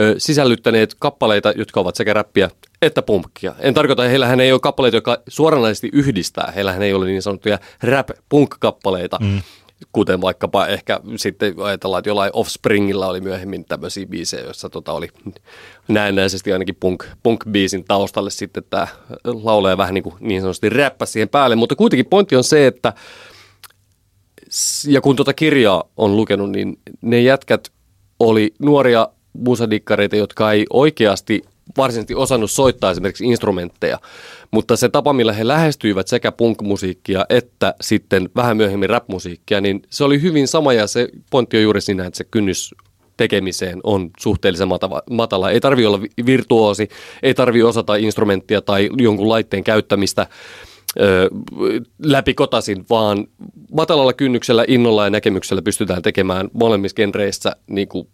ö, 0.00 0.14
sisällyttäneet 0.18 0.94
kappaleita, 0.98 1.52
jotka 1.56 1.80
ovat 1.80 1.96
sekä 1.96 2.12
räppiä 2.12 2.50
että 2.82 3.02
pumpkia. 3.02 3.54
En 3.58 3.74
tarkoita, 3.74 4.02
että 4.02 4.10
heillähän 4.10 4.40
ei 4.40 4.52
ole 4.52 4.60
kappaleita, 4.60 4.96
jotka 4.96 5.22
suoranaisesti 5.28 5.90
yhdistää. 5.92 6.52
Heillähän 6.56 6.82
ei 6.82 6.94
ole 6.94 7.06
niin 7.06 7.22
sanottuja 7.22 7.58
rap-punk-kappaleita. 7.82 9.18
Mm 9.20 9.42
kuten 9.92 10.20
vaikkapa 10.20 10.66
ehkä 10.66 11.00
sitten 11.16 11.54
ajatellaan, 11.58 11.98
että 11.98 12.10
jollain 12.10 12.30
Offspringilla 12.34 13.06
oli 13.06 13.20
myöhemmin 13.20 13.64
tämmöisiä 13.64 14.06
biisejä, 14.06 14.44
joissa 14.44 14.68
tota 14.68 14.92
oli 14.92 15.08
näennäisesti 15.88 16.52
ainakin 16.52 16.76
punk, 16.80 17.04
punk-biisin 17.22 17.84
taustalle 17.88 18.30
sitten 18.30 18.64
tämä 18.70 18.86
laulee 19.24 19.76
vähän 19.76 19.94
niin, 19.94 20.04
kuin 20.04 20.14
niin 20.20 20.40
sanotusti 20.40 20.68
räppä 20.68 21.06
siihen 21.06 21.28
päälle, 21.28 21.56
mutta 21.56 21.76
kuitenkin 21.76 22.06
pointti 22.06 22.36
on 22.36 22.44
se, 22.44 22.66
että 22.66 22.92
ja 24.86 25.00
kun 25.00 25.16
tuota 25.16 25.34
kirjaa 25.34 25.84
on 25.96 26.16
lukenut, 26.16 26.50
niin 26.50 26.78
ne 27.00 27.20
jätkät 27.20 27.68
oli 28.20 28.54
nuoria 28.58 29.08
musadikkareita, 29.32 30.16
jotka 30.16 30.52
ei 30.52 30.66
oikeasti 30.70 31.42
varsinaisesti 31.76 32.14
osannut 32.14 32.50
soittaa 32.50 32.90
esimerkiksi 32.90 33.24
instrumentteja, 33.24 33.98
mutta 34.50 34.76
se 34.76 34.88
tapa, 34.88 35.12
millä 35.12 35.32
he 35.32 35.46
lähestyivät 35.46 36.08
sekä 36.08 36.32
punk-musiikkia 36.32 37.26
että 37.28 37.74
sitten 37.80 38.30
vähän 38.36 38.56
myöhemmin 38.56 38.90
rap-musiikkia, 38.90 39.60
niin 39.60 39.82
se 39.90 40.04
oli 40.04 40.22
hyvin 40.22 40.48
sama 40.48 40.72
ja 40.72 40.86
se 40.86 41.08
pointti 41.30 41.56
on 41.56 41.62
juuri 41.62 41.80
siinä, 41.80 42.06
että 42.06 42.16
se 42.16 42.24
kynnys 42.24 42.74
tekemiseen 43.16 43.80
on 43.84 44.10
suhteellisen 44.20 44.68
matala. 45.10 45.50
Ei 45.50 45.60
tarvi 45.60 45.86
olla 45.86 46.00
virtuoosi, 46.26 46.88
ei 47.22 47.34
tarvi 47.34 47.62
osata 47.62 47.96
instrumenttia 47.96 48.60
tai 48.60 48.90
jonkun 48.98 49.28
laitteen 49.28 49.64
käyttämistä 49.64 50.26
ö, 51.00 51.30
läpi 52.02 52.34
kotasin, 52.34 52.84
vaan 52.90 53.26
matalalla 53.72 54.12
kynnyksellä, 54.12 54.64
innolla 54.68 55.04
ja 55.04 55.10
näkemyksellä 55.10 55.62
pystytään 55.62 56.02
tekemään 56.02 56.48
molemmissa 56.52 56.94
genreissä 56.94 57.56
niin 57.70 57.88
kuin 57.88 58.08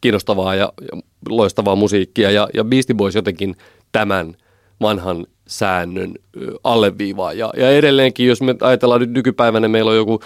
kiinnostavaa 0.00 0.54
ja, 0.54 0.72
ja 0.80 1.00
loistavaa 1.28 1.76
musiikkia. 1.76 2.30
Ja, 2.30 2.48
ja 2.54 2.64
Beastie 2.64 2.94
Boys 2.94 3.14
jotenkin 3.14 3.56
tämän 3.92 4.34
vanhan 4.80 5.26
säännön 5.46 6.14
alleviivaa. 6.64 7.32
Ja, 7.32 7.52
ja 7.56 7.70
edelleenkin, 7.70 8.26
jos 8.26 8.42
me 8.42 8.54
ajatellaan 8.60 9.00
nyt 9.00 9.10
nykypäivänä, 9.10 9.68
meillä 9.68 9.90
on 9.90 9.96
joku 9.96 10.20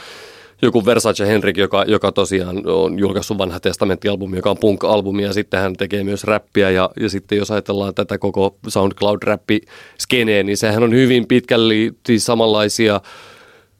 joku 0.62 0.86
Versace 0.86 1.26
Henrik, 1.26 1.56
joka, 1.56 1.84
joka 1.88 2.12
tosiaan 2.12 2.62
on 2.66 2.98
julkaissut 2.98 3.38
vanha 3.38 3.60
testamenttialbumi, 3.60 4.36
joka 4.36 4.50
on 4.50 4.58
punk-albumi, 4.58 5.22
ja 5.22 5.32
sitten 5.32 5.60
hän 5.60 5.76
tekee 5.76 6.04
myös 6.04 6.24
räppiä, 6.24 6.70
ja, 6.70 6.90
ja 7.00 7.08
sitten 7.08 7.38
jos 7.38 7.50
ajatellaan 7.50 7.94
tätä 7.94 8.18
koko 8.18 8.56
SoundCloud-räppi-skeneen, 8.68 10.46
niin 10.46 10.56
sehän 10.56 10.82
on 10.82 10.94
hyvin 10.94 11.26
pitkälle 11.26 11.74
siis 12.06 12.26
samanlaisia 12.26 13.00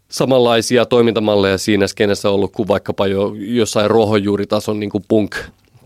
samanlaisia 0.09 0.87
toimintamalleja 0.87 1.59
siinä 1.59 1.87
skenessä 1.87 2.31
ollut 2.31 2.53
kuin 2.53 2.69
vaikkapa 2.69 3.07
jo 3.07 3.35
jossain 3.37 3.91
ruohonjuuritason 3.91 4.81
niin 4.81 4.91
kuin 4.91 5.05
punk 5.09 5.37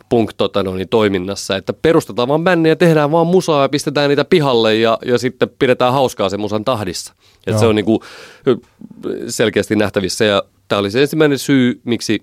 punk 0.08 0.32
tota, 0.36 0.62
no, 0.62 0.74
niin, 0.74 0.88
toiminnassa, 0.88 1.56
että 1.56 1.72
perustetaan 1.72 2.28
vaan 2.28 2.44
bänniä, 2.44 2.76
tehdään 2.76 3.10
vaan 3.10 3.26
musaa 3.26 3.62
ja 3.62 3.68
pistetään 3.68 4.08
niitä 4.08 4.24
pihalle 4.24 4.76
ja, 4.76 4.98
ja 5.04 5.18
sitten 5.18 5.50
pidetään 5.58 5.92
hauskaa 5.92 6.28
sen 6.28 6.40
musan 6.40 6.64
tahdissa. 6.64 7.14
Et 7.46 7.58
se 7.58 7.66
on 7.66 7.74
niin 7.74 7.84
kuin, 7.84 8.00
selkeästi 9.28 9.76
nähtävissä 9.76 10.24
ja 10.24 10.42
tämä 10.68 10.78
oli 10.78 10.90
se 10.90 11.02
ensimmäinen 11.02 11.38
syy, 11.38 11.80
miksi 11.84 12.22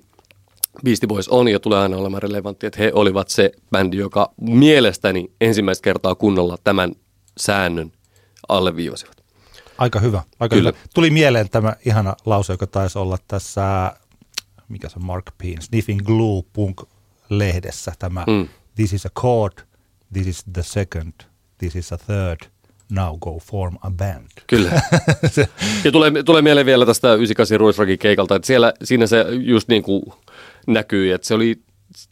Beastie 0.83 1.07
Boys 1.07 1.29
on 1.29 1.47
ja 1.47 1.59
tulee 1.59 1.79
aina 1.79 1.97
olemaan 1.97 2.23
relevantti, 2.23 2.67
että 2.67 2.79
he 2.79 2.91
olivat 2.93 3.29
se 3.29 3.51
bändi, 3.71 3.97
joka 3.97 4.31
mielestäni 4.41 5.31
ensimmäistä 5.41 5.83
kertaa 5.83 6.15
kunnolla 6.15 6.57
tämän 6.63 6.91
säännön 7.37 7.91
alleviivasivat. 8.49 9.15
Aika 9.77 9.99
hyvä, 9.99 10.23
aika 10.39 10.55
Kyllä. 10.55 10.69
hyvä. 10.69 10.79
Tuli 10.93 11.09
mieleen 11.09 11.49
tämä 11.49 11.75
ihana 11.85 12.15
lause, 12.25 12.53
joka 12.53 12.67
taisi 12.67 12.99
olla 12.99 13.17
tässä, 13.27 13.95
mikä 14.69 14.89
se 14.89 14.99
Mark 14.99 15.25
Peen, 15.37 15.61
Sniffing 15.61 16.01
Glue 16.05 16.43
Punk 16.53 16.81
lehdessä 17.29 17.93
tämä 17.99 18.23
mm. 18.27 18.47
This 18.75 18.93
is 18.93 19.05
a 19.05 19.09
chord, 19.21 19.53
this 20.13 20.27
is 20.27 20.43
the 20.53 20.63
second, 20.63 21.13
this 21.57 21.75
is 21.75 21.93
a 21.93 21.97
third, 21.97 22.49
now 22.91 23.17
go 23.19 23.39
form 23.39 23.77
a 23.81 23.91
band. 23.91 24.27
Kyllä. 24.47 24.81
ja 25.83 25.91
tulee, 25.91 26.23
tulee 26.25 26.41
mieleen 26.41 26.65
vielä 26.65 26.85
tästä 26.85 27.13
98 27.13 27.59
Ruisrakin 27.59 27.99
keikalta, 27.99 28.35
että 28.35 28.45
siellä, 28.45 28.73
siinä 28.83 29.07
se 29.07 29.25
just 29.29 29.67
niin 29.67 29.83
kuin 29.83 30.03
näkyy, 30.67 31.13
että 31.13 31.27
se 31.27 31.33
oli 31.33 31.61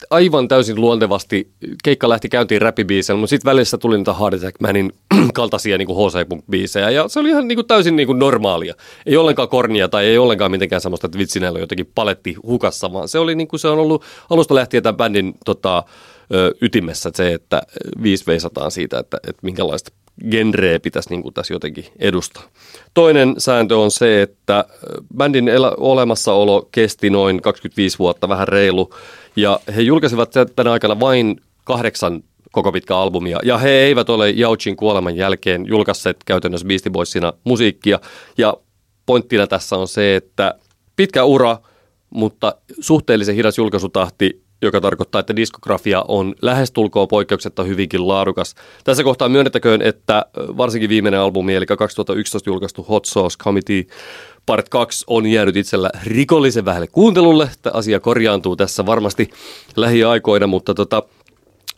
aivan 0.09 0.47
täysin 0.47 0.81
luontevasti, 0.81 1.51
keikka 1.83 2.09
lähti 2.09 2.29
käyntiin 2.29 2.61
räppibiisellä, 2.61 3.19
mutta 3.19 3.29
sitten 3.29 3.49
välissä 3.49 3.77
tuli 3.77 3.97
niitä 3.97 4.13
Hard 4.13 4.33
Attack 4.33 4.61
Manin 4.61 4.93
kaltaisia 5.33 5.77
niin 5.77 5.87
HC-biisejä, 5.87 6.89
ja 6.89 7.07
se 7.07 7.19
oli 7.19 7.29
ihan 7.29 7.47
niin 7.47 7.57
kuin 7.57 7.67
täysin 7.67 7.95
niin 7.95 8.07
kuin 8.07 8.19
normaalia. 8.19 8.73
Ei 9.05 9.17
ollenkaan 9.17 9.49
kornia 9.49 9.89
tai 9.89 10.05
ei 10.05 10.17
ollenkaan 10.17 10.51
mitenkään 10.51 10.81
semmoista, 10.81 11.07
että 11.07 11.19
vitsi 11.19 11.39
näillä 11.39 11.57
on 11.57 11.61
jotenkin 11.61 11.91
paletti 11.95 12.35
hukassa, 12.43 12.93
vaan 12.93 13.07
se 13.07 13.19
oli 13.19 13.35
niin 13.35 13.47
kuin 13.47 13.59
se 13.59 13.67
on 13.67 13.79
ollut 13.79 14.03
alusta 14.29 14.55
lähtien 14.55 14.83
tämän 14.83 14.97
bändin 14.97 15.33
tota, 15.45 15.83
ytimessä 16.61 17.11
se, 17.13 17.33
että 17.33 17.61
viisi 18.03 18.27
veisataan 18.27 18.71
siitä, 18.71 18.99
että, 18.99 19.17
että 19.27 19.39
minkälaista 19.41 19.91
genreä 20.31 20.79
pitäisi 20.79 21.09
niin 21.09 21.21
kuin 21.21 21.33
tässä 21.33 21.53
jotenkin 21.53 21.85
edustaa. 21.99 22.43
Toinen 22.93 23.35
sääntö 23.37 23.77
on 23.77 23.91
se, 23.91 24.21
että 24.21 24.65
bändin 25.17 25.49
olemassaolo 25.77 26.69
kesti 26.71 27.09
noin 27.09 27.41
25 27.41 27.99
vuotta, 27.99 28.29
vähän 28.29 28.47
reilu, 28.47 28.89
ja 29.35 29.59
he 29.75 29.81
julkaisivat 29.81 30.33
tänä 30.55 30.71
aikana 30.71 30.99
vain 30.99 31.41
kahdeksan 31.63 32.23
koko 32.51 32.71
pitkä 32.71 32.97
albumia. 32.97 33.39
Ja 33.43 33.57
he 33.57 33.69
eivät 33.69 34.09
ole 34.09 34.29
Jauchin 34.29 34.75
kuoleman 34.75 35.15
jälkeen 35.15 35.65
julkaisseet 35.67 36.17
käytännössä 36.25 36.67
Beastie 36.67 36.91
Boysina 36.91 37.33
musiikkia. 37.43 37.99
Ja 38.37 38.57
pointtina 39.05 39.47
tässä 39.47 39.75
on 39.75 39.87
se, 39.87 40.15
että 40.15 40.53
pitkä 40.95 41.23
ura, 41.23 41.57
mutta 42.09 42.55
suhteellisen 42.79 43.35
hidas 43.35 43.57
julkaisutahti, 43.57 44.43
joka 44.61 44.81
tarkoittaa, 44.81 45.19
että 45.19 45.35
diskografia 45.35 46.05
on 46.07 46.35
lähestulkoon 46.41 47.07
poikkeuksetta 47.07 47.63
hyvinkin 47.63 48.07
laadukas. 48.07 48.55
Tässä 48.83 49.03
kohtaa 49.03 49.29
myönnettäköön, 49.29 49.81
että 49.81 50.25
varsinkin 50.37 50.89
viimeinen 50.89 51.19
albumi, 51.19 51.55
eli 51.55 51.65
2011 51.65 52.49
julkaistu 52.49 52.83
Hot 52.83 53.05
Sauce 53.05 53.37
Committee, 53.43 53.83
Part 54.45 54.69
2 54.69 55.03
on 55.07 55.25
jäänyt 55.25 55.57
itsellä 55.57 55.89
rikollisen 56.03 56.65
vähälle 56.65 56.87
kuuntelulle. 56.87 57.49
Tämä 57.61 57.77
asia 57.77 57.99
korjaantuu 57.99 58.55
tässä 58.55 58.85
varmasti 58.85 59.29
lähiaikoina, 59.75 60.47
mutta 60.47 60.73
tota, 60.73 61.03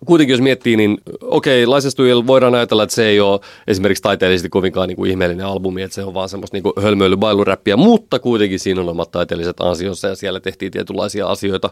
kuitenkin 0.06 0.34
jos 0.34 0.42
miettii, 0.42 0.78
niin 0.78 0.98
okei, 1.22 1.64
okay, 1.64 1.76
License 1.76 2.28
voidaan 2.28 2.56
ajatella, 2.56 2.84
että 2.84 2.96
se 2.96 3.06
ei 3.06 3.20
ole 3.20 3.40
esimerkiksi 3.68 4.04
taiteellisesti 4.04 4.50
kovinkaan 4.50 4.88
niin 4.88 4.96
kuin 4.96 5.12
ihmeellinen 5.12 5.46
albumi, 5.46 5.82
että 5.82 5.96
se 5.96 6.04
on 6.04 6.14
vaan 6.14 6.30
semmoista 6.30 6.58
niin 6.58 6.84
hölmöilybailuräppiä, 6.84 7.78
mutta 7.78 8.20
kuitenkin 8.20 8.60
siinä 8.60 8.82
on 8.82 8.90
omat 8.90 9.12
taiteelliset 9.12 9.62
ansionsa 9.62 10.08
ja 10.08 10.16
siellä 10.16 10.40
tehtiin 10.40 10.72
tietynlaisia 10.72 11.28
asioita, 11.28 11.70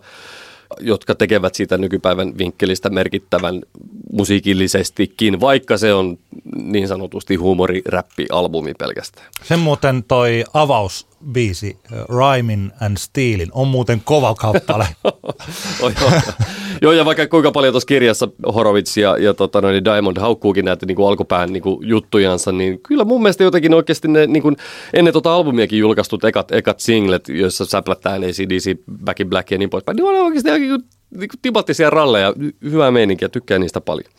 jotka 0.80 1.16
tekevät 1.16 1.56
siitä 1.56 1.78
nykypäivän 1.78 2.38
vinkkelistä 2.38 2.90
merkittävän 2.90 3.62
musiikillisestikin, 4.12 5.40
vaikka 5.40 5.78
se 5.78 5.94
on 5.94 6.18
niin 6.56 6.88
sanotusti 6.88 7.36
huumoriräppi-albumi 7.36 8.74
pelkästään. 8.74 9.28
Sen 9.44 9.60
muuten 9.60 10.04
toi 10.08 10.44
avausbiisi, 11.24 11.78
Rhymin 12.10 12.72
and 12.82 12.98
Steelin, 12.98 13.50
on 13.52 13.68
muuten 13.68 14.02
kova 14.06 14.36
kappale. 14.36 14.88
oh, 15.04 15.92
joo. 16.02 16.12
joo, 16.82 16.92
ja 16.92 17.06
vaikka 17.06 17.28
kuinka 17.28 17.52
paljon 17.52 17.74
tuossa 17.74 17.88
kirjassa 17.88 18.28
Horowitz 18.56 18.98
ja, 18.98 19.18
ja 19.18 19.34
tota, 19.34 19.62
noin 19.62 19.86
Diamond 19.86 20.18
haukkuukin 20.20 20.66
näitä 20.66 20.86
niin 20.86 20.96
kuin 20.96 21.08
alkupään 21.08 21.54
niin 21.54 21.64
kuin 21.64 21.88
juttujansa, 21.88 22.52
niin 22.52 22.80
kyllä 22.80 23.04
mun 23.04 23.22
mielestä 23.22 23.44
jotenkin 23.44 23.74
oikeasti 23.74 24.08
ne 24.08 24.28
niin 24.28 24.44
kuin, 24.44 24.56
ennen 24.94 25.14
tuota 25.14 25.36
albumiakin 25.36 25.80
julkaistut 25.80 26.24
ekat, 26.24 26.52
ekat 26.52 26.80
singlet, 26.80 27.30
joissa 27.30 27.66
säplätään 27.66 28.24
ACDC, 28.24 28.76
Back 29.06 29.20
in 29.20 29.30
Black 29.30 29.52
ja 29.52 29.58
niin 29.58 29.70
poispäin, 29.70 29.96
niin 29.96 30.06
on 30.06 30.16
oikeasti 30.16 30.52
niin 30.52 30.70
kuin 30.70 31.40
tipattisia 31.42 31.90
ralleja, 31.90 32.34
hyvää 32.64 32.92
meininkiä, 32.92 33.30
tykkään 33.30 33.62
niistä 33.62 33.82
paljon. 33.82 34.12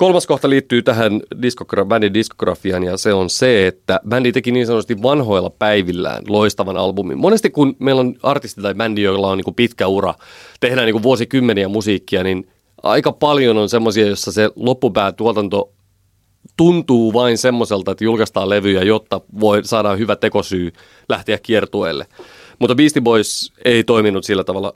Kolmas 0.00 0.26
kohta 0.26 0.50
liittyy 0.50 0.82
tähän 0.82 1.20
diskogra- 1.36 1.84
bändin 1.84 2.14
diskografiaan 2.14 2.84
ja 2.84 2.96
se 2.96 3.12
on 3.14 3.30
se, 3.30 3.66
että 3.66 4.00
bändi 4.08 4.32
teki 4.32 4.52
niin 4.52 4.66
sanotusti 4.66 5.02
vanhoilla 5.02 5.50
päivillään 5.50 6.24
loistavan 6.28 6.76
albumin. 6.76 7.18
Monesti 7.18 7.50
kun 7.50 7.76
meillä 7.78 8.00
on 8.00 8.14
artisti 8.22 8.62
tai 8.62 8.74
bändi, 8.74 9.02
joilla 9.02 9.28
on 9.28 9.38
niin 9.38 9.54
pitkä 9.54 9.86
ura, 9.86 10.14
tehdään 10.60 10.86
niin 10.86 11.02
vuosikymmeniä 11.02 11.68
musiikkia, 11.68 12.22
niin 12.22 12.48
aika 12.82 13.12
paljon 13.12 13.56
on 13.56 13.68
semmoisia, 13.68 14.06
jossa 14.06 14.32
se 14.32 14.50
loppupää 14.56 15.12
tuotanto 15.12 15.72
tuntuu 16.56 17.12
vain 17.12 17.38
semmoiselta, 17.38 17.90
että 17.90 18.04
julkaistaan 18.04 18.48
levyjä, 18.48 18.82
jotta 18.82 19.20
voi 19.40 19.64
saada 19.64 19.96
hyvä 19.96 20.16
tekosyy 20.16 20.72
lähteä 21.08 21.38
kiertueelle. 21.38 22.06
Mutta 22.60 22.74
Beastie 22.74 23.02
Boys 23.02 23.52
ei 23.64 23.84
toiminut 23.84 24.24
sillä 24.24 24.44
tavalla. 24.44 24.74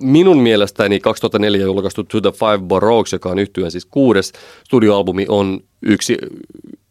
Minun 0.00 0.38
mielestäni 0.38 1.00
2004 1.00 1.64
julkaistu 1.64 2.04
To 2.04 2.20
the 2.20 2.32
Five 2.32 2.58
Boroughs, 2.58 3.12
joka 3.12 3.28
on 3.28 3.38
yhtyeen 3.38 3.70
siis 3.70 3.86
kuudes 3.86 4.32
studioalbumi, 4.64 5.26
on 5.28 5.60
yksi 5.82 6.16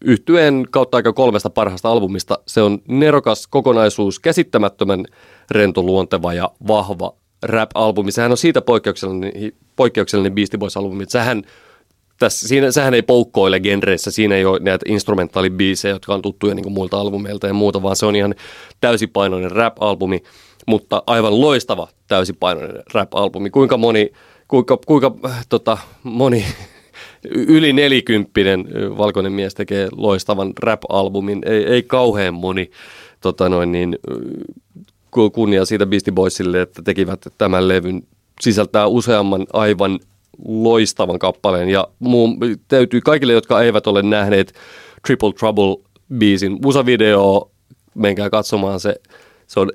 yhtyeen 0.05 0.65
kautta 0.71 0.97
aika 0.97 1.13
kolmesta 1.13 1.49
parhaasta 1.49 1.89
albumista. 1.89 2.39
Se 2.47 2.61
on 2.61 2.79
nerokas 2.87 3.47
kokonaisuus, 3.47 4.19
käsittämättömän 4.19 5.05
rentoluonteva 5.51 6.33
ja 6.33 6.51
vahva 6.67 7.15
rap-albumi. 7.43 8.11
Sehän 8.11 8.31
on 8.31 8.37
siitä 8.37 8.61
poikkeuksellinen, 8.61 9.31
poikkeuksellinen 9.75 10.35
Beastie 10.35 10.57
Boys-albumi, 10.57 11.03
että 11.03 11.11
sehän 11.11 11.43
tässä, 12.19 12.47
siinä, 12.47 12.71
sehän 12.71 12.93
ei 12.93 13.01
poukkoile 13.01 13.59
genreissä, 13.59 14.11
siinä 14.11 14.35
ei 14.35 14.45
ole 14.45 14.59
näitä 14.59 14.85
instrumentaalibiisejä, 14.89 15.95
jotka 15.95 16.13
on 16.13 16.21
tuttuja 16.21 16.55
niin 16.55 16.71
muilta 16.71 16.99
albumeilta 16.99 17.47
ja 17.47 17.53
muuta, 17.53 17.81
vaan 17.81 17.95
se 17.95 18.05
on 18.05 18.15
ihan 18.15 18.35
täysipainoinen 18.81 19.51
rap-albumi, 19.51 20.23
mutta 20.67 21.03
aivan 21.07 21.41
loistava 21.41 21.87
täysipainoinen 22.07 22.83
rap-albumi. 22.93 23.49
Kuinka 23.49 23.77
moni, 23.77 24.11
kuinka, 24.47 24.77
kuinka 24.85 25.11
tota, 25.49 25.77
moni 26.03 26.45
yli 27.29 27.73
nelikymppinen 27.73 28.67
valkoinen 28.97 29.31
mies 29.31 29.53
tekee 29.53 29.87
loistavan 29.91 30.53
rap-albumin, 30.59 31.41
ei, 31.45 31.63
ei 31.65 31.83
kauhean 31.83 32.33
moni 32.33 32.71
tota 33.21 33.49
noin 33.49 33.71
niin, 33.71 33.97
kunnia 35.33 35.65
siitä 35.65 35.85
Beastie 35.85 36.13
Boysille, 36.13 36.61
että 36.61 36.81
tekivät 36.81 37.27
tämän 37.37 37.67
levyn 37.67 38.03
sisältää 38.41 38.87
useamman 38.87 39.45
aivan 39.53 39.99
loistavan 40.47 41.19
kappaleen 41.19 41.69
ja 41.69 41.87
muun, 41.99 42.37
täytyy 42.67 43.01
kaikille, 43.01 43.33
jotka 43.33 43.61
eivät 43.61 43.87
ole 43.87 44.01
nähneet 44.01 44.53
Triple 45.07 45.29
Trouble-biisin 45.29 46.59
musavideo, 46.61 47.51
menkää 47.95 48.29
katsomaan 48.29 48.79
se. 48.79 48.95
Se 49.47 49.59
on 49.59 49.71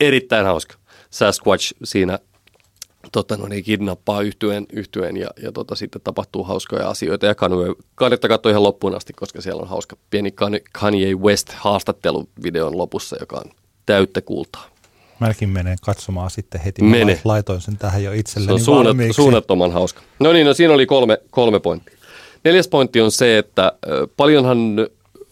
erittäin 0.00 0.46
hauska. 0.46 0.74
Sasquatch 1.10 1.72
siinä 1.84 2.18
tota, 3.12 3.36
no 3.36 3.46
niin, 3.46 3.64
kidnappaa 3.64 4.22
yhtyen, 4.22 4.66
yhtyen 4.72 5.16
ja, 5.16 5.28
ja 5.42 5.52
tota, 5.52 5.74
sitten 5.74 6.02
tapahtuu 6.04 6.44
hauskoja 6.44 6.90
asioita. 6.90 7.26
Ja 7.26 7.34
Kanye, 7.34 7.56
kannattaa 7.94 8.28
katsoa 8.28 8.50
ihan 8.50 8.62
loppuun 8.62 8.94
asti, 8.94 9.12
koska 9.12 9.40
siellä 9.40 9.62
on 9.62 9.68
hauska 9.68 9.96
pieni 10.10 10.34
Kanye 10.72 11.14
West 11.14 11.52
haastatteluvideon 11.52 12.78
lopussa, 12.78 13.16
joka 13.20 13.36
on 13.36 13.50
täyttä 13.86 14.20
kultaa. 14.20 14.71
Mäkin 15.26 15.48
menen 15.48 15.76
katsomaan 15.82 16.30
sitten 16.30 16.60
heti. 16.60 16.82
Mene. 16.82 17.20
laitoin 17.24 17.60
sen 17.60 17.76
tähän 17.76 18.04
jo 18.04 18.12
itselleni 18.12 18.46
Se 18.46 18.52
on 18.52 18.60
suunnat, 18.60 18.96
suunnattoman 19.10 19.72
hauska. 19.72 20.00
No 20.18 20.32
niin, 20.32 20.46
no 20.46 20.54
siinä 20.54 20.74
oli 20.74 20.86
kolme, 20.86 21.18
kolme 21.30 21.60
pointtia. 21.60 21.96
Neljäs 22.44 22.68
pointti 22.68 23.00
on 23.00 23.12
se, 23.12 23.38
että 23.38 23.72
paljonhan 24.16 24.58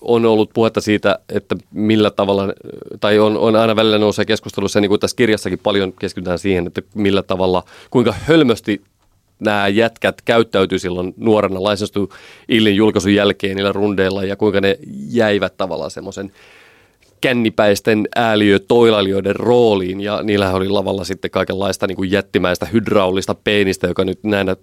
on 0.01 0.27
ollut 0.27 0.51
puhetta 0.55 0.81
siitä, 0.81 1.19
että 1.29 1.57
millä 1.71 2.11
tavalla, 2.11 2.53
tai 3.01 3.19
on, 3.19 3.37
on 3.37 3.57
aina 3.57 3.77
välillä 3.77 3.99
nousee 3.99 4.25
keskustelussa, 4.25 4.81
niin 4.81 4.89
kuin 4.89 5.01
tässä 5.01 5.17
kirjassakin 5.17 5.59
paljon 5.59 5.93
keskitytään 5.93 6.39
siihen, 6.39 6.67
että 6.67 6.83
millä 6.95 7.23
tavalla, 7.23 7.65
kuinka 7.91 8.15
hölmösti 8.27 8.83
nämä 9.41 9.69
jätkät 9.69 10.23
käyttäytyi 10.23 10.79
silloin 10.79 11.15
nuorena 11.17 11.63
laisenstu 11.63 12.13
Illin 12.49 12.77
julkaisun 12.77 13.15
jälkeen 13.15 13.57
niillä 13.57 13.73
rundeilla 13.73 14.25
ja 14.25 14.37
kuinka 14.37 14.61
ne 14.61 14.79
jäivät 15.09 15.57
tavallaan 15.57 15.91
semmoisen 15.91 16.33
kännipäisten 17.21 18.09
ääliö 18.17 18.59
toilailijoiden 18.59 19.37
rooliin 19.37 20.01
ja 20.01 20.23
niillä 20.23 20.53
oli 20.53 20.69
lavalla 20.69 21.05
sitten 21.05 21.31
kaikenlaista 21.31 21.87
niin 21.87 21.97
kuin 21.97 22.11
jättimäistä 22.11 22.67
hydraulista 22.67 23.35
peenistä, 23.35 23.87
joka 23.87 24.05
nyt 24.05 24.25
näinä, 24.25 24.57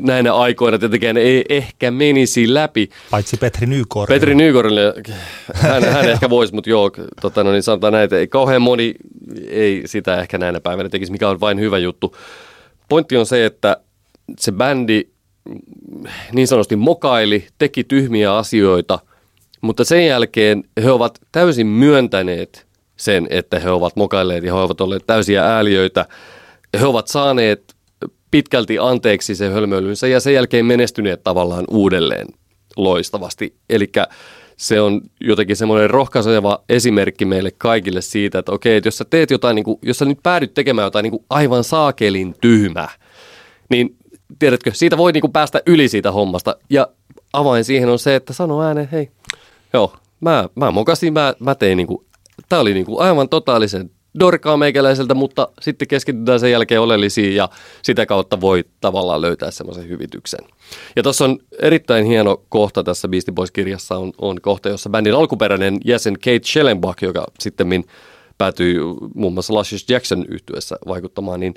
näinä 0.00 0.34
aikoina 0.34 0.78
tietenkin 0.78 1.16
ei 1.16 1.44
ehkä 1.48 1.90
menisi 1.90 2.54
läpi. 2.54 2.88
Paitsi 3.10 3.36
Petri 3.36 3.66
Nykor. 3.66 4.08
Petri 4.08 4.34
Nykorille, 4.34 4.94
hän, 5.54 5.84
hän 5.84 6.10
ehkä 6.10 6.30
voisi, 6.30 6.54
mutta 6.54 6.70
joo, 6.70 6.90
tota, 7.20 7.44
no 7.44 7.52
niin 7.52 7.62
sanotaan 7.62 7.92
näitä, 7.92 8.18
ei 8.18 8.26
kauhean 8.26 8.62
moni 8.62 8.94
ei 9.48 9.82
sitä 9.86 10.20
ehkä 10.20 10.38
näinä 10.38 10.60
päivänä 10.60 10.88
tekisi, 10.88 11.12
mikä 11.12 11.28
on 11.28 11.40
vain 11.40 11.60
hyvä 11.60 11.78
juttu. 11.78 12.16
Pointti 12.88 13.16
on 13.16 13.26
se, 13.26 13.46
että 13.46 13.76
se 14.38 14.52
bändi 14.52 15.02
niin 16.32 16.48
sanotusti 16.48 16.76
mokaili, 16.76 17.46
teki 17.58 17.84
tyhmiä 17.84 18.36
asioita– 18.36 18.98
mutta 19.64 19.84
sen 19.84 20.06
jälkeen 20.06 20.64
he 20.84 20.90
ovat 20.90 21.18
täysin 21.32 21.66
myöntäneet 21.66 22.66
sen, 22.96 23.26
että 23.30 23.58
he 23.58 23.70
ovat 23.70 23.96
mokailleet 23.96 24.44
ja 24.44 24.54
he 24.54 24.60
ovat 24.60 24.80
olleet 24.80 25.06
täysiä 25.06 25.44
ääliöitä. 25.44 26.06
He 26.80 26.86
ovat 26.86 27.08
saaneet 27.08 27.74
pitkälti 28.30 28.78
anteeksi 28.78 29.34
se 29.34 29.48
hölmöilynsä 29.48 30.06
ja 30.06 30.20
sen 30.20 30.34
jälkeen 30.34 30.66
menestyneet 30.66 31.24
tavallaan 31.24 31.64
uudelleen 31.70 32.26
loistavasti. 32.76 33.54
Eli 33.70 33.92
se 34.56 34.80
on 34.80 35.00
jotenkin 35.20 35.56
semmoinen 35.56 35.90
rohkaiseva 35.90 36.64
esimerkki 36.68 37.24
meille 37.24 37.50
kaikille 37.58 38.00
siitä, 38.00 38.38
että 38.38 38.52
okei, 38.52 38.76
että 38.76 38.88
jos 38.88 38.98
sä 38.98 39.04
teet 39.04 39.30
jotain, 39.30 39.54
niin 39.54 39.64
kuin, 39.64 39.78
jos 39.82 39.98
sä 39.98 40.04
nyt 40.04 40.18
päädyt 40.22 40.54
tekemään 40.54 40.86
jotain 40.86 41.02
niin 41.02 41.10
kuin 41.10 41.24
aivan 41.30 41.64
saakelin 41.64 42.34
tyhmää, 42.40 42.90
niin 43.70 43.96
tiedätkö, 44.38 44.70
siitä 44.74 44.96
voi 44.96 45.12
niin 45.12 45.20
kuin 45.20 45.32
päästä 45.32 45.62
yli 45.66 45.88
siitä 45.88 46.12
hommasta. 46.12 46.56
Ja 46.70 46.88
avain 47.32 47.64
siihen 47.64 47.88
on 47.88 47.98
se, 47.98 48.14
että 48.14 48.32
sano 48.32 48.62
ääneen, 48.62 48.88
hei, 48.92 49.10
Joo, 49.74 49.96
mä, 50.20 50.48
mä 50.54 50.70
mokasin, 50.70 51.12
mä, 51.12 51.34
mä 51.40 51.54
tein 51.54 51.76
niinku, 51.76 52.04
tää 52.48 52.60
oli 52.60 52.74
niinku 52.74 52.98
aivan 52.98 53.28
totaalisen 53.28 53.90
dorkaa 54.20 54.56
meikäläiseltä, 54.56 55.14
mutta 55.14 55.48
sitten 55.60 55.88
keskitytään 55.88 56.40
sen 56.40 56.50
jälkeen 56.50 56.80
oleellisiin 56.80 57.36
ja 57.36 57.48
sitä 57.82 58.06
kautta 58.06 58.40
voi 58.40 58.64
tavallaan 58.80 59.20
löytää 59.20 59.50
semmoisen 59.50 59.88
hyvityksen. 59.88 60.40
Ja 60.96 61.02
tuossa 61.02 61.24
on 61.24 61.38
erittäin 61.62 62.06
hieno 62.06 62.42
kohta 62.48 62.84
tässä 62.84 63.08
Beastie 63.08 63.34
Boys-kirjassa 63.34 63.96
on, 63.96 64.12
on 64.18 64.40
kohta, 64.40 64.68
jossa 64.68 64.90
bändin 64.90 65.14
alkuperäinen 65.14 65.78
jäsen 65.84 66.14
Kate 66.14 66.40
Schellenbach, 66.44 67.02
joka 67.02 67.26
sitten 67.40 67.84
päätyi 68.38 68.76
muun 69.14 69.34
muassa 69.34 69.54
Luscious 69.54 69.90
Jackson 69.90 70.24
yhtyessä 70.28 70.76
vaikuttamaan, 70.86 71.40
niin 71.40 71.54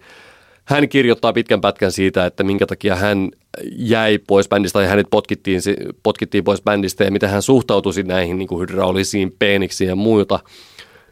hän 0.67 0.89
kirjoittaa 0.89 1.33
pitkän 1.33 1.61
pätkän 1.61 1.91
siitä, 1.91 2.25
että 2.25 2.43
minkä 2.43 2.65
takia 2.65 2.95
hän 2.95 3.31
jäi 3.71 4.17
pois 4.17 4.49
bändistä 4.49 4.81
ja 4.81 4.89
hänet 4.89 5.07
potkittiin, 5.11 5.61
potkittiin 6.03 6.43
pois 6.43 6.61
bändistä 6.61 7.03
ja 7.03 7.11
miten 7.11 7.29
hän 7.29 7.41
suhtautui 7.41 7.93
näihin 8.05 8.37
niin 8.37 8.47
kuin 8.47 8.61
hydraulisiin 8.61 9.35
peeniksiin 9.39 9.87
ja 9.87 9.95
muuta. 9.95 10.39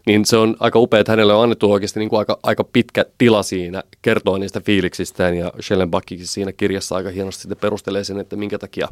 Niin 0.06 0.26
se 0.26 0.38
on 0.38 0.56
aika 0.60 0.80
upea, 0.80 1.00
että 1.00 1.12
hänelle 1.12 1.34
on 1.34 1.44
annettu 1.44 1.72
oikeasti 1.72 2.00
niin 2.00 2.10
kuin 2.10 2.20
aika, 2.20 2.40
aika 2.44 2.64
pitkä 2.64 3.06
tila 3.18 3.44
siinä 3.44 3.84
kertoa 4.02 4.38
niistä 4.38 4.62
fiiliksistään 4.62 5.38
ja 5.38 5.52
Schellenbachkin 5.62 6.28
siinä 6.28 6.52
kirjassa 6.52 6.96
aika 6.96 7.10
hienosti 7.10 7.42
sitten 7.42 7.58
perustelee 7.58 8.04
sen, 8.04 8.20
että 8.20 8.36
minkä 8.36 8.58
takia 8.58 8.88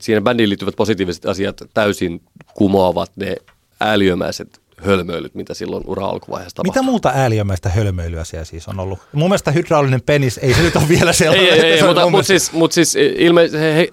siinä 0.00 0.20
bändiin 0.20 0.48
liittyvät 0.48 0.76
positiiviset 0.76 1.26
asiat 1.26 1.62
täysin 1.74 2.22
kumoavat 2.54 3.12
ne 3.16 3.36
ääliömäiset 3.80 4.60
hölmöilyt, 4.86 5.34
mitä 5.34 5.54
silloin 5.54 5.84
ura 5.86 6.06
alkuvaiheessa 6.06 6.56
tapahtui. 6.56 6.80
Mitä 6.80 6.90
muuta 6.90 7.12
ääliömäistä 7.14 7.68
hölmöilyä 7.68 8.24
siellä 8.24 8.44
siis 8.44 8.68
on 8.68 8.80
ollut? 8.80 8.98
Mun 9.12 9.28
mielestä 9.28 9.50
hydraulinen 9.50 10.02
penis, 10.02 10.38
ei 10.38 10.54
se 10.54 10.62
nyt 10.62 10.76
ole 10.76 10.88
vielä 10.88 11.12
sellainen. 11.12 11.52
ei, 11.52 11.60
ei, 11.60 11.72
ei, 11.72 11.82
mutta, 11.82 12.10
mutta, 12.10 12.26
siis, 12.26 12.52
mutta 12.52 12.74
siis 12.74 12.96
ilme, 12.96 13.50
he, 13.52 13.74
he, 13.74 13.88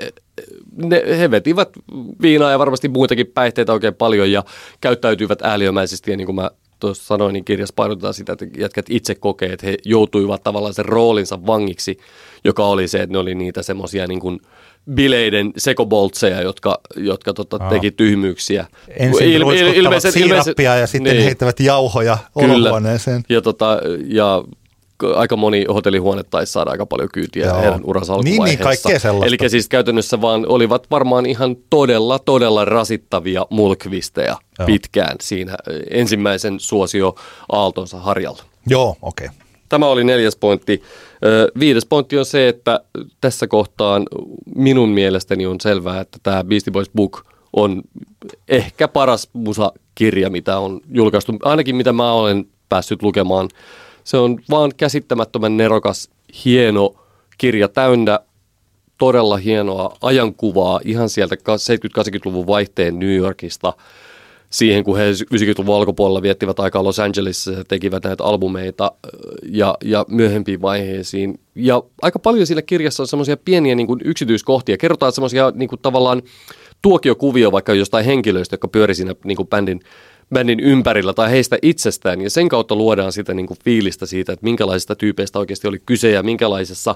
ne, 0.76 1.04
he 1.20 1.32
vetivät 1.32 1.70
viinaa 2.22 2.52
ja 2.52 2.60
varmasti 2.60 2.90
muitakin 2.90 3.28
päihteitä 3.28 3.74
oikein 3.74 3.96
paljon 3.96 4.32
ja 4.32 4.44
käyttäytyivät 4.82 5.42
ääliömäisesti 5.42 6.12
ja 6.12 6.18
niin 6.18 6.26
kuin 6.26 6.36
mä 6.36 6.52
tuossa 6.80 7.06
sanoin, 7.06 7.34
niin 7.34 7.46
kirjassa 7.46 7.74
painotetaan 7.76 8.14
sitä, 8.14 8.34
että 8.34 8.46
jätkät 8.58 8.86
itse 8.90 9.16
kokee, 9.16 9.54
että 9.54 9.66
he 9.66 9.78
joutuivat 9.86 10.44
tavallaan 10.44 10.74
sen 10.74 10.86
roolinsa 10.86 11.46
vangiksi, 11.46 11.98
joka 12.44 12.66
oli 12.66 12.88
se, 12.88 13.02
että 13.02 13.14
ne 13.14 13.18
oli 13.18 13.36
niitä 13.36 13.62
semmoisia 13.62 14.08
niin 14.08 14.20
kuin– 14.20 14.40
bileiden 14.94 15.54
sekoboltseja, 15.58 16.42
jotka, 16.42 16.80
jotka 16.96 17.34
tota, 17.34 17.60
teki 17.60 17.92
tyhmyyksiä. 17.92 18.66
Ensin 18.88 19.28
il, 19.28 19.42
il, 19.42 19.74
ilmeisen, 19.74 20.12
siirappia 20.12 20.76
ja 20.76 20.88
sitten 20.88 21.14
niin, 21.14 21.24
heittävät 21.24 21.60
jauhoja 21.60 22.18
olohuoneeseen. 22.36 23.24
Ja, 23.30 23.42
tota, 23.42 23.80
ja 24.08 24.44
aika 25.16 25.36
moni 25.36 25.66
hotellihuone 25.74 26.24
taisi 26.24 26.52
saada 26.52 26.72
aika 26.72 26.86
paljon 26.86 27.10
kyytiä 27.14 27.46
Joo. 27.46 27.62
heidän 27.62 27.82
uransa 27.84 28.14
alkuvaiheessa. 28.14 28.44
Niin, 28.46 28.58
niin 28.58 28.64
kaikkea 28.64 29.00
sellaista. 29.00 29.36
Eli 29.44 29.50
siis 29.50 29.70
käytännössä 29.70 30.22
vaan 30.22 30.46
olivat 30.48 30.92
varmaan 30.92 31.26
ihan 31.26 31.56
todella, 31.70 32.20
todella 32.20 32.66
rasittavia 32.66 33.46
mulkvisteja 33.50 34.38
Joo. 34.60 34.66
pitkään 34.66 35.16
siinä 35.22 35.56
ensimmäisen 35.90 36.60
suosio 36.60 37.16
Aaltonsa 37.52 38.00
harjalla. 38.00 38.44
Joo, 38.68 38.98
okei. 39.02 39.28
Okay. 39.28 39.38
Tämä 39.70 39.88
oli 39.88 40.04
neljäs 40.04 40.36
pointti. 40.36 40.84
Viides 41.60 41.86
pointti 41.86 42.18
on 42.18 42.26
se, 42.26 42.48
että 42.48 42.80
tässä 43.22 43.48
kohtaan 43.48 44.06
minun 44.56 44.90
mielestäni 44.90 45.46
on 45.46 45.62
selvää, 45.62 46.02
että 46.02 46.18
tämä 46.24 46.44
Beastie 46.44 46.72
Boys 46.72 46.90
Book 46.96 47.22
on 47.54 47.82
ehkä 48.48 48.88
paras 48.88 49.30
musakirja, 49.34 50.30
mitä 50.30 50.60
on 50.60 50.82
julkaistu, 50.92 51.34
ainakin 51.44 51.76
mitä 51.76 51.94
mä 51.94 52.12
olen 52.12 52.46
päässyt 52.70 53.04
lukemaan. 53.04 53.50
Se 54.08 54.18
on 54.18 54.40
vaan 54.50 54.72
käsittämättömän 54.78 55.58
nerokas, 55.58 56.10
hieno 56.46 56.96
kirja 57.38 57.68
täynnä 57.68 58.20
todella 58.98 59.38
hienoa 59.38 59.98
ajankuvaa 60.02 60.80
ihan 60.84 61.10
sieltä 61.10 61.36
70-80-luvun 61.36 62.48
vaihteen 62.48 63.00
New 63.00 63.16
Yorkista 63.16 63.74
siihen, 64.50 64.84
kun 64.84 64.98
he 64.98 65.12
90-luvun 65.12 65.76
alkupuolella 65.76 66.22
viettivät 66.22 66.60
aikaa 66.60 66.84
Los 66.84 67.00
Angelesissa 67.00 67.52
ja 67.52 67.64
tekivät 67.64 68.04
näitä 68.04 68.24
albumeita 68.24 68.92
ja, 69.50 69.78
ja 69.84 70.06
myöhempiin 70.08 70.62
vaiheisiin. 70.62 71.40
Ja 71.56 71.84
aika 72.02 72.20
paljon 72.20 72.48
siinä 72.48 72.62
kirjassa 72.62 73.04
on 73.04 73.08
semmoisia 73.08 73.38
pieniä 73.38 73.76
niin 73.76 73.88
kuin 73.88 74.00
yksityiskohtia. 74.04 74.78
Kerrotaan 74.78 75.12
semmoisia 75.12 75.52
niin 75.56 75.70
tavallaan 75.82 76.22
tuokiokuvio 76.82 77.52
vaikka 77.52 77.74
jostain 77.74 78.06
henkilöistä, 78.06 78.54
jotka 78.54 78.68
pyöri 78.68 78.96
siinä 78.96 79.16
niin 79.24 79.38
kuin 79.38 79.48
bändin, 79.48 79.80
bändin 80.34 80.60
ympärillä 80.60 81.14
tai 81.14 81.32
heistä 81.32 81.58
itsestään. 81.62 82.22
Ja 82.22 82.30
sen 82.30 82.50
kautta 82.50 82.76
luodaan 82.76 83.12
sitä 83.12 83.34
niin 83.34 83.48
kuin 83.48 83.58
fiilistä 83.64 84.06
siitä, 84.06 84.34
että 84.34 84.44
minkälaisista 84.44 84.96
tyypeistä 84.96 85.40
oikeasti 85.40 85.68
oli 85.68 85.80
kyse 85.86 86.12
ja 86.12 86.24
minkälaisessa 86.24 86.96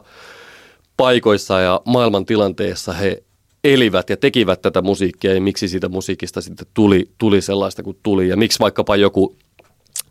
paikoissa 0.97 1.59
ja 1.59 1.82
maailman 1.86 2.25
tilanteessa 2.25 2.93
he 2.93 3.23
elivät 3.63 4.09
ja 4.09 4.17
tekivät 4.17 4.61
tätä 4.61 4.82
musiikkia 4.82 5.34
ja 5.34 5.41
miksi 5.41 5.67
siitä 5.67 5.89
musiikista 5.89 6.41
sitten 6.41 6.67
tuli, 6.73 7.09
tuli 7.17 7.41
sellaista 7.41 7.84
kuin 7.84 7.97
tuli 8.03 8.27
ja 8.27 8.38
miksi 8.38 8.59
vaikkapa 8.59 8.95
joku 8.95 9.36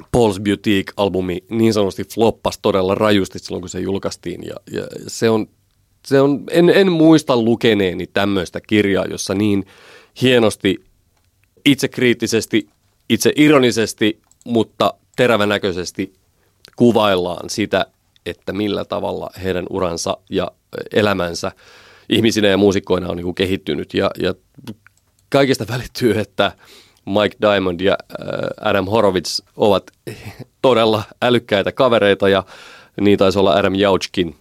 Paul's 0.02 0.40
Boutique-albumi 0.40 1.44
niin 1.50 1.72
sanotusti 1.72 2.04
floppasi 2.04 2.58
todella 2.62 2.94
rajusti 2.94 3.38
silloin, 3.38 3.62
kun 3.62 3.68
se 3.68 3.80
julkaistiin 3.80 4.42
ja, 4.46 4.54
ja 4.72 4.86
se 5.06 5.30
on, 5.30 5.46
se 6.06 6.20
on 6.20 6.44
en, 6.50 6.70
en 6.70 6.92
muista 6.92 7.36
lukeneeni 7.36 8.06
tämmöistä 8.06 8.60
kirjaa, 8.60 9.04
jossa 9.04 9.34
niin 9.34 9.64
hienosti 10.22 10.76
itsekriittisesti, 11.64 12.68
itse 13.10 13.32
ironisesti, 13.36 14.20
mutta 14.44 14.94
terävänäköisesti 15.16 16.12
kuvaillaan 16.76 17.50
sitä, 17.50 17.86
että 18.26 18.52
millä 18.52 18.84
tavalla 18.84 19.30
heidän 19.42 19.66
uransa 19.70 20.16
ja 20.30 20.50
elämänsä 20.92 21.52
ihmisinä 22.08 22.48
ja 22.48 22.56
muusikkoina 22.56 23.08
on 23.08 23.16
niin 23.16 23.34
kehittynyt. 23.34 23.94
Ja, 23.94 24.10
ja 24.18 24.34
kaikesta 25.28 25.66
välittyy, 25.72 26.18
että 26.18 26.52
Mike 27.06 27.36
Diamond 27.40 27.80
ja 27.80 27.96
Adam 28.60 28.86
Horowitz 28.86 29.40
ovat 29.56 29.90
todella 30.62 31.02
älykkäitä 31.22 31.72
kavereita 31.72 32.28
ja 32.28 32.42
niin 33.00 33.18
taisi 33.18 33.38
olla 33.38 33.52
Adam 33.52 33.74
Jauchkin 33.74 34.36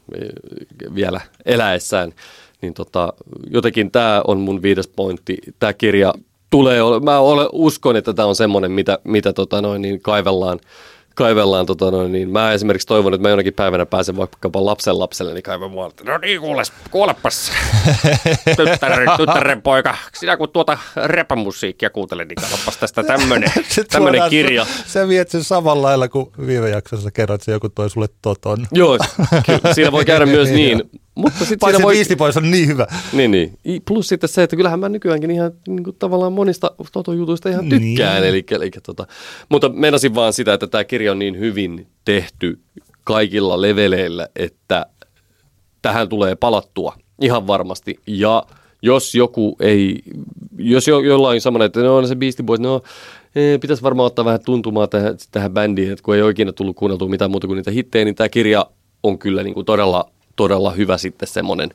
vielä 0.95 1.21
eläessään. 1.45 2.13
Niin 2.61 2.73
tota, 2.73 3.13
jotenkin 3.49 3.91
tämä 3.91 4.21
on 4.27 4.39
mun 4.39 4.61
viides 4.61 4.87
pointti. 4.87 5.37
Tämä 5.59 5.73
kirja 5.73 6.13
tulee, 6.49 6.79
mä 7.03 7.19
ole, 7.19 7.49
uskon, 7.51 7.95
että 7.95 8.13
tämä 8.13 8.27
on 8.27 8.35
semmoinen, 8.35 8.71
mitä, 8.71 8.99
mitä 9.03 9.33
tota 9.33 9.61
noin, 9.61 9.81
niin 9.81 10.01
kaivellaan 10.01 10.59
kaivellaan, 11.19 11.65
tota 11.65 11.91
noin, 11.91 12.11
niin 12.11 12.29
mä 12.29 12.53
esimerkiksi 12.53 12.87
toivon, 12.87 13.13
että 13.13 13.21
mä 13.21 13.29
jonakin 13.29 13.53
päivänä 13.53 13.85
pääsen 13.85 14.17
vaikkapa 14.17 14.65
lapsen 14.65 14.99
lapselle, 14.99 15.33
niin 15.33 15.43
kaivan 15.43 15.71
mua, 15.71 15.91
no 16.03 16.17
niin 16.17 16.41
kuule, 16.41 16.63
kuulepas, 16.91 17.51
tyttären, 18.57 19.09
tyttären 19.17 19.61
poika, 19.61 19.97
sinä 20.19 20.37
kun 20.37 20.49
tuota 20.49 20.77
repamusiikkia 21.05 21.89
kuuntelet, 21.89 22.27
niin 22.27 22.35
katsopas 22.41 22.77
tästä 22.77 23.03
tämmönen, 23.03 23.51
tämmönen 23.91 24.29
kirja. 24.29 24.65
Se, 24.85 25.07
viet 25.07 25.29
sen 25.29 25.43
samalla 25.43 25.87
lailla 25.87 26.07
kuin 26.07 26.31
viime 26.47 26.69
jaksossa 26.69 27.11
kerroit, 27.11 27.41
että 27.41 27.51
joku 27.51 27.69
toi 27.69 27.89
sulle 27.89 28.07
toton. 28.21 28.67
Joo, 28.71 28.97
kyllä, 29.45 29.73
siinä 29.73 29.91
voi 29.91 30.05
käydä 30.05 30.25
myös 30.25 30.49
niin, 30.59 30.89
mutta 31.19 31.39
sitten 31.39 31.59
Paitsi 31.59 31.83
voi... 31.83 31.93
Beastie 31.93 32.15
Boys 32.15 32.37
on 32.37 32.51
niin 32.51 32.67
hyvä. 32.67 32.87
Niin, 33.13 33.31
niin. 33.31 33.57
Plus 33.87 34.07
sitten 34.07 34.29
se, 34.29 34.43
että 34.43 34.55
kyllähän 34.55 34.79
mä 34.79 34.89
nykyäänkin 34.89 35.31
ihan 35.31 35.51
niin 35.67 35.83
kuin, 35.83 35.95
tavallaan 35.99 36.33
monista 36.33 36.71
Toto-jutuista 36.91 37.49
ihan 37.49 37.69
tykkään. 37.69 38.21
Niin. 38.21 38.29
Eli, 38.29 38.45
eli, 38.51 38.71
tota. 38.83 39.07
Mutta 39.49 39.69
meinasin 39.69 40.15
vaan 40.15 40.33
sitä, 40.33 40.53
että 40.53 40.67
tämä 40.67 40.83
kirja 40.83 41.11
on 41.11 41.19
niin 41.19 41.39
hyvin 41.39 41.87
tehty 42.05 42.59
kaikilla 43.03 43.61
leveleillä, 43.61 44.27
että 44.35 44.85
tähän 45.81 46.09
tulee 46.09 46.35
palattua 46.35 46.95
ihan 47.21 47.47
varmasti. 47.47 47.99
Ja 48.07 48.43
jos 48.81 49.15
joku 49.15 49.55
ei, 49.59 50.01
jos 50.57 50.87
jo, 50.87 50.99
jollain 50.99 51.41
semmoinen, 51.41 51.65
että 51.65 51.79
no 51.79 51.97
on 51.97 52.07
se 52.07 52.15
Beastie 52.15 52.45
Boys, 52.45 52.59
no 52.59 52.81
eh, 53.35 53.59
pitäisi 53.59 53.83
varmaan 53.83 54.05
ottaa 54.05 54.25
vähän 54.25 54.39
tuntumaa 54.45 54.87
tähän, 54.87 55.17
tähän 55.31 55.51
bändiin, 55.51 55.91
että 55.91 56.03
kun 56.03 56.15
ei 56.15 56.21
ole 56.21 56.31
ikinä 56.31 56.51
tullut 56.51 56.75
kuunneltua 56.75 57.07
mitään 57.07 57.31
muuta 57.31 57.47
kuin 57.47 57.57
niitä 57.57 57.71
hittejä, 57.71 58.05
niin 58.05 58.15
tämä 58.15 58.29
kirja 58.29 58.65
on 59.03 59.19
kyllä 59.19 59.43
niin 59.43 59.53
kuin 59.53 59.65
todella, 59.65 60.11
todella 60.39 60.71
hyvä 60.71 60.97
sitten 60.97 61.27
semmoinen, 61.27 61.69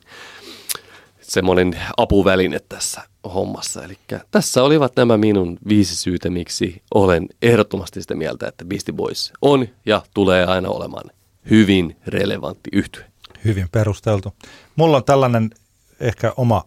semmoinen 1.21 1.77
apuväline 1.97 2.59
tässä 2.69 3.01
hommassa. 3.33 3.83
Eli 3.83 3.97
tässä 4.31 4.63
olivat 4.63 4.95
nämä 4.95 5.17
minun 5.17 5.57
viisi 5.67 5.95
syytä, 5.95 6.29
miksi 6.29 6.81
olen 6.93 7.27
ehdottomasti 7.41 8.01
sitä 8.01 8.15
mieltä, 8.15 8.47
että 8.47 8.65
Beastie 8.65 8.93
Boys 8.93 9.33
on 9.41 9.67
ja 9.85 10.01
tulee 10.13 10.45
aina 10.45 10.69
olemaan 10.69 11.11
hyvin 11.49 11.97
relevantti 12.07 12.69
yhtye. 12.73 13.05
Hyvin 13.45 13.67
perusteltu. 13.71 14.33
Mulla 14.75 14.97
on 14.97 15.03
tällainen 15.03 15.49
ehkä 15.99 16.33
oma 16.37 16.63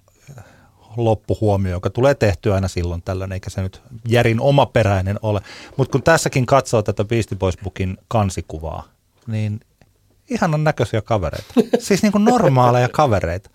loppuhuomio, 0.96 1.72
joka 1.72 1.90
tulee 1.90 2.14
tehtyä 2.14 2.54
aina 2.54 2.68
silloin 2.68 3.02
tällöin, 3.02 3.32
eikä 3.32 3.50
se 3.50 3.62
nyt 3.62 3.82
järin 4.08 4.40
omaperäinen 4.40 5.18
ole. 5.22 5.40
Mutta 5.76 5.92
kun 5.92 6.02
tässäkin 6.02 6.46
katsoo 6.46 6.82
tätä 6.82 7.04
Beastie 7.04 7.38
Boys 7.38 7.58
Bookin 7.64 7.98
kansikuvaa, 8.08 8.88
niin 9.26 9.60
ihanan 10.30 10.64
näköisiä 10.64 11.02
kavereita. 11.02 11.54
Siis 11.78 12.02
niin 12.02 12.12
kuin 12.12 12.24
normaaleja 12.24 12.88
kavereita. 12.88 13.50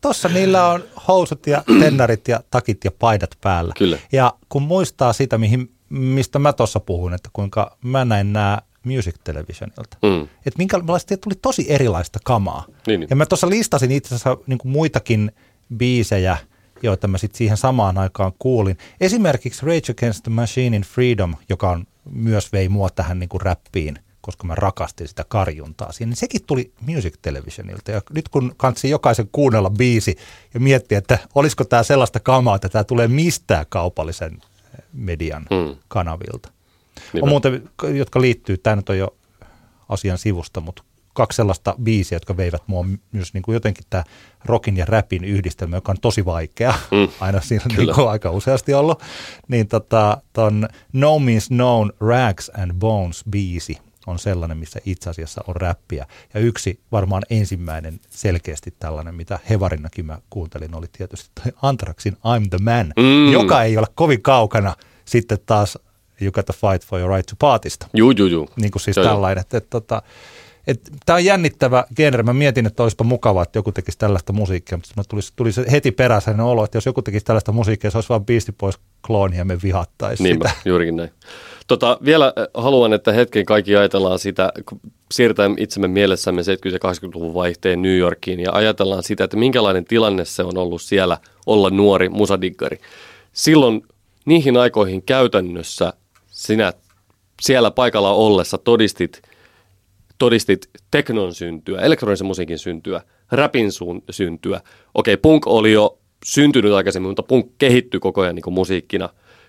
Tossa 0.00 0.28
niillä 0.28 0.68
on 0.68 0.84
housut 1.08 1.46
ja 1.46 1.64
tennarit 1.80 2.28
ja 2.28 2.40
takit 2.50 2.84
ja 2.84 2.90
paidat 2.90 3.30
päällä. 3.40 3.74
Kyllä. 3.78 3.98
Ja 4.12 4.34
kun 4.48 4.62
muistaa 4.62 5.12
sitä, 5.12 5.38
mihin, 5.38 5.72
mistä 5.88 6.38
mä 6.38 6.52
tuossa 6.52 6.80
puhun, 6.80 7.14
että 7.14 7.30
kuinka 7.32 7.76
mä 7.82 8.04
näin 8.04 8.32
nämä 8.32 8.58
Music 8.84 9.14
Televisionilta. 9.24 9.96
Mm. 10.02 10.22
Että 10.22 10.58
minkälaista 10.58 11.16
tuli 11.16 11.34
tosi 11.42 11.66
erilaista 11.68 12.18
kamaa. 12.24 12.64
Niin, 12.86 13.00
niin. 13.00 13.08
Ja 13.10 13.16
mä 13.16 13.26
tuossa 13.26 13.48
listasin 13.48 13.90
itse 13.90 14.08
asiassa 14.08 14.36
niin 14.46 14.58
kuin 14.58 14.72
muitakin 14.72 15.32
biisejä, 15.76 16.36
joita 16.82 17.08
mä 17.08 17.18
sitten 17.18 17.38
siihen 17.38 17.56
samaan 17.56 17.98
aikaan 17.98 18.32
kuulin. 18.38 18.78
Esimerkiksi 19.00 19.66
Rage 19.66 19.92
Against 19.92 20.22
the 20.22 20.30
Machinein 20.30 20.82
Freedom, 20.82 21.34
joka 21.48 21.70
on, 21.70 21.86
myös 22.10 22.52
vei 22.52 22.68
mua 22.68 22.90
tähän 22.90 23.18
niin 23.18 23.28
kuin 23.28 23.40
räppiin, 23.40 23.98
koska 24.28 24.46
mä 24.46 24.54
rakastin 24.54 25.08
sitä 25.08 25.24
karjuntaa 25.28 25.92
siinä. 25.92 26.08
Niin 26.10 26.16
sekin 26.16 26.40
tuli 26.46 26.72
Music 26.80 27.14
Televisionilta. 27.22 27.90
Ja 27.90 28.02
nyt 28.14 28.28
kun 28.28 28.54
kansi 28.56 28.90
jokaisen 28.90 29.28
kuunnella 29.32 29.70
biisi 29.70 30.16
ja 30.54 30.60
miettiä, 30.60 30.98
että 30.98 31.18
olisiko 31.34 31.64
tämä 31.64 31.82
sellaista 31.82 32.20
kamaa, 32.20 32.56
että 32.56 32.68
tämä 32.68 32.84
tulee 32.84 33.08
mistään 33.08 33.66
kaupallisen 33.68 34.38
median 34.92 35.42
Mm. 35.50 35.76
kanavilta. 35.88 36.50
Niinpä. 37.12 37.24
On 37.24 37.28
muuten, 37.28 37.68
jotka 37.94 38.20
liittyy, 38.20 38.58
tämä 38.58 38.76
nyt 38.76 38.88
on 38.88 38.98
jo 38.98 39.16
asian 39.88 40.18
sivusta, 40.18 40.60
mutta 40.60 40.82
kaksi 41.14 41.36
sellaista 41.36 41.74
biisiä, 41.82 42.16
jotka 42.16 42.36
veivät 42.36 42.62
mua 42.66 42.84
myös 43.12 43.34
niin 43.34 43.42
kuin 43.42 43.54
jotenkin 43.54 43.84
tämä 43.90 44.04
rockin 44.44 44.76
ja 44.76 44.84
rapin 44.84 45.24
yhdistelmä, 45.24 45.76
joka 45.76 45.92
on 45.92 46.00
tosi 46.00 46.24
vaikea, 46.24 46.74
Mm, 46.90 46.98
mm, 46.98 47.08
aina 47.20 47.40
siinä 47.40 47.64
kyllä. 47.76 47.76
niin 47.86 47.94
kuin 47.94 48.08
aika 48.08 48.30
useasti 48.30 48.74
ollut, 48.74 49.02
niin 49.48 49.68
tota, 49.68 50.22
ton 50.32 50.68
No 50.92 51.18
Means 51.18 51.48
Known 51.48 51.92
Rags 52.00 52.50
and 52.58 52.72
Bones 52.74 53.24
biisi 53.30 53.78
on 54.08 54.18
sellainen, 54.18 54.58
missä 54.58 54.80
itse 54.86 55.10
asiassa 55.10 55.44
on 55.46 55.56
räppiä. 55.56 56.06
Ja 56.34 56.40
yksi 56.40 56.80
varmaan 56.92 57.22
ensimmäinen 57.30 58.00
selkeästi 58.10 58.74
tällainen, 58.78 59.14
mitä 59.14 59.38
Hevarinakin 59.50 60.06
mä 60.06 60.18
kuuntelin, 60.30 60.74
oli 60.74 60.86
tietysti 60.92 61.30
toi 61.42 61.52
Anthraxin 61.62 62.12
I'm 62.12 62.48
the 62.50 62.58
Man, 62.62 62.92
Mm. 62.96 63.32
joka 63.32 63.62
ei 63.62 63.76
ole 63.78 63.86
kovin 63.94 64.22
kaukana 64.22 64.74
sitten 65.04 65.38
taas 65.46 65.78
You 66.20 66.32
Gotta 66.32 66.52
Fight 66.52 66.88
for 66.88 67.00
Your 67.00 67.14
Right 67.16 67.26
to 67.26 67.34
Partysta 67.38 67.86
Juu, 67.94 68.10
juu, 68.10 68.26
juu. 68.28 68.48
niin 68.56 68.70
kuin 68.70 68.82
siis 68.82 68.96
joo. 68.96 69.06
tällainen. 69.06 69.40
Että, 69.40 69.56
että, 69.58 69.78
että, 69.78 70.02
että, 70.66 70.90
tämä 71.06 71.14
on 71.16 71.24
jännittävä 71.24 71.84
genre. 71.96 72.22
Mä 72.22 72.32
mietin, 72.32 72.66
että 72.66 72.82
olisipa 72.82 73.04
mukavaa, 73.04 73.42
että 73.42 73.58
joku 73.58 73.72
tekisi 73.72 73.98
tällaista 73.98 74.32
musiikkia, 74.32 74.78
mutta 74.78 74.92
mä 74.96 75.02
tuli, 75.08 75.20
tuli 75.36 75.52
se 75.52 75.64
heti 75.70 75.92
peräisen 75.92 76.40
olo, 76.40 76.64
että 76.64 76.76
jos 76.76 76.86
joku 76.86 77.02
tekisi 77.02 77.24
tällaista 77.24 77.52
musiikkia, 77.52 77.90
se 77.90 77.98
olisi 77.98 78.08
vaan 78.08 78.26
Beastie 78.26 78.54
Boys 78.58 78.78
klooni 79.06 79.36
ja 79.36 79.44
me 79.44 79.58
vihattaisiin 79.62 80.24
Niinpä, 80.24 80.48
sitä. 80.48 80.60
juurikin 80.64 80.96
näin. 80.96 81.10
Tota, 81.68 81.98
vielä 82.04 82.26
äh, 82.26 82.32
haluan, 82.54 82.92
että 82.92 83.12
hetken 83.12 83.44
kaikki 83.46 83.76
ajatellaan 83.76 84.18
sitä, 84.18 84.52
kun 84.68 84.80
itsemme 85.58 85.88
mielessämme 85.88 86.42
70- 86.42 86.44
ja 86.72 86.78
80-luvun 86.92 87.34
vaihteen 87.34 87.82
New 87.82 87.96
Yorkiin 87.96 88.40
ja 88.40 88.52
ajatellaan 88.52 89.02
sitä, 89.02 89.24
että 89.24 89.36
minkälainen 89.36 89.84
tilanne 89.84 90.24
se 90.24 90.42
on 90.42 90.58
ollut 90.58 90.82
siellä 90.82 91.18
olla 91.46 91.70
nuori 91.70 92.08
musadiggari. 92.08 92.78
Silloin 93.32 93.82
niihin 94.24 94.56
aikoihin 94.56 95.02
käytännössä 95.02 95.92
sinä 96.30 96.72
siellä 97.42 97.70
paikalla 97.70 98.12
ollessa 98.12 98.58
todistit, 98.58 99.22
todistit 100.18 100.70
teknon 100.90 101.34
syntyä, 101.34 101.80
elektronisen 101.80 102.26
musiikin 102.26 102.58
syntyä, 102.58 103.00
rapin 103.32 103.70
syntyä. 104.10 104.60
Okei, 104.94 105.16
punk 105.16 105.46
oli 105.46 105.72
jo 105.72 105.98
syntynyt 106.24 106.72
aikaisemmin, 106.72 107.10
mutta 107.10 107.22
punk 107.22 107.46
kehittyi 107.58 108.00
koko 108.00 108.20
ajan 108.20 108.34
niin 108.34 108.52
musiikkina. 108.52 109.08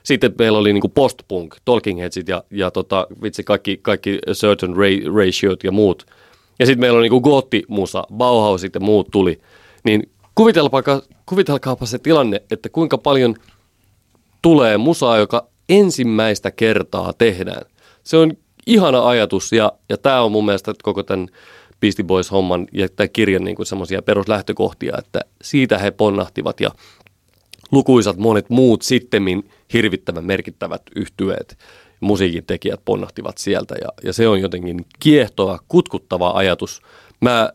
Sitten 0.10 0.34
meillä 0.38 0.58
oli 0.58 0.74
niin 0.74 0.92
post-punk, 0.94 1.56
Talking 1.66 2.00
Headsit 2.00 2.28
ja, 2.28 2.44
ja 2.52 2.72
tota, 2.72 3.08
vitsi, 3.24 3.44
kaikki, 3.44 3.80
kaikki 3.82 4.20
Certain 4.32 4.74
ra- 4.74 5.16
Ratiot 5.18 5.64
ja 5.64 5.72
muut. 5.72 6.06
Ja 6.60 6.66
sitten 6.66 6.80
meillä 6.80 6.98
on 6.98 7.04
niin 7.04 7.22
goottimusa, 7.22 8.04
Bauhausit 8.14 8.74
ja 8.74 8.80
muut 8.80 9.08
tuli. 9.12 9.42
Niin 9.84 10.10
kuvitelkaapa, 10.36 11.02
kuvitelkaapa 11.26 11.86
se 11.86 12.00
tilanne, 12.00 12.42
että 12.52 12.70
kuinka 12.70 12.98
paljon 12.98 13.36
tulee 14.42 14.78
musaa, 14.78 15.18
joka 15.18 15.48
ensimmäistä 15.70 16.52
kertaa 16.52 17.14
tehdään. 17.18 17.62
Se 18.04 18.18
on 18.18 18.34
ihana 18.68 19.08
ajatus 19.08 19.52
ja, 19.52 19.72
ja 19.90 19.98
tämä 19.98 20.22
on 20.22 20.32
mun 20.32 20.46
mielestä 20.46 20.74
koko 20.84 21.04
tämän 21.04 21.28
Beastie 21.80 22.06
Boys-homman 22.06 22.68
ja 22.72 22.90
tämän 22.90 23.10
kirjan 23.14 23.44
niin 23.44 23.66
semmoisia 23.66 24.02
peruslähtökohtia, 24.02 24.96
että 24.98 25.20
siitä 25.42 25.78
he 25.78 25.92
ponnahtivat 25.92 26.60
ja 26.60 26.70
lukuisat 27.72 28.18
monet 28.18 28.50
muut 28.50 28.82
sittemmin 28.82 29.50
hirvittävän 29.74 30.26
merkittävät 30.26 30.82
yhtyeet, 30.96 31.58
musiikin 32.00 32.46
tekijät 32.46 32.82
ponnahtivat 32.86 33.38
sieltä 33.38 33.76
ja, 33.82 33.90
ja 34.04 34.14
se 34.14 34.28
on 34.28 34.42
jotenkin 34.42 34.86
kiehtova, 35.00 35.60
kutkuttava 35.68 36.32
ajatus. 36.32 36.82
Mä, 37.22 37.54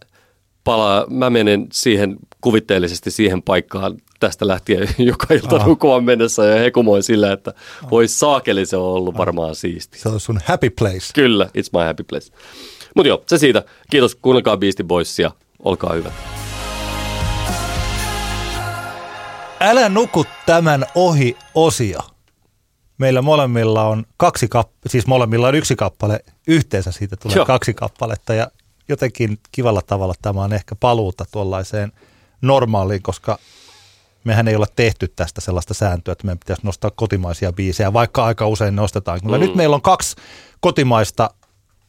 pala, 0.64 1.06
mä 1.10 1.30
menen 1.30 1.66
siihen 1.72 2.16
kuvitteellisesti 2.40 3.10
siihen 3.10 3.42
paikkaan 3.42 3.96
tästä 4.20 4.46
lähtien 4.46 4.88
joka 4.98 5.34
ilta 5.34 5.56
Aha. 5.56 5.66
nukumaan 5.66 6.04
mennessä 6.04 6.44
ja 6.44 6.58
hekumoin 6.58 7.02
sillä, 7.02 7.32
että 7.32 7.54
voi 7.90 8.08
saakeli 8.08 8.66
se 8.66 8.76
on 8.76 8.92
ollut 8.92 9.16
varmaan 9.18 9.54
siisti. 9.54 9.98
Se 9.98 10.08
on 10.08 10.20
sun 10.20 10.40
happy 10.44 10.70
place. 10.70 11.12
Kyllä, 11.14 11.44
it's 11.44 11.78
my 11.78 11.84
happy 11.84 12.04
place. 12.04 12.32
Mutta 12.94 13.08
joo, 13.08 13.22
se 13.26 13.38
siitä. 13.38 13.62
Kiitos, 13.90 14.14
kuunnelkaa 14.14 14.56
Beastie 14.56 14.86
Boysia. 14.86 15.30
Olkaa 15.58 15.92
hyvät. 15.92 16.43
Älä 19.64 19.88
nuku 19.88 20.26
tämän 20.46 20.86
ohi 20.94 21.36
osio. 21.54 21.98
Meillä 22.98 23.22
molemmilla 23.22 23.82
on 23.82 24.04
kaksi 24.16 24.48
kappaletta, 24.48 24.88
siis 24.88 25.06
molemmilla 25.06 25.48
on 25.48 25.54
yksi 25.54 25.76
kappale, 25.76 26.20
yhteensä 26.46 26.92
siitä 26.92 27.16
tulee 27.16 27.36
Joo. 27.36 27.46
Kaksi 27.46 27.74
kappaletta 27.74 28.34
ja 28.34 28.48
jotenkin 28.88 29.38
kivalla 29.52 29.82
tavalla 29.82 30.14
tämä 30.22 30.42
on 30.42 30.52
ehkä 30.52 30.74
paluuta 30.74 31.24
tuollaiseen 31.32 31.92
normaaliin, 32.42 33.02
koska 33.02 33.38
mehän 34.24 34.48
ei 34.48 34.56
olla 34.56 34.66
tehty 34.76 35.08
tästä 35.08 35.40
sellaista 35.40 35.74
sääntöä, 35.74 36.12
että 36.12 36.24
meidän 36.26 36.38
pitäisi 36.38 36.66
nostaa 36.66 36.90
kotimaisia 36.94 37.52
biisejä, 37.52 37.92
vaikka 37.92 38.24
aika 38.24 38.46
usein 38.46 38.76
nostetaan. 38.76 39.20
Mm. 39.24 39.40
nyt 39.40 39.54
meillä 39.54 39.76
on 39.76 39.82
kaksi 39.82 40.16
kotimaista 40.60 41.30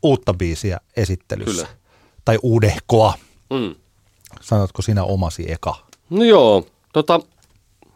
uutta 0.04 0.34
biisiä 0.34 0.80
esittelyssä. 0.98 1.66
Kyllä. 1.66 1.78
Tai 2.26 2.40
uudehkoa. 2.42 3.14
Mm. 3.50 3.76
Sanotko 4.42 4.82
sinä 4.82 5.04
omasi 5.04 5.52
eka? 5.52 5.76
No 6.10 6.24
joo, 6.24 6.66
tota, 6.94 7.20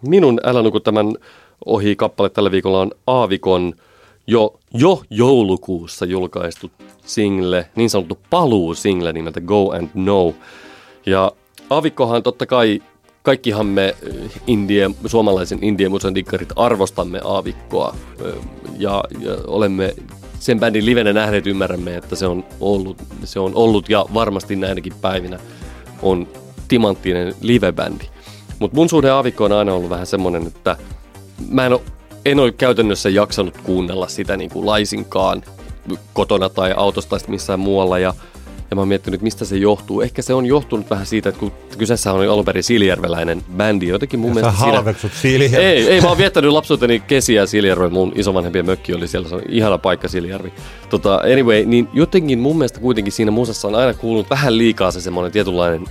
minun 0.07 0.39
Älä 0.43 0.61
nuku 0.61 0.79
tämän 0.79 1.15
ohi 1.65 1.95
kappale 1.95 2.29
tällä 2.29 2.51
viikolla 2.51 2.81
on 2.81 2.91
Aavikon 3.07 3.73
jo, 4.27 4.59
jo 4.73 5.01
joulukuussa 5.09 6.05
julkaistu 6.05 6.71
single, 7.05 7.69
niin 7.75 7.89
sanottu 7.89 8.19
paluu-single 8.29 9.13
nimeltä 9.13 9.41
Go 9.41 9.71
and 9.71 9.89
No. 9.93 10.33
Ja 11.05 11.31
Aavikkohan 11.69 12.23
totta 12.23 12.45
kai, 12.45 12.81
kaikkihan 13.23 13.65
me 13.65 13.85
eh, 13.87 14.31
indie, 14.47 14.89
suomalaisen 15.05 15.59
indie-musan 15.61 16.15
dikkarit 16.15 16.49
arvostamme 16.55 17.21
Aavikkoa 17.23 17.95
eh, 18.25 18.33
ja, 18.77 19.03
ja 19.19 19.31
olemme 19.47 19.95
sen 20.39 20.59
bändin 20.59 20.85
livenä 20.85 21.13
nähneet 21.13 21.47
ymmärrämme, 21.47 21.95
että 21.95 22.15
se 22.15 22.27
on 22.27 22.43
ollut, 22.59 22.97
se 23.23 23.39
on 23.39 23.51
ollut 23.55 23.89
ja 23.89 24.05
varmasti 24.13 24.55
näinäkin 24.55 24.93
päivinä 25.01 25.39
on 26.01 26.27
timanttinen 26.67 27.35
livebändi. 27.41 28.05
Mutta 28.59 28.75
mun 28.75 28.89
suhde 28.89 29.09
Aavikkoon 29.09 29.51
on 29.51 29.57
aina 29.57 29.73
ollut 29.73 29.89
vähän 29.89 30.05
semmoinen, 30.05 30.47
että 30.47 30.77
mä 31.49 31.65
en 31.65 31.73
ole, 31.73 31.81
en 32.25 32.39
ole 32.39 32.51
käytännössä 32.51 33.09
jaksanut 33.09 33.57
kuunnella 33.57 34.07
sitä 34.07 34.37
niin 34.37 34.49
kuin 34.49 34.65
laisinkaan 34.65 35.43
kotona 36.13 36.49
tai 36.49 36.73
autosta 36.77 37.09
tai 37.09 37.19
missään 37.27 37.59
muualla. 37.59 37.99
Ja, 37.99 38.13
ja 38.69 38.75
mä 38.75 38.81
oon 38.81 38.87
miettinyt, 38.87 39.21
mistä 39.21 39.45
se 39.45 39.57
johtuu. 39.57 40.01
Ehkä 40.01 40.21
se 40.21 40.33
on 40.33 40.45
johtunut 40.45 40.89
vähän 40.89 41.05
siitä, 41.05 41.29
että 41.29 41.39
kun 41.39 41.51
kyseessä 41.77 42.13
on 42.13 42.29
alun 42.29 42.45
perin 42.45 42.63
siljärveläinen 42.63 43.43
bändi, 43.57 43.87
jotenkin 43.87 44.19
mun 44.19 44.29
Sä 44.29 44.33
mielestä 44.33 44.59
siinä... 44.59 44.73
halveksut 44.73 45.11
Silja. 45.13 45.59
Ei, 45.59 45.89
ei, 45.89 46.01
mä 46.01 46.07
oon 46.07 46.17
viettänyt 46.17 46.51
lapsuuteni 46.51 46.99
kesiä 46.99 47.45
Siljärvellä. 47.45 47.93
Mun 47.93 48.11
isovanhempien 48.15 48.65
mökki 48.65 48.93
oli 48.93 49.07
siellä, 49.07 49.29
se 49.29 49.35
on 49.35 49.41
ihana 49.49 49.77
paikka 49.77 50.07
Siljärvi. 50.07 50.53
Tota, 50.89 51.15
anyway, 51.15 51.65
niin 51.65 51.87
jotenkin 51.93 52.39
mun 52.39 52.57
mielestä 52.57 52.79
kuitenkin 52.79 53.13
siinä 53.13 53.31
musassa 53.31 53.67
on 53.67 53.75
aina 53.75 53.93
kuulunut 53.93 54.29
vähän 54.29 54.57
liikaa 54.57 54.91
se 54.91 55.01
semmoinen 55.01 55.31
tietynlainen... 55.31 55.85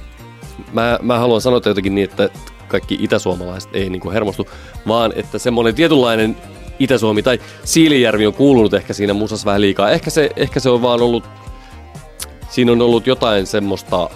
Mä, 0.72 0.98
mä 1.02 1.18
haluan 1.18 1.40
sanoa 1.40 1.60
jotenkin 1.66 1.94
niin, 1.94 2.10
että 2.10 2.28
kaikki 2.68 2.98
itäsuomalaiset 3.00 3.70
ei 3.72 3.90
niinku 3.90 4.10
hermostu, 4.10 4.48
vaan 4.88 5.12
että 5.16 5.38
semmoinen 5.38 5.74
tietynlainen 5.74 6.36
Itä-Suomi 6.78 7.22
tai 7.22 7.40
Siilijärvi 7.64 8.26
on 8.26 8.34
kuulunut 8.34 8.74
ehkä 8.74 8.92
siinä 8.92 9.14
musassa 9.14 9.46
vähän 9.46 9.60
liikaa. 9.60 9.90
Ehkä 9.90 10.10
se, 10.10 10.30
ehkä 10.36 10.60
se 10.60 10.70
on 10.70 10.82
vaan 10.82 11.02
ollut, 11.02 11.24
siinä 12.50 12.72
on 12.72 12.82
ollut 12.82 13.06
jotain 13.06 13.46
semmoista 13.46 14.10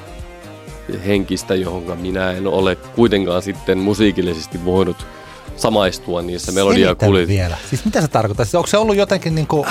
henkistä, 1.07 1.55
johon 1.55 1.99
minä 2.01 2.33
en 2.33 2.47
ole 2.47 2.77
kuitenkaan 2.77 3.43
sitten 3.43 3.79
musiikillisesti 3.79 4.65
voinut 4.65 5.07
samaistua 5.57 6.23
niissä 6.23 6.53
melodia 6.53 6.95
kulit. 6.95 7.29
vielä. 7.29 7.57
Siis 7.71 7.85
mitä 7.85 8.01
se 8.01 8.09
tarkoittaa? 8.09 8.45
Siis 8.45 8.55
onko 8.55 8.67
se 8.67 8.79
ollut 8.79 8.97
jotenkin 8.97 9.35
niin 9.35 9.47
kuin, 9.47 9.67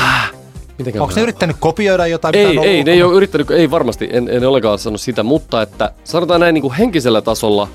Mitenkään 0.77 1.01
onko 1.01 1.13
se 1.13 1.21
yrittänyt 1.21 1.55
kopioida 1.59 2.07
jotain? 2.07 2.35
Ei, 2.35 2.45
ei, 2.45 2.57
ollut? 2.57 2.85
ne 2.85 2.91
ei 2.91 3.03
ole 3.03 3.15
yrittänyt, 3.15 3.51
ei 3.51 3.71
varmasti, 3.71 4.09
en, 4.11 4.29
en 4.29 4.47
olekaan 4.47 4.79
sanonut 4.79 5.01
sitä, 5.01 5.23
mutta 5.23 5.61
että 5.61 5.93
sanotaan 6.03 6.39
näin 6.39 6.53
niin 6.53 6.61
kuin 6.61 6.73
henkisellä 6.73 7.21
tasolla 7.21 7.67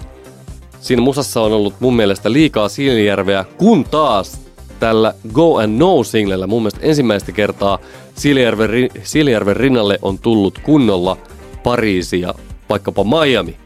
siinä 0.87 1.03
musassa 1.03 1.43
on 1.43 1.53
ollut 1.53 1.75
mun 1.81 1.97
mielestä 1.97 2.33
liikaa 2.33 2.69
Siilijärveä, 2.69 3.45
kun 3.59 3.85
taas 3.85 4.41
tällä 4.81 5.15
Go 5.33 5.57
and 5.59 5.79
No 5.79 6.05
singlellä 6.05 6.47
mun 6.47 6.63
mielestä 6.63 6.81
ensimmäistä 6.83 7.33
kertaa 7.33 7.79
Siilijärven, 8.15 8.71
Siilijärven 9.03 9.57
rinnalle 9.57 9.99
on 10.03 10.19
tullut 10.19 10.59
kunnolla 10.59 11.17
Pariisi 11.63 12.21
ja 12.21 12.35
vaikkapa 12.69 13.05
Miami. 13.05 13.57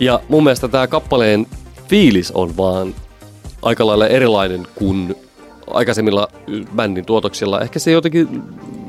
Ja 0.00 0.20
mun 0.28 0.44
mielestä 0.44 0.68
tämä 0.68 0.86
kappaleen 0.86 1.46
fiilis 1.88 2.32
on 2.32 2.56
vaan 2.56 2.94
aika 3.62 3.86
lailla 3.86 4.06
erilainen 4.06 4.66
kuin 4.74 5.14
aikaisemmilla 5.70 6.28
bändin 6.76 7.06
tuotoksilla. 7.06 7.60
Ehkä 7.60 7.78
se 7.78 7.90
jotenkin 7.90 8.42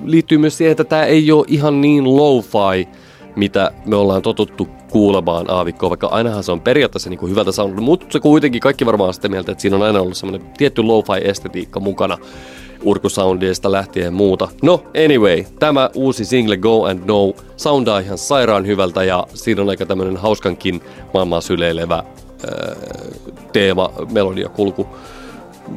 liittyy 0.03 0.37
myös 0.37 0.57
siihen, 0.57 0.71
että 0.71 0.83
tämä 0.83 1.03
ei 1.03 1.31
ole 1.31 1.45
ihan 1.47 1.81
niin 1.81 2.03
lo-fi, 2.03 2.87
mitä 3.35 3.71
me 3.85 3.95
ollaan 3.95 4.21
totuttu 4.21 4.67
kuulemaan 4.91 5.45
aavikkoa, 5.49 5.89
vaikka 5.89 6.07
ainahan 6.07 6.43
se 6.43 6.51
on 6.51 6.61
periaatteessa 6.61 7.09
niin 7.09 7.19
kuin 7.19 7.29
hyvältä 7.29 7.51
soundilta, 7.51 7.81
mutta 7.81 8.05
se 8.09 8.19
kuitenkin 8.19 8.61
kaikki 8.61 8.85
varmaan 8.85 9.07
on 9.07 9.13
sitä 9.13 9.29
mieltä, 9.29 9.51
että 9.51 9.61
siinä 9.61 9.75
on 9.75 9.83
aina 9.83 10.01
ollut 10.01 10.17
semmoinen 10.17 10.49
tietty 10.57 10.83
lo-fi-estetiikka 10.83 11.79
mukana 11.79 12.17
urkusoundeista 12.83 13.71
lähtien 13.71 14.13
muuta. 14.13 14.47
No, 14.61 14.83
anyway, 15.05 15.43
tämä 15.59 15.89
uusi 15.93 16.25
single 16.25 16.57
Go 16.57 16.85
and 16.85 16.99
No 17.05 17.33
soundaa 17.57 17.99
ihan 17.99 18.17
sairaan 18.17 18.65
hyvältä 18.65 19.03
ja 19.03 19.27
siinä 19.33 19.61
on 19.61 19.69
aika 19.69 19.85
tämmöinen 19.85 20.17
hauskankin 20.17 20.81
maailmaa 21.13 21.41
syleilevä 21.41 21.95
ää, 21.95 22.75
teema, 23.53 23.91
melodia, 24.11 24.49
kulku. 24.49 24.87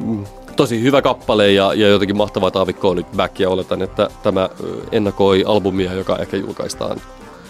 Mm, 0.05 0.25
Tosi 0.55 0.81
hyvä 0.81 1.01
kappale 1.01 1.51
ja, 1.51 1.73
ja 1.73 1.87
jotenkin 1.87 2.17
mahtavaa 2.17 2.51
taavikkoa 2.51 2.95
nyt 2.95 3.07
back 3.15 3.39
ja 3.39 3.49
oletan, 3.49 3.81
että 3.81 4.09
tämä 4.23 4.49
ö, 4.63 4.67
ennakoi 4.91 5.43
albumia, 5.47 5.93
joka 5.93 6.17
ehkä 6.17 6.37
julkaistaan 6.37 7.01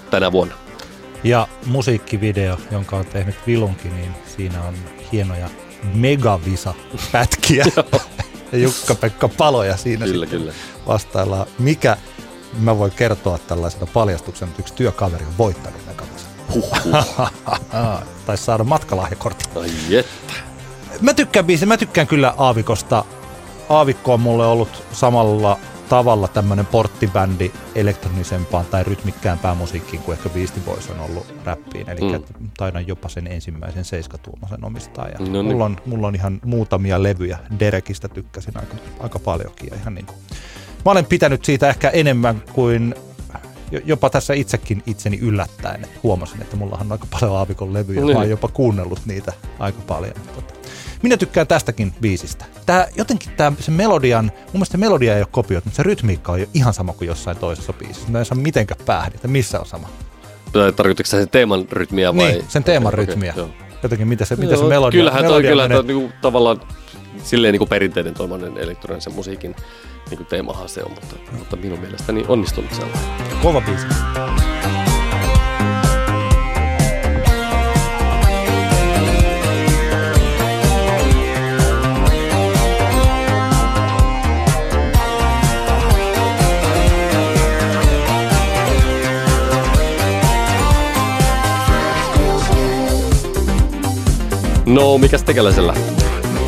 tänä 0.09 0.31
vuonna. 0.31 0.55
Ja 1.23 1.47
musiikkivideo, 1.65 2.57
jonka 2.71 2.97
on 2.97 3.05
tehnyt 3.05 3.35
Vilunki, 3.47 3.89
niin 3.89 4.11
siinä 4.37 4.63
on 4.63 4.73
hienoja 5.11 5.49
megavisa-pätkiä. 5.93 7.65
ja 8.51 8.57
Jukka-Pekka 8.57 9.29
Paloja 9.29 9.77
siinä 9.77 10.05
Kyllä, 10.05 10.25
kyllä. 10.25 10.53
vastaillaan. 10.87 11.47
Mikä, 11.59 11.97
mä 12.59 12.77
voin 12.77 12.91
kertoa 12.91 13.37
tällaisena 13.37 13.87
paljastuksena, 13.93 14.49
että 14.49 14.61
yksi 14.61 14.73
työkaveri 14.73 15.25
on 15.25 15.37
voittanut 15.37 15.81
megavisa. 15.87 16.29
Taisi 18.25 18.43
saada 18.43 18.63
matkalahjakortti. 18.63 19.59
Ai 19.59 19.69
jettä. 19.89 20.33
Mä 21.01 21.13
tykkään 21.13 21.45
biisi, 21.45 21.65
mä 21.65 21.77
tykkään 21.77 22.07
kyllä 22.07 22.33
Aavikosta. 22.37 23.05
Aavikko 23.69 24.13
on 24.13 24.19
mulle 24.19 24.47
ollut 24.47 24.83
samalla 24.91 25.59
tavalla 25.89 26.27
tämmönen 26.27 26.65
porttibändi 26.65 27.51
elektronisempaan 27.75 28.65
tai 28.65 28.83
rytmikkäämpään 28.83 29.57
musiikkiin 29.57 30.03
kuin 30.03 30.17
ehkä 30.17 30.29
Beastie 30.29 30.63
Boys 30.65 30.89
on 30.89 30.99
ollut 30.99 31.33
räppiin. 31.45 31.89
Eli 31.89 31.99
Mm. 32.39 32.49
taidan 32.57 32.87
jopa 32.87 33.09
sen 33.09 33.27
ensimmäisen 33.27 33.85
seiskatuumasen 33.85 34.65
omistaa. 34.65 35.07
Ja 35.07 35.19
No 35.19 35.25
niin. 35.25 35.45
mulla, 35.45 35.65
on, 35.65 35.77
mulla 35.85 36.07
on 36.07 36.15
ihan 36.15 36.39
muutamia 36.45 37.03
levyjä. 37.03 37.37
Derekistä 37.59 38.07
tykkäsin 38.07 38.57
aika, 38.57 38.75
aika 38.99 39.19
paljonkin. 39.19 39.69
Ja 39.71 39.75
ihan 39.81 39.95
niin 39.95 40.05
kuin, 40.05 40.17
mä 40.85 40.91
olen 40.91 41.05
pitänyt 41.05 41.45
siitä 41.45 41.69
ehkä 41.69 41.89
enemmän 41.89 42.43
kuin 42.53 42.95
jo- 43.71 43.81
jopa 43.85 44.09
tässä 44.09 44.33
itsekin 44.33 44.83
itseni 44.85 45.17
yllättäen, 45.19 45.83
että 45.83 45.99
huomasin, 46.03 46.41
että 46.41 46.55
mullahan 46.55 46.87
on 46.87 46.91
aika 46.91 47.07
paljon 47.19 47.37
Aavikon 47.37 47.73
levyjä. 47.73 48.01
Niin. 48.01 48.13
Mä 48.15 48.19
oon 48.19 48.29
jopa 48.29 48.47
kuunnellut 48.47 48.99
niitä 49.05 49.33
aika 49.59 49.79
paljon. 49.87 50.13
Tota, 50.35 50.53
minä 51.01 51.17
tykkään 51.17 51.47
tästäkin 51.47 51.93
biisistä. 52.01 52.45
Tää, 52.65 52.87
jotenkin 52.95 53.31
tää, 53.37 53.51
se 53.59 53.71
melodian, 53.71 54.25
mun 54.25 54.51
mielestä 54.53 54.71
se 54.71 54.77
melodia 54.77 55.15
ei 55.15 55.21
ole 55.21 55.27
kopioitu, 55.31 55.67
mutta 55.67 55.77
se 55.77 55.83
rytmiikka 55.83 56.31
on 56.31 56.39
jo 56.41 56.45
ihan 56.53 56.73
sama 56.73 56.93
kuin 56.93 57.07
jossain 57.07 57.37
toisessa 57.37 57.73
biisissä. 57.73 58.11
Mä 58.11 58.19
en 58.19 58.25
saa 58.25 58.37
mitenkään 58.37 58.79
päähän, 58.85 59.11
että 59.15 59.27
missä 59.27 59.59
on 59.59 59.65
sama. 59.65 59.89
Sä 61.05 61.17
sen 61.17 61.29
teeman 61.29 61.65
rytmiä 61.71 62.15
vai? 62.15 62.31
Niin, 62.31 62.45
sen 62.47 62.63
teeman 62.63 62.93
Okei, 62.93 63.05
rytmiä. 63.05 63.33
joo. 63.37 63.49
Jotenkin 63.83 64.07
mitä 64.07 64.25
se, 64.25 64.35
mitä 64.35 64.55
se 64.55 64.59
Joo, 64.61 64.69
melodia, 64.69 64.99
Kyllähän 64.99 65.21
toi, 65.21 65.29
melodia 65.29 65.49
kyllähän 65.51 65.71
menee. 65.71 65.83
toi 65.83 65.93
niinku, 65.95 66.13
tavallaan 66.21 66.61
silleen 67.23 67.51
niinku 67.51 67.65
perinteinen 67.65 68.13
tuommoinen 68.13 68.57
elektronisen 68.57 69.13
musiikin 69.13 69.55
niinku 70.09 70.23
teemahan 70.23 70.69
se 70.69 70.83
on, 70.83 70.91
mutta, 70.91 71.15
mutta 71.39 71.55
minun 71.55 71.79
mielestäni 71.79 72.25
onnistunut 72.27 72.73
sellainen. 72.73 73.01
Kova 73.41 73.61
biisi. 73.61 73.85
No, 94.69 94.97
mikäs 94.97 95.23
tekeläisellä? 95.23 95.73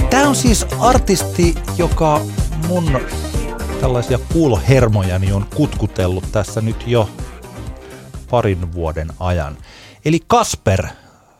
Tämä 0.09 0.29
on 0.29 0.35
siis 0.35 0.65
artisti, 0.79 1.55
joka 1.77 2.21
mun 2.67 2.99
tällaisia 3.81 4.19
kuulohermojani 4.33 5.31
on 5.31 5.45
kutkutellut 5.55 6.23
tässä 6.31 6.61
nyt 6.61 6.87
jo 6.87 7.09
parin 8.29 8.73
vuoden 8.73 9.07
ajan. 9.19 9.57
Eli 10.05 10.19
Kasper, 10.27 10.87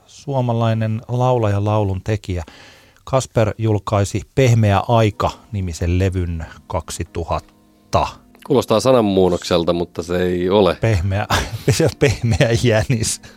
suomalainen 0.07 1.01
laulaja 1.07 1.65
laulun 1.65 2.01
tekijä. 2.03 2.43
Kasper 3.03 3.53
julkaisi 3.57 4.21
Pehmeä 4.35 4.81
aika 4.87 5.31
nimisen 5.51 5.99
levyn 5.99 6.45
2000. 6.67 8.07
Kuulostaa 8.47 8.79
sananmuunnokselta, 8.79 9.73
mutta 9.73 10.03
se 10.03 10.23
ei 10.23 10.49
ole. 10.49 10.77
Pehmeä, 10.81 11.27
se 11.77 11.83
on 11.83 11.91
pehmeä 11.99 12.49
jänis. 12.63 13.21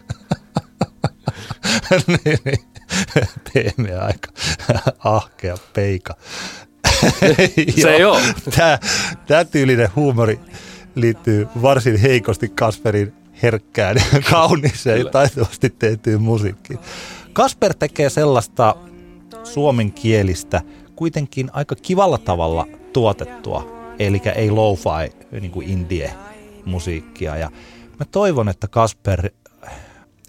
Niin, 2.07 2.38
niin. 2.45 2.74
pehmeä 3.55 4.01
aika. 4.01 4.28
Ahkea 5.14 5.57
peika. 5.72 6.16
Se 7.82 7.91
ei 7.91 8.05
oo. 8.05 8.20
Tämä, 8.57 8.78
tämä 9.26 9.45
tyylinen 9.45 9.89
huumori 9.97 10.41
liittyy 10.95 11.49
varsin 11.62 11.97
heikosti 11.97 12.49
Kasperin 12.49 13.12
herkkään, 13.43 13.97
kauniiseen 14.30 14.99
ja 14.99 15.11
taitavasti 15.11 15.70
tehtyyn 15.70 16.22
musiikkiin. 16.22 16.78
Kasper 17.32 17.74
tekee 17.74 18.11
sellaista 18.11 18.76
suomenkielistä, 19.45 20.62
kuitenkin 20.97 21.51
aika 21.53 21.74
kivalla 21.74 22.18
tavalla 22.18 22.66
tuotettua, 22.93 23.93
eli 23.99 24.22
ei 24.35 24.51
lo-fi, 24.51 25.26
niin 25.41 25.51
kuin 25.51 25.68
indie-musiikkia. 25.68 27.37
Ja 27.37 27.51
mä 27.99 28.07
toivon, 28.11 28.49
että 28.49 28.68
Kasper, 28.68 29.30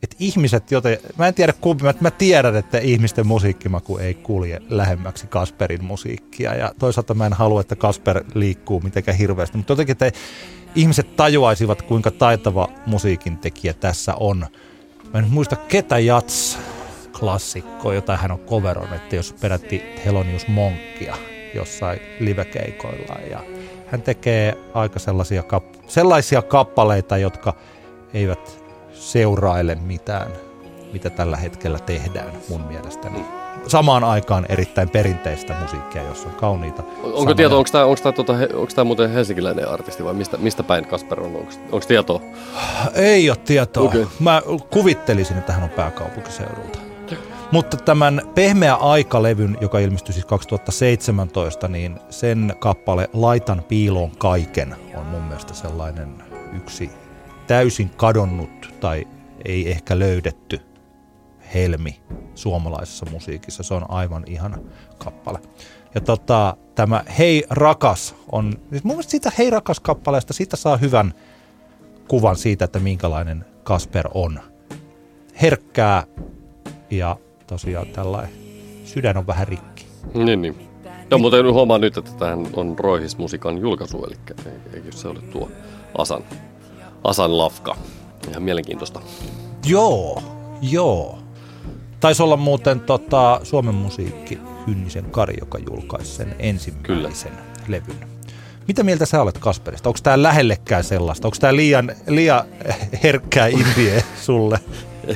että 0.06 0.16
ihmiset, 0.20 0.72
joten 0.72 0.98
mä 1.18 1.28
en 1.28 1.34
tiedä 1.34 1.54
kumpi, 1.62 1.84
mä, 1.84 1.94
mä 2.00 2.12
tiedän, 2.12 2.56
että 2.56 2.78
ihmisten 2.78 3.28
musiikkimaku 3.28 3.98
ei 3.98 4.14
kulje 4.14 4.62
lähemmäksi 4.70 5.28
Kasperin 5.28 5.84
musiikkia. 5.84 6.56
Ja 6.56 6.72
toisaalta 6.80 7.14
mä 7.14 7.26
en 7.26 7.34
halua, 7.34 7.62
että 7.62 7.76
Kasper 7.76 8.24
liikkuu 8.34 8.80
mitenkään 8.80 9.18
hirveästi, 9.18 9.58
mutta 9.58 9.74
jotenkin, 9.74 9.92
että 9.92 10.12
ihmiset 10.76 11.16
tajuaisivat, 11.16 11.82
kuinka 11.82 12.12
taitava 12.12 12.70
musiikin 12.86 13.38
tekijä 13.38 13.74
tässä 13.74 14.16
on. 14.16 14.46
Mä 15.14 15.20
en 15.20 15.30
muista, 15.30 15.56
ketä 15.56 16.00
Jats 16.00 16.60
klassikko, 17.20 17.94
jota 17.94 18.18
hän 18.18 18.32
on 18.32 18.40
coverannut, 18.40 18.96
että 18.96 19.16
jos 19.16 19.34
perätti 19.42 19.84
Helonius 20.06 20.48
Monkkia 20.48 21.18
jossain 21.56 22.00
livekeikoilla. 22.20 23.16
Ja 23.32 23.44
hän 23.88 24.02
tekee 24.02 24.58
aika 24.74 25.00
sellaisia, 25.00 25.42
kap- 25.42 25.76
sellaisia 25.88 26.42
kappaleita, 26.42 27.18
jotka 27.18 27.54
eivät 28.14 28.65
seuraile 29.06 29.76
mitään, 29.76 30.32
mitä 30.94 31.10
tällä 31.10 31.38
hetkellä 31.38 31.80
tehdään 31.80 32.32
mun 32.50 32.62
mielestäni. 32.62 33.26
Samaan 33.68 34.04
aikaan 34.04 34.46
erittäin 34.50 34.90
perinteistä 34.90 35.56
musiikkia, 35.62 36.04
jossa 36.04 36.28
on 36.28 36.36
kauniita 36.36 36.84
Onko 37.04 37.18
sanoja. 37.18 37.36
tieto, 37.36 37.58
onko 37.58 37.70
tämä, 37.72 37.86
onko 37.86 38.02
tämä, 38.04 38.12
tuota, 38.12 38.34
onko 38.34 38.72
tämä 38.76 38.86
muuten 38.86 39.12
helsinkiläinen 39.12 39.70
artisti 39.70 40.04
vai 40.04 40.14
mistä, 40.14 40.38
mistä 40.38 40.64
päin 40.64 40.88
Kasper 40.88 41.20
on? 41.20 41.26
Onko, 41.36 41.52
onko 41.72 41.86
tietoa? 41.88 42.22
Ei 42.94 43.30
ole 43.30 43.38
tietoa. 43.38 43.84
Okay. 43.84 44.06
Mä 44.20 44.42
kuvittelisin, 44.70 45.38
että 45.38 45.54
hän 45.54 45.64
on 45.64 45.70
pääkaupunkiseudulta. 45.70 46.80
Mutta 47.52 47.78
tämän 47.78 48.22
Pehmeä 48.36 48.76
aika-levyn, 48.76 49.58
joka 49.62 49.80
ilmestyi 49.80 50.14
siis 50.14 50.26
2017, 50.26 51.68
niin 51.68 52.00
sen 52.10 52.56
kappale 52.60 53.10
Laitan 53.14 53.64
piiloon 53.68 54.12
kaiken 54.18 54.76
on 54.96 55.06
mun 55.06 55.22
mielestä 55.22 55.54
sellainen 55.54 56.10
yksi 56.56 56.90
täysin 57.48 57.90
kadonnut 57.90 58.74
tai 58.80 59.08
ei 59.46 59.72
ehkä 59.72 60.00
löydetty 60.00 60.60
helmi 61.54 62.02
suomalaisessa 62.36 63.06
musiikissa. 63.12 63.64
Se 63.64 63.74
on 63.74 63.92
aivan 63.92 64.24
ihana 64.28 64.58
kappale. 64.98 65.40
Ja 65.96 66.02
tota, 66.02 66.58
tämä 66.76 67.04
Hei 67.18 67.44
rakas 67.50 68.16
on, 68.32 68.54
siis 68.70 68.84
mun 68.84 68.94
mielestä 68.94 69.12
siitä 69.12 69.32
Hei 69.38 69.50
rakas 69.50 69.80
kappaleesta, 69.80 70.34
siitä 70.34 70.56
saa 70.58 70.78
hyvän 70.78 71.14
kuvan 72.08 72.36
siitä, 72.36 72.66
että 72.66 72.80
minkälainen 72.80 73.46
Kasper 73.64 74.08
on. 74.14 74.40
Herkkää 75.42 76.04
ja 76.92 77.18
tosiaan 77.48 77.88
tällainen 77.88 78.32
sydän 78.86 79.18
on 79.18 79.28
vähän 79.28 79.48
rikki. 79.48 79.86
Niin, 80.14 80.42
niin. 80.42 80.56
Joo, 81.12 81.20
mutta 81.20 81.38
huomaan 81.54 81.82
nyt, 81.82 81.98
että 81.98 82.12
tähän 82.12 82.48
on 82.54 82.80
Roihis 82.80 83.18
musiikan 83.18 83.58
julkaisu, 83.58 84.06
eli 84.06 84.16
ei- 84.46 84.74
eikö 84.74 84.92
se 84.92 85.08
ole 85.08 85.22
tuo 85.22 85.52
Asan, 85.98 86.24
Asan 87.06 87.38
lafka. 87.38 87.78
Ihan 88.30 88.44
mielenkiintoista. 88.44 89.02
Joo, 89.66 90.24
joo. 90.62 91.20
Taisi 92.00 92.24
olla 92.24 92.38
muuten 92.38 92.80
tota, 92.80 93.40
Suomen 93.44 93.76
musiikki 93.76 94.40
Hynnisen 94.68 95.06
Kari, 95.06 95.34
joka 95.40 95.58
julkaisi 95.70 96.16
sen 96.16 96.36
ensimmäisen 96.40 97.32
Kyllä. 97.32 97.44
levyn. 97.68 98.16
Mitä 98.68 98.84
mieltä 98.84 99.06
sä 99.06 99.22
olet 99.22 99.38
Kasperista? 99.38 99.90
Onko 99.90 100.00
tämä 100.04 100.24
lähellekään 100.24 100.84
sellaista? 100.84 101.28
Onko 101.28 101.38
tämä 101.40 101.56
liian, 101.56 101.92
liian 102.08 102.44
herkkää 103.04 103.48
indie 103.48 104.04
sulle? 104.22 104.60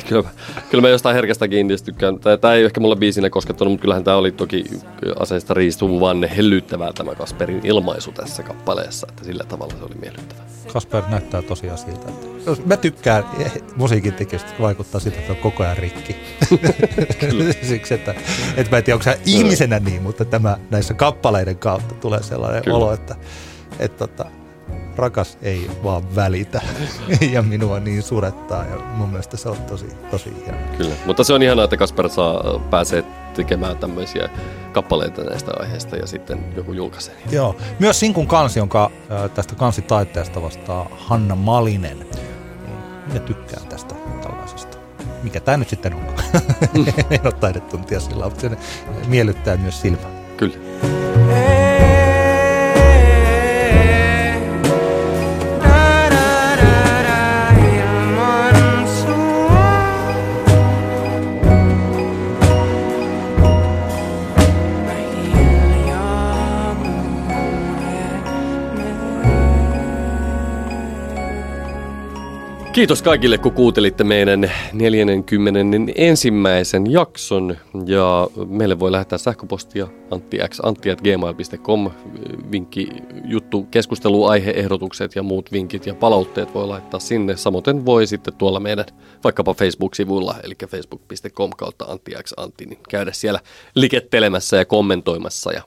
Kyllä, 0.08 0.24
mä- 0.24 0.30
kyllä 0.70 0.82
mä 0.82 0.90
jostain 0.90 1.16
herkästäkin 1.16 1.60
indiestä 1.60 1.86
tykkään. 1.86 2.20
Tämä 2.42 2.54
ei 2.54 2.64
ehkä 2.66 2.80
mulla 2.80 2.96
biisinä 2.96 3.30
koskettanut, 3.30 3.72
mutta 3.72 3.82
kyllähän 3.82 4.04
tämä 4.04 4.18
oli 4.18 4.32
toki 4.32 4.66
aseista 5.20 5.54
riistuvan 5.54 6.24
hellyttävää 6.24 6.94
tämä 6.94 7.16
Kasperin 7.16 7.62
ilmaisu 7.64 8.12
tässä 8.12 8.44
kappaleessa, 8.44 9.08
että 9.10 9.24
sillä 9.26 9.44
tavalla 9.44 9.74
se 9.78 9.84
oli 9.84 9.96
miellyttävää. 10.02 10.46
Kasper 10.74 11.04
näyttää 11.10 11.42
tosiaan 11.42 11.78
siltä, 11.78 12.10
että 12.10 12.62
mä 12.66 12.78
tykkään 12.78 13.24
musiikin 13.76 14.14
tekijästä, 14.14 14.52
vaikuttaa 14.62 15.02
siltä, 15.02 15.20
että 15.20 15.34
on 15.34 15.40
koko 15.40 15.64
ajan 15.64 15.78
rikki. 15.78 16.16
Siksi, 17.70 17.94
että, 17.94 18.16
että 18.58 18.72
mä 18.72 18.78
en 18.78 18.84
tiedä, 18.84 18.96
onko 18.96 19.04
se 19.04 19.20
ihmisenä 19.26 19.80
niin, 19.80 20.02
mutta 20.02 20.26
tämä 20.26 20.58
näissä 20.72 20.94
kappaleiden 20.94 21.58
kautta 21.58 21.96
tulee 21.96 22.24
sellainen 22.24 22.64
Kyllä. 22.64 22.76
Kyllä. 22.76 22.86
olo, 22.86 22.94
että, 22.94 23.16
että, 23.80 24.06
että 24.06 24.26
rakas 25.00 25.38
ei 25.41 25.72
vaan 25.84 26.16
välitä 26.16 26.62
ja 27.34 27.41
minua 27.41 27.80
niin 27.80 28.04
surettaa 28.04 28.66
ja 28.66 28.76
mun 28.95 29.10
mielestä 29.10 29.38
se 29.38 29.50
on 29.50 29.58
tosi, 29.58 29.86
tosi 30.12 30.34
hieno. 30.45 30.58
Kyllä, 30.78 30.95
mutta 31.06 31.24
se 31.24 31.34
on 31.34 31.43
ihanaa, 31.43 31.64
että 31.64 31.78
Kasper 31.78 32.10
saa, 32.10 32.60
pääsee 32.70 33.04
tekemään 33.34 33.78
tämmöisiä 33.78 34.30
kappaleita 34.72 35.24
näistä 35.24 35.52
aiheista 35.60 35.95
ja 35.95 36.08
sitten 36.08 36.45
joku 36.56 36.74
julkaisee 36.74 37.16
niitä. 37.16 37.36
Joo. 37.36 37.56
Myös 37.80 38.00
Sinkun 38.00 38.28
kansi, 38.28 38.60
jonka 38.60 38.91
tästä 39.34 39.56
kansitaiteesta 39.56 40.41
vastaa 40.41 40.88
Hanna 40.91 41.36
Malinen. 41.36 42.00
Niin 42.00 42.10
Minä 43.08 43.20
tykkään 43.20 43.68
tästä 43.68 43.95
tällaisesta. 44.22 44.78
Mikä 45.24 45.39
tämä 45.39 45.58
nyt 45.58 45.70
sitten 45.70 45.93
on? 45.93 46.02
en 47.12 47.20
ole 47.24 47.32
taidetuntia 47.32 48.00
sillä, 48.00 48.26
mutta 48.26 48.41
se 48.41 48.52
miellyttää 49.08 49.58
myös 49.58 49.82
silmää. 49.82 50.12
Kyllä. 50.38 51.49
Kiitos 72.80 73.02
kaikille, 73.02 73.38
kun 73.38 73.52
kuuntelitte 73.52 74.04
meidän 74.04 74.52
41. 74.74 75.38
jakson. 76.90 77.58
Ja 77.86 78.28
meille 78.48 78.80
voi 78.80 78.92
lähettää 78.92 79.18
sähköpostia 79.18 79.88
anttix.gmail.com. 80.12 81.92
Vinkki, 82.52 82.90
juttu, 83.26 83.64
keskustelu, 83.64 84.26
aiheehdotukset 84.26 85.16
ja 85.16 85.24
muut 85.24 85.52
vinkit 85.52 85.86
ja 85.86 85.96
palautteet 85.96 86.54
voi 86.54 86.68
laittaa 86.68 87.00
sinne. 87.00 87.38
Samoin 87.38 87.86
voi 87.86 88.08
sitten 88.08 88.34
tuolla 88.34 88.60
meidän 88.60 88.86
vaikkapa 89.24 89.54
Facebook-sivuilla, 89.54 90.36
eli 90.44 90.56
facebook.com 90.68 91.52
kautta 91.58 91.86
anttix.antti, 91.86 92.66
niin 92.66 92.80
käydä 92.90 93.12
siellä 93.14 93.40
likettelemässä 93.76 94.58
ja 94.58 94.66
kommentoimassa 94.66 95.52
ja 95.52 95.64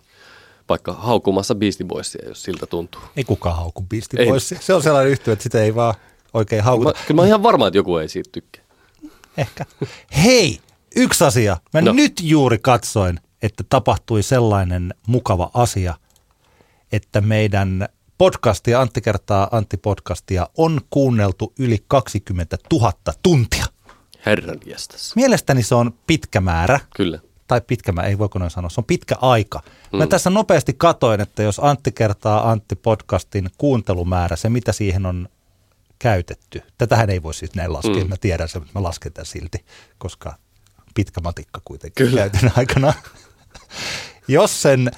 vaikka 0.68 0.92
haukumassa 0.92 1.54
Beastie 1.54 1.86
Boysia, 1.86 2.28
jos 2.28 2.42
siltä 2.42 2.66
tuntuu. 2.66 3.00
Ei 3.16 3.24
kukaan 3.24 3.56
hauku 3.56 3.82
Beastie 3.82 4.20
Ei. 4.20 4.26
Boys. 4.26 4.54
Se 4.60 4.74
on 4.74 4.82
sellainen 4.82 5.12
yhtiö, 5.12 5.32
että 5.32 5.42
sitä 5.42 5.62
ei 5.62 5.74
vaan 5.74 5.94
oikein 6.34 6.62
haukuta. 6.64 6.90
Mä, 6.98 7.04
kyllä 7.06 7.14
mä 7.18 7.22
oon 7.22 7.28
ihan 7.28 7.42
varma, 7.42 7.66
että 7.66 7.78
joku 7.78 7.96
ei 7.96 8.08
siitä 8.08 8.30
tykkää. 8.32 8.64
Ehkä. 9.36 9.66
Hei, 10.24 10.60
yksi 10.96 11.24
asia. 11.24 11.56
Mä 11.74 11.80
No. 11.80 11.92
nyt 11.92 12.12
juuri 12.22 12.58
katsoin, 12.58 13.20
että 13.42 13.64
tapahtui 13.68 14.22
sellainen 14.22 14.94
mukava 15.06 15.50
asia, 15.54 15.94
että 16.92 17.20
meidän 17.20 17.88
podcastia, 18.18 18.80
Antti 18.80 19.00
kertaa 19.00 19.48
Antti 19.52 19.76
podcastia, 19.76 20.48
on 20.56 20.80
kuunneltu 20.90 21.52
yli 21.58 21.84
20 21.88 22.58
000 22.72 22.92
tuntia. 23.22 23.64
Herran 24.26 24.58
jestas. 24.66 25.12
Mielestäni 25.16 25.62
se 25.62 25.74
on 25.74 25.94
pitkä 26.06 26.40
määrä, 26.40 26.80
Kyllä. 26.96 27.18
tai 27.46 27.60
pitkä 27.60 27.92
määrä, 27.92 28.08
ei 28.08 28.18
voiko 28.18 28.38
noin 28.38 28.50
sanoa, 28.50 28.70
se 28.70 28.80
on 28.80 28.84
pitkä 28.84 29.14
aika. 29.20 29.60
Mä 29.92 30.06
tässä 30.06 30.30
nopeasti 30.30 30.72
katoin, 30.78 31.20
että 31.20 31.42
jos 31.42 31.58
Antti 31.64 31.92
kertaa 31.92 32.50
Antti 32.50 32.76
podcastin 32.76 33.50
kuuntelumäärä, 33.58 34.36
se 34.36 34.48
mitä 34.48 34.72
siihen 34.72 35.06
on 35.06 35.28
käytetty. 36.02 36.62
Tätähän 36.78 37.10
ei 37.10 37.22
voi 37.22 37.34
siis 37.34 37.54
näin 37.54 37.72
laskea, 37.72 38.04
Mm. 38.04 38.08
mä 38.08 38.16
tiedän 38.20 38.48
sen, 38.48 38.62
mutta 38.62 38.78
mä 38.78 38.82
lasken 38.82 39.12
tämän 39.12 39.26
silti, 39.26 39.64
koska 39.98 40.34
pitkä 40.94 41.20
matikka 41.20 41.60
kuitenkin 41.64 42.06
Kyllä. 42.06 42.20
käytön 42.20 42.52
aikana. 42.56 42.92
Jos 44.28 44.62
sen 44.62 44.90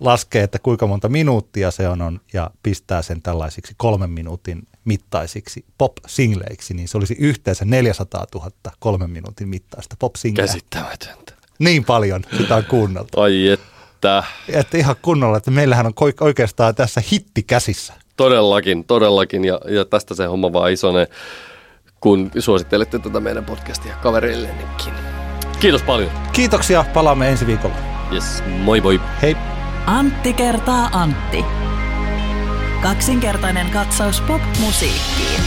laskee, 0.00 0.42
että 0.42 0.58
kuinka 0.58 0.86
monta 0.86 1.08
minuuttia 1.08 1.70
se 1.70 1.88
on, 1.88 2.02
on 2.02 2.20
ja 2.32 2.50
pistää 2.62 3.02
sen 3.02 3.22
tällaisiksi 3.22 3.74
kolmen 3.76 4.10
minuutin 4.10 4.62
mittaisiksi 4.84 5.64
pop-singleiksi, 5.78 6.74
niin 6.74 6.88
se 6.88 6.98
olisi 6.98 7.16
yhteensä 7.18 7.64
400 7.64 8.26
000 8.34 8.50
kolmen 8.78 9.10
minuutin 9.10 9.48
mittaista 9.48 9.96
pop-singleä. 9.98 10.46
Käsittämätöntä. 10.46 11.32
Niin 11.58 11.84
paljon 11.84 12.24
sitä 12.36 12.56
on 12.56 12.64
kuunneltu. 12.64 13.20
Ai 13.20 13.48
että. 13.48 14.24
Että 14.48 14.78
ihan 14.78 14.96
kunnolla, 15.02 15.36
että 15.36 15.50
meillähän 15.50 15.86
on 15.86 15.92
oikeastaan 16.20 16.74
tässä 16.74 17.02
hitti 17.12 17.42
käsissä. 17.42 17.94
Todellakin, 18.16 18.84
todellakin. 18.84 19.44
Ja, 19.44 19.60
ja 19.68 19.84
tästä 19.84 20.14
se 20.14 20.24
homma 20.24 20.52
vaan 20.52 20.72
isonee, 20.72 21.06
kun 22.00 22.30
suosittelette 22.38 22.98
tätä 22.98 23.20
meidän 23.20 23.44
podcastia 23.44 23.94
kavereillekin. 24.02 24.92
Kiitos 25.60 25.82
paljon. 25.82 26.10
Kiitoksia, 26.32 26.84
palaamme 26.94 27.28
ensi 27.28 27.46
viikolla. 27.46 27.76
Yes, 28.12 28.42
moi 28.46 28.80
moi. 28.80 29.00
Hei! 29.22 29.36
Antti 29.86 30.32
kertaa 30.32 30.88
Antti. 30.92 31.44
Kaksinkertainen 32.82 33.70
katsaus 33.70 34.20
pop-musiikkiin. 34.20 35.40